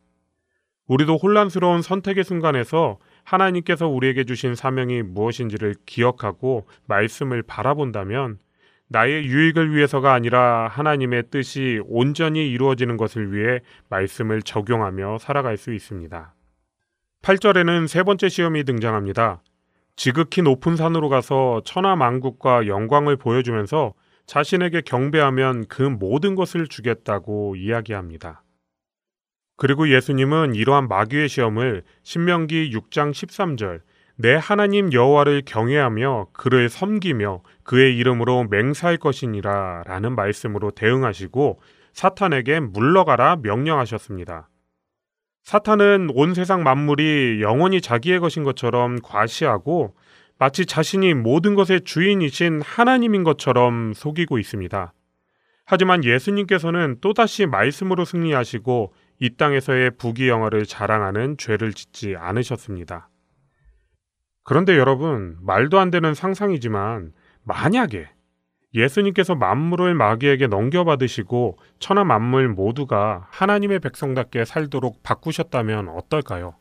우리도 0.88 1.16
혼란스러운 1.16 1.80
선택의 1.80 2.22
순간에서 2.22 2.98
하나님께서 3.24 3.88
우리에게 3.88 4.24
주신 4.24 4.54
사명이 4.54 5.02
무엇인지를 5.02 5.74
기억하고 5.86 6.66
말씀을 6.86 7.42
바라본다면 7.42 8.38
나의 8.88 9.24
유익을 9.24 9.74
위해서가 9.74 10.12
아니라 10.12 10.68
하나님의 10.68 11.24
뜻이 11.30 11.80
온전히 11.86 12.48
이루어지는 12.50 12.98
것을 12.98 13.32
위해 13.32 13.60
말씀을 13.88 14.42
적용하며 14.42 15.18
살아갈 15.18 15.56
수 15.56 15.72
있습니다. 15.72 16.34
8절에는 17.22 17.88
세 17.88 18.02
번째 18.02 18.28
시험이 18.28 18.64
등장합니다. 18.64 19.42
지극히 19.96 20.42
높은 20.42 20.76
산으로 20.76 21.08
가서 21.08 21.62
천하 21.64 21.96
만국과 21.96 22.66
영광을 22.66 23.16
보여주면서 23.16 23.94
자신에게 24.26 24.82
경배하면 24.82 25.66
그 25.68 25.82
모든 25.82 26.34
것을 26.34 26.66
주겠다고 26.66 27.56
이야기합니다. 27.56 28.41
그리고 29.56 29.88
예수님은 29.88 30.54
이러한 30.54 30.88
마귀의 30.88 31.28
시험을 31.28 31.82
신명기 32.02 32.70
6장 32.70 33.12
13절 33.12 33.80
내 34.16 34.34
하나님 34.34 34.92
여호와를 34.92 35.42
경외하며 35.46 36.28
그를 36.32 36.68
섬기며 36.68 37.42
그의 37.64 37.96
이름으로 37.96 38.44
맹세할 38.50 38.96
것이니라 38.98 39.84
라는 39.86 40.14
말씀으로 40.14 40.70
대응하시고 40.70 41.60
사탄에게 41.92 42.60
물러가라 42.60 43.36
명령하셨습니다. 43.42 44.48
사탄은 45.44 46.10
온 46.14 46.34
세상 46.34 46.62
만물이 46.62 47.40
영원히 47.42 47.80
자기의 47.80 48.20
것인 48.20 48.44
것처럼 48.44 48.98
과시하고 49.02 49.94
마치 50.38 50.66
자신이 50.66 51.14
모든 51.14 51.54
것의 51.54 51.82
주인이신 51.84 52.62
하나님인 52.62 53.24
것처럼 53.24 53.92
속이고 53.92 54.38
있습니다. 54.38 54.92
하지만 55.64 56.04
예수님께서는 56.04 56.98
또다시 57.00 57.46
말씀으로 57.46 58.04
승리하시고 58.04 58.92
이 59.22 59.36
땅에서의 59.36 59.92
부귀 59.98 60.28
영화를 60.28 60.66
자랑하는 60.66 61.36
죄를 61.36 61.74
짓지 61.74 62.16
않으셨습니다. 62.16 63.08
그런데 64.42 64.76
여러분, 64.76 65.36
말도 65.42 65.78
안 65.78 65.92
되는 65.92 66.12
상상이지만 66.12 67.12
만약에 67.44 68.10
예수님께서 68.74 69.36
만물을 69.36 69.94
마귀에게 69.94 70.48
넘겨받으시고 70.48 71.56
천하 71.78 72.02
만물 72.02 72.48
모두가 72.48 73.28
하나님의 73.30 73.78
백성답게 73.78 74.44
살도록 74.44 75.04
바꾸셨다면 75.04 75.90
어떨까요? 75.90 76.56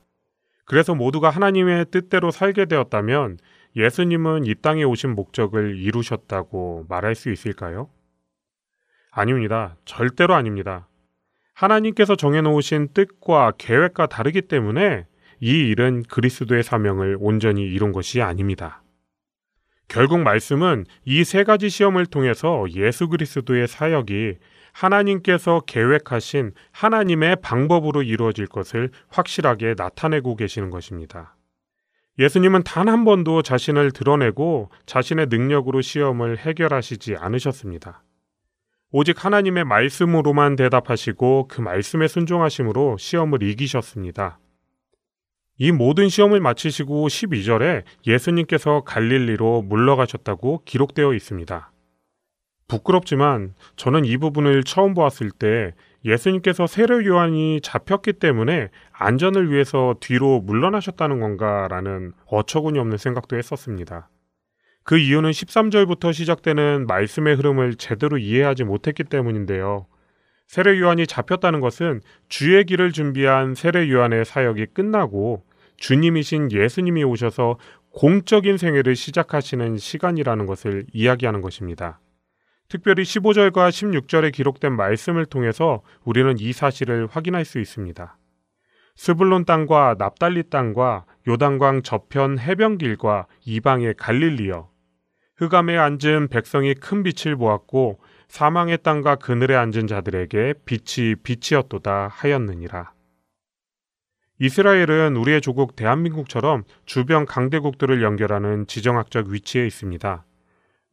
그래서 0.66 0.94
모두가 0.94 1.32
하나님의 1.32 1.86
뜻대로 1.90 2.30
살게 2.30 2.66
되었다면 2.66 3.40
예수님은 3.76 4.46
이 4.46 4.54
땅에 4.54 4.84
오신 4.84 5.16
목적을 5.16 5.78
이루셨다고 5.78 6.86
말할 6.90 7.16
수 7.16 7.32
있을까요? 7.32 7.90
아닙니다. 9.10 9.78
절대로 9.84 10.36
아닙니다. 10.36 10.88
하나님께서 11.62 12.16
정해놓으신 12.16 12.90
뜻과 12.94 13.54
계획과 13.58 14.08
다르기 14.08 14.42
때문에 14.42 15.06
이 15.40 15.70
일은 15.70 16.04
그리스도의 16.04 16.64
사명을 16.64 17.18
온전히 17.20 17.62
이룬 17.64 17.92
것이 17.92 18.22
아닙니다. 18.22 18.82
결국 19.88 20.20
말씀은 20.22 20.86
이 21.06 21.24
세 21.24 21.44
가지 21.44 21.70
시험을 21.70 22.06
통해서 22.08 22.66
예수 22.72 23.10
그리스도의 23.10 23.68
사역이 23.68 24.38
하나님께서 24.74 25.62
계획하신 25.68 26.54
하나님의 26.72 27.38
방법으로 27.42 28.02
이루어질 28.02 28.48
것을 28.48 28.90
확실하게 29.10 29.76
나타내고 29.78 30.36
계시는 30.38 30.70
것입니다. 30.70 31.36
예수님은 32.20 32.64
단 32.64 32.88
한 32.88 33.06
번도 33.06 33.42
자신을 33.42 33.92
드러내고 33.92 34.70
자신의 34.86 35.28
능력으로 35.28 35.82
시험을 35.82 36.38
해결하시지 36.38 37.18
않으셨습니다. 37.18 38.04
오직 38.94 39.24
하나님의 39.24 39.64
말씀으로만 39.64 40.58
대답하시고 40.58 41.48
그 41.48 41.62
말씀에 41.62 42.10
순종하심으로 42.10 42.98
시험을 42.98 43.42
이기셨습니다. 43.42 44.38
이 45.58 45.72
모든 45.72 46.10
시험을 46.10 46.42
마치시고 46.42 47.08
12절에 47.08 47.84
예수님께서 48.06 48.82
갈릴리로 48.82 49.62
물러가셨다고 49.62 50.64
기록되어 50.66 51.14
있습니다. 51.14 51.72
부끄럽지만 52.68 53.54
저는 53.78 54.04
이 54.04 54.18
부분을 54.18 54.66
처음 54.66 54.94
보았을 54.94 55.32
때 55.32 55.74
예수님께서 56.04 56.68
세례 56.68 57.06
요한이 57.06 57.62
잡혔기 57.62 58.14
때문에 58.14 58.72
안전을 58.92 59.52
위해서 59.52 59.96
뒤로 60.02 60.42
물러나셨다는 60.42 61.22
건가라는 61.22 62.12
어처구니 62.26 62.78
없는 62.78 62.98
생각도 62.98 63.38
했었습니다. 63.38 64.10
그 64.84 64.98
이유는 64.98 65.32
13절부터 65.32 66.14
시작되는 66.14 66.88
말씀의 66.88 67.36
흐름을 67.36 67.76
제대로 67.76 68.18
이해하지 68.18 68.64
못했기 68.64 69.04
때문인데요. 69.06 69.86
세례 70.48 70.80
요한이 70.80 71.08
잡혔다는 71.08 71.62
것은 71.62 72.02
주의 72.28 72.66
길을 72.66 72.92
준비한 72.92 73.56
세례 73.56 73.90
요한의 73.90 74.26
사역이 74.26 74.68
끝나고 74.74 75.46
주님이신 75.78 76.52
예수님이 76.52 77.04
오셔서 77.04 77.58
공적인 77.92 78.58
생애를 78.58 78.96
시작하시는 78.96 79.78
시간이라는 79.78 80.46
것을 80.46 80.86
이야기하는 80.94 81.42
것입니다. 81.42 82.00
특별히 82.68 83.04
15절과 83.04 83.70
16절에 83.70 84.32
기록된 84.32 84.76
말씀을 84.76 85.26
통해서 85.26 85.82
우리는 86.06 86.38
이 86.40 86.54
사실을 86.54 87.08
확인할 87.08 87.44
수 87.44 87.60
있습니다. 87.60 88.18
스불론 88.96 89.46
땅과 89.46 89.96
납달리 89.98 90.50
땅과 90.50 91.06
요단강 91.28 91.84
저편 91.84 92.40
해변길과 92.40 93.28
이방의 93.46 93.96
갈릴리여 93.98 94.71
흑암에 95.42 95.76
앉은 95.76 96.28
백성이 96.30 96.76
큰 96.76 97.02
빛을 97.02 97.36
보았고 97.36 98.00
사망의 98.28 98.78
땅과 98.84 99.16
그늘에 99.16 99.56
앉은 99.56 99.88
자들에게 99.88 100.54
빛이 100.66 101.16
빛이었도다 101.16 102.10
하였느니라. 102.10 102.92
이스라엘은 104.38 105.16
우리의 105.16 105.42
조국 105.42 105.76
대한민국처럼 105.76 106.64
주변 106.86 107.26
강대국들을 107.26 108.04
연결하는 108.04 108.68
지정학적 108.68 109.30
위치에 109.30 109.66
있습니다. 109.66 110.26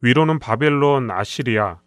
위로는 0.01 0.39
바벨론, 0.39 1.11
아시리아, 1.11 1.77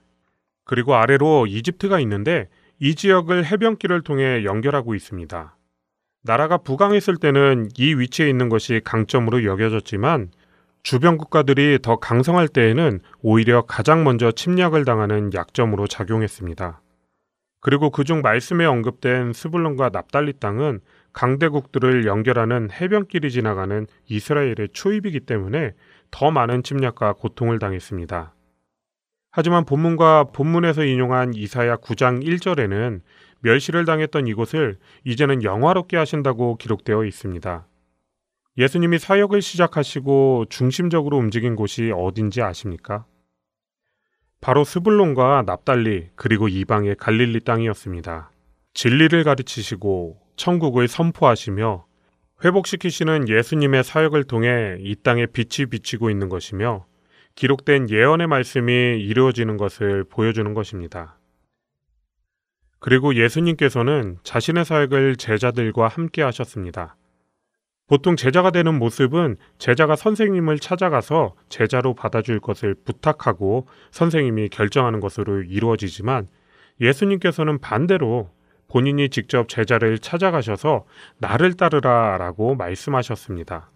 그리고 0.65 0.95
아래로 0.95 1.49
이집트가 1.49 1.99
있는데 2.01 2.49
이 2.79 2.95
지역을 2.95 3.45
해변길을 3.45 4.03
통해 4.03 4.45
연결하고 4.45 4.95
있습니다. 4.95 5.57
나라가 6.23 6.59
부강했을 6.59 7.17
때는 7.17 7.71
이 7.77 7.95
위치에 7.95 8.31
있는 8.31 8.49
것이 8.49 8.81
강점으로 8.85 9.45
여겨졌지만 9.45 10.31
주변 10.83 11.17
국가들이 11.17 11.79
더 11.81 11.97
강성할 11.97 12.49
때에는 12.49 13.01
오히려 13.21 13.63
가장 13.63 14.03
먼저 14.03 14.33
침략을 14.33 14.85
당하는 14.85 15.33
약점으로 15.33 15.87
작용했습니다. 15.87 16.81
그리고 17.61 17.91
그중 17.91 18.23
말씀에 18.23 18.65
언급된 18.65 19.33
스불론과 19.33 19.91
납달리 19.91 20.33
땅은 20.41 20.81
강대국들을 21.13 22.07
연결하는 22.07 22.71
해변길이 22.73 23.31
지나가는 23.31 23.87
이스라엘의 24.09 24.71
초입이기 24.73 25.21
때문에 25.21 25.73
더 26.11 26.31
많은 26.33 26.65
침략과 26.65 27.13
고통을 27.15 27.61
당했습니다. 27.61 28.35
하지만 29.31 29.65
본문과 29.65 30.25
본문에서 30.33 30.85
인용한 30.85 31.35
이사야 31.35 31.77
9장 31.77 32.25
1절에는 32.25 33.01
멸시를 33.41 33.85
당했던 33.85 34.27
이곳을 34.27 34.79
이제는 35.05 35.45
영화롭게 35.45 35.97
하신다고 35.97 36.57
기록되어 36.57 37.05
있습니다. 37.05 37.67
예수님이 38.59 38.99
사역을 38.99 39.41
시작하시고 39.41 40.47
중심적으로 40.51 41.17
움직인 41.17 41.57
곳이 41.57 41.91
어딘지 41.95 42.43
아십니까? 42.43 43.07
바로 44.43 44.65
스불론과 44.65 45.45
납달리 45.47 46.11
그리고 46.17 46.49
이방의 46.49 46.97
갈릴리 46.97 47.41
땅이었습니다. 47.41 48.31
진리를 48.75 49.25
가르치시고 49.25 50.21
천국을 50.37 50.89
선포하시며 50.89 51.87
회복시키시는 52.45 53.29
예수님의 53.29 53.85
사역을 53.85 54.25
통해 54.25 54.77
이 54.81 54.97
땅에 54.97 55.27
빛이 55.27 55.67
비치고 55.71 56.11
있는 56.11 56.29
것이며 56.29 56.87
기록된 57.37 57.89
예언의 57.89 58.27
말씀이 58.27 58.73
이루어지는 59.01 59.57
것을 59.57 60.05
보여주는 60.05 60.53
것입니다. 60.53 61.19
그리고 62.81 63.15
예수님께서는 63.15 64.19
자신의 64.25 64.65
사역을 64.65 65.17
제자들과 65.17 65.89
함께 65.89 66.21
하셨습니다. 66.23 66.97
보통 67.89 68.17
제자가 68.17 68.51
되는 68.51 68.79
모습은 68.79 69.37
제자가 69.59 69.97
선생님을 69.97 70.59
찾아가서 70.59 71.35
제자로 71.49 71.95
받아줄 71.95 72.41
것을 72.41 72.75
부탁하고 72.75 73.67
선생님이 73.91 74.49
결정하는 74.49 75.01
것으로 75.01 75.43
이루어지지만 75.43 76.29
예수님께서는 76.81 77.59
반대로 77.59 78.31
본인이 78.69 79.11
직접 79.11 79.49
제자를 79.49 79.99
찾아가셔서 79.99 80.87
나를 81.19 81.55
따르라 81.55 82.17
라고 82.17 82.55
말씀하셨습니다. 82.55 83.71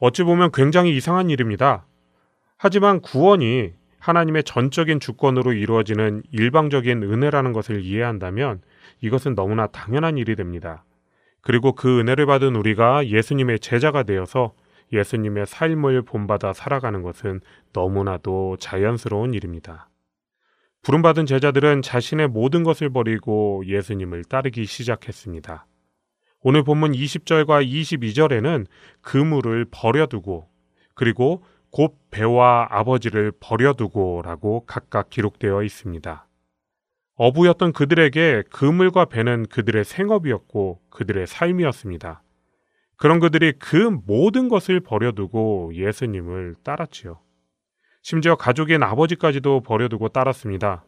어찌 0.00 0.24
보면 0.24 0.50
굉장히 0.52 0.96
이상한 0.96 1.30
일입니다. 1.30 1.86
하지만 2.56 3.00
구원이 3.00 3.72
하나님의 4.00 4.44
전적인 4.44 5.00
주권으로 5.00 5.52
이루어지는 5.52 6.22
일방적인 6.32 7.02
은혜라는 7.02 7.52
것을 7.52 7.82
이해한다면 7.82 8.62
이것은 9.00 9.34
너무나 9.34 9.66
당연한 9.68 10.18
일이 10.18 10.34
됩니다. 10.34 10.84
그리고 11.40 11.72
그 11.72 12.00
은혜를 12.00 12.26
받은 12.26 12.56
우리가 12.56 13.06
예수님의 13.06 13.60
제자가 13.60 14.02
되어서 14.02 14.54
예수님의 14.92 15.46
삶을 15.46 16.02
본받아 16.02 16.52
살아가는 16.52 17.02
것은 17.02 17.40
너무나도 17.72 18.56
자연스러운 18.58 19.34
일입니다. 19.34 19.88
부름받은 20.82 21.26
제자들은 21.26 21.82
자신의 21.82 22.28
모든 22.28 22.62
것을 22.62 22.90
버리고 22.90 23.62
예수님을 23.66 24.24
따르기 24.24 24.64
시작했습니다. 24.64 25.66
오늘 26.40 26.62
본문 26.62 26.92
20절과 26.92 27.66
22절에는 27.66 28.66
그물을 29.02 29.66
버려두고 29.70 30.48
그리고 30.94 31.42
곧 31.70 31.98
배와 32.10 32.68
아버지를 32.70 33.32
버려두고라고 33.40 34.64
각각 34.66 35.10
기록되어 35.10 35.62
있습니다. 35.62 36.27
어부였던 37.18 37.72
그들에게 37.72 38.44
그물과 38.50 39.06
배는 39.06 39.46
그들의 39.46 39.84
생업이었고 39.84 40.80
그들의 40.88 41.26
삶이었습니다. 41.26 42.22
그런 42.96 43.18
그들이 43.18 43.54
그 43.58 43.76
모든 44.06 44.48
것을 44.48 44.80
버려두고 44.80 45.72
예수님을 45.74 46.54
따랐지요. 46.62 47.18
심지어 48.02 48.36
가족인 48.36 48.84
아버지까지도 48.84 49.62
버려두고 49.62 50.08
따랐습니다. 50.10 50.84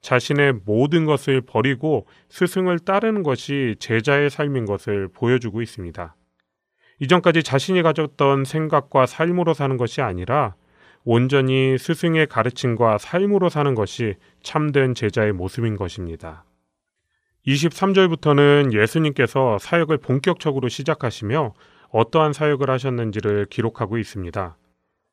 자신의 0.00 0.60
모든 0.64 1.06
것을 1.06 1.40
버리고 1.42 2.06
스승을 2.28 2.80
따르는 2.80 3.22
것이 3.22 3.76
제자의 3.78 4.30
삶인 4.30 4.64
것을 4.64 5.08
보여주고 5.08 5.62
있습니다. 5.62 6.16
이전까지 7.00 7.44
자신이 7.44 7.82
가졌던 7.82 8.44
생각과 8.44 9.06
삶으로 9.06 9.54
사는 9.54 9.76
것이 9.76 10.00
아니라 10.00 10.56
온전히 11.10 11.78
스승의 11.78 12.26
가르침과 12.26 12.98
삶으로 12.98 13.48
사는 13.48 13.74
것이 13.74 14.16
참된 14.42 14.94
제자의 14.94 15.32
모습인 15.32 15.78
것입니다. 15.78 16.44
23절부터는 17.46 18.74
예수님께서 18.74 19.56
사역을 19.56 19.96
본격적으로 19.96 20.68
시작하시며 20.68 21.54
어떠한 21.92 22.34
사역을 22.34 22.68
하셨는지를 22.68 23.46
기록하고 23.46 23.96
있습니다. 23.96 24.58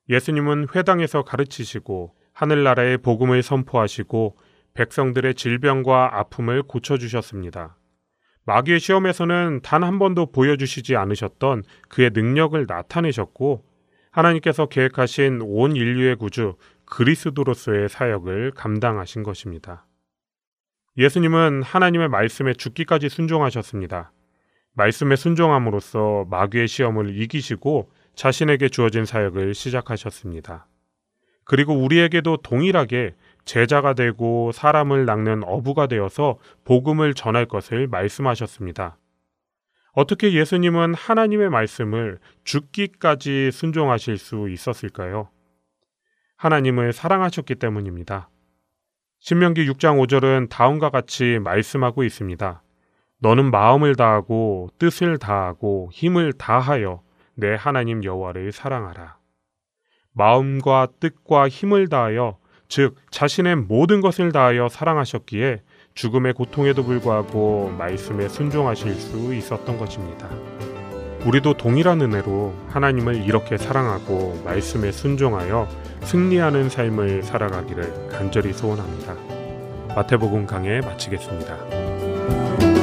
예수님은 0.09 0.67
회당에서 0.75 1.23
가르치시고 1.23 2.13
하늘나라의 2.33 2.97
복음을 2.97 3.41
선포하시고 3.41 4.35
백성들의 4.73 5.35
질병과 5.35 6.19
아픔을 6.19 6.63
고쳐주셨습니다. 6.63 7.77
마귀의 8.43 8.81
시험에서는 8.81 9.61
단 9.63 9.81
한 9.81 9.97
번도 9.97 10.33
보여주시지 10.33 10.97
않으셨던 10.97 11.63
그의 11.87 12.11
능력을 12.13 12.65
나타내셨고 12.67 13.63
하나님께서 14.15 14.67
계획하신 14.67 15.41
온 15.43 15.75
인류의 15.75 16.15
구주 16.15 16.55
그리스도로서의 16.85 17.89
사역을 17.89 18.51
감당하신 18.51 19.23
것입니다. 19.23 19.85
예수님은 20.97 21.63
하나님의 21.63 22.07
말씀에 22.07 22.53
죽기까지 22.53 23.09
순종하셨습니다. 23.09 24.13
말씀에 24.73 25.17
순종함으로써 25.17 26.25
마귀의 26.29 26.69
시험을 26.69 27.21
이기시고 27.21 27.91
자신에게 28.15 28.69
주어진 28.69 29.03
사역을 29.03 29.53
시작하셨습니다. 29.53 30.67
그리고 31.43 31.73
우리에게도 31.73 32.37
동일하게 32.37 33.15
제자가 33.43 33.93
되고 33.93 34.53
사람을 34.53 35.05
낚는 35.05 35.43
어부가 35.43 35.87
되어서 35.87 36.39
복음을 36.63 37.13
전할 37.13 37.45
것을 37.47 37.87
말씀하셨습니다. 37.87 38.97
어떻게 39.95 40.33
예수님은 40.33 40.93
하나님의 40.93 41.49
말씀을 41.49 42.19
죽기까지 42.43 43.49
순종하실 43.51 44.17
수 44.17 44.49
있었을까요? 44.49 45.29
하나님을 46.35 46.91
사랑하셨기 46.91 47.55
때문입니다. 47.55 48.29
신명기 49.19 49.65
6장 49.69 50.05
5절은 50.05 50.49
다음과 50.49 50.89
같이 50.89 51.39
말씀하고 51.39 52.03
있습니다. 52.03 52.61
너는 53.19 53.49
마음을 53.51 53.95
다하고 53.95 54.69
뜻을 54.77 55.17
다하고 55.17 55.89
힘을 55.93 56.33
다하여 56.33 57.01
내 57.33 57.55
하나님 57.55 58.03
여호와를 58.03 58.51
사랑하라. 58.51 59.17
마음과 60.11 60.89
뜻과 60.99 61.47
힘을 61.47 61.87
다하여 61.87 62.37
즉 62.67 62.95
자신의 63.11 63.55
모든 63.55 64.01
것을 64.01 64.33
다하여 64.33 64.67
사랑하셨기에 64.67 65.61
죽음의 65.95 66.33
고통에도 66.33 66.83
불구하고 66.83 67.73
말씀에 67.77 68.27
순종하실 68.27 68.95
수 68.95 69.33
있었던 69.33 69.77
것입니다. 69.77 70.29
우리도 71.25 71.53
동일한 71.55 72.01
은혜로 72.01 72.53
하나님을 72.67 73.23
이렇게 73.23 73.57
사랑하고 73.57 74.41
말씀에 74.43 74.91
순종하여 74.91 75.69
승리하는 76.01 76.69
삶을 76.69 77.23
살아가기를 77.23 78.09
간절히 78.09 78.51
소원합니다. 78.51 79.15
마태복음 79.95 80.45
강해 80.45 80.81
마치겠습니다. 80.81 82.74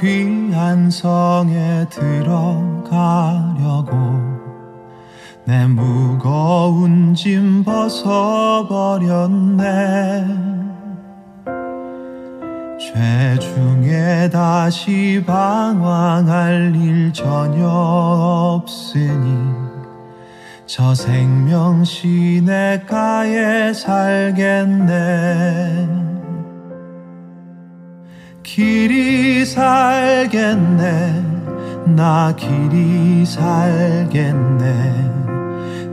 귀한 0.00 0.90
성에 0.90 1.86
들어가려고 1.88 3.92
내 5.46 5.66
무거운 5.66 7.14
짐 7.14 7.64
벗어버렸 7.64 9.25
나 31.86 32.34
길이 32.34 33.24
살겠네. 33.24 34.64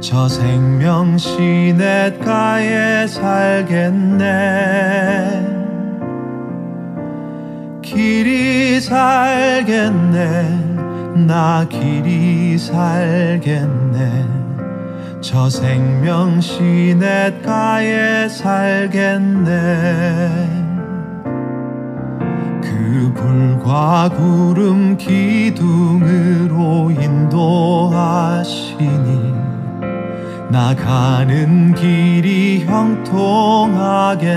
저 0.02 0.28
생명 0.28 1.18
시냇가에 1.18 3.06
살겠네. 3.08 4.24
길이 7.84 8.82
살겠네. 8.82 10.74
나 11.28 11.66
길이 11.70 12.58
살겠네. 12.58 14.44
저 15.22 15.50
생명 15.50 16.42
시냇가에 16.42 18.28
살겠네 18.28 19.54
그 23.04 23.12
불과 23.12 24.08
구름 24.08 24.96
기둥으로 24.96 26.90
인도하시니 26.92 28.84
나가는 30.50 31.76
길이 31.76 32.64
형통하겠네. 32.64 34.32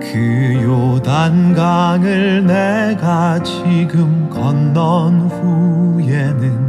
그 0.00 0.60
요단강을 0.62 2.46
내가 2.46 3.42
지금 3.42 4.30
건넌 4.30 5.30
후에는 5.30 6.68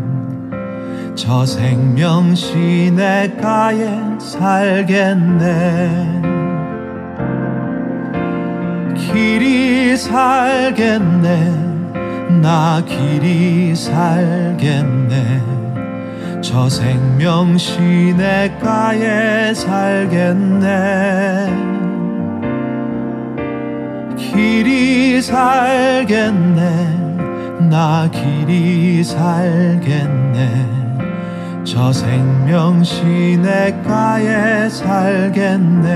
저 1.14 1.46
생명 1.46 2.34
시내가에 2.34 4.18
살겠네 4.20 6.19
길이 9.20 9.98
살겠네. 9.98 11.52
나 12.42 12.82
길이 12.88 13.76
살겠네. 13.76 15.42
저 16.42 16.70
생명 16.70 17.58
시냇가에 17.58 19.54
살겠네. 19.54 20.70
길이 24.16 25.22
살겠네. 25.22 26.60
나 27.70 28.10
길이 28.10 29.04
살겠네. 29.04 30.66
저 31.66 31.92
생명 31.92 32.82
시냇가에 32.86 34.70
살겠네 34.70 35.90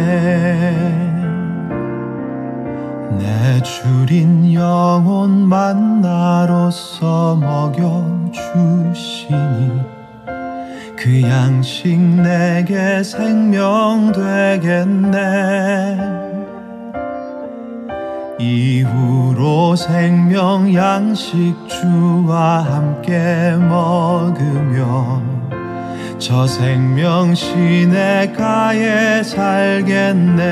내 3.17 3.61
주린 3.61 4.53
영혼 4.53 5.47
만나로서 5.47 7.35
먹여주시니 7.35 9.33
그 10.95 11.21
양식 11.23 11.99
내게 11.99 13.03
생명 13.03 14.11
되겠네. 14.13 15.97
이후로 18.39 19.75
생명 19.75 20.73
양식 20.73 21.55
주와 21.67 22.61
함께 22.61 23.55
먹으며 23.57 25.21
저 26.17 26.47
생명 26.47 27.35
시냇가에 27.35 29.23
살겠네 29.23 30.43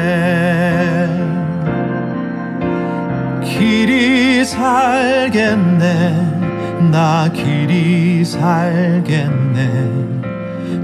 길이 3.51 4.45
살겠네. 4.45 5.79
나 6.89 7.29
길이 7.31 8.23
살겠네. 8.23 9.91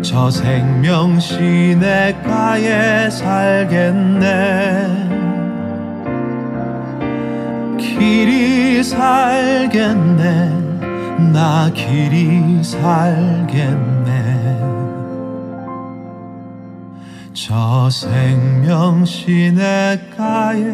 저 0.01 0.29
생명 0.29 1.17
시냇가에 1.17 3.09
살겠네. 3.09 4.27
길이 7.79 8.83
살겠네. 8.83 10.67
나 11.33 11.71
길이 11.73 12.61
살겠네. 12.63 14.07
저 17.33 17.89
생명 17.89 19.05
시냇가에 19.05 20.73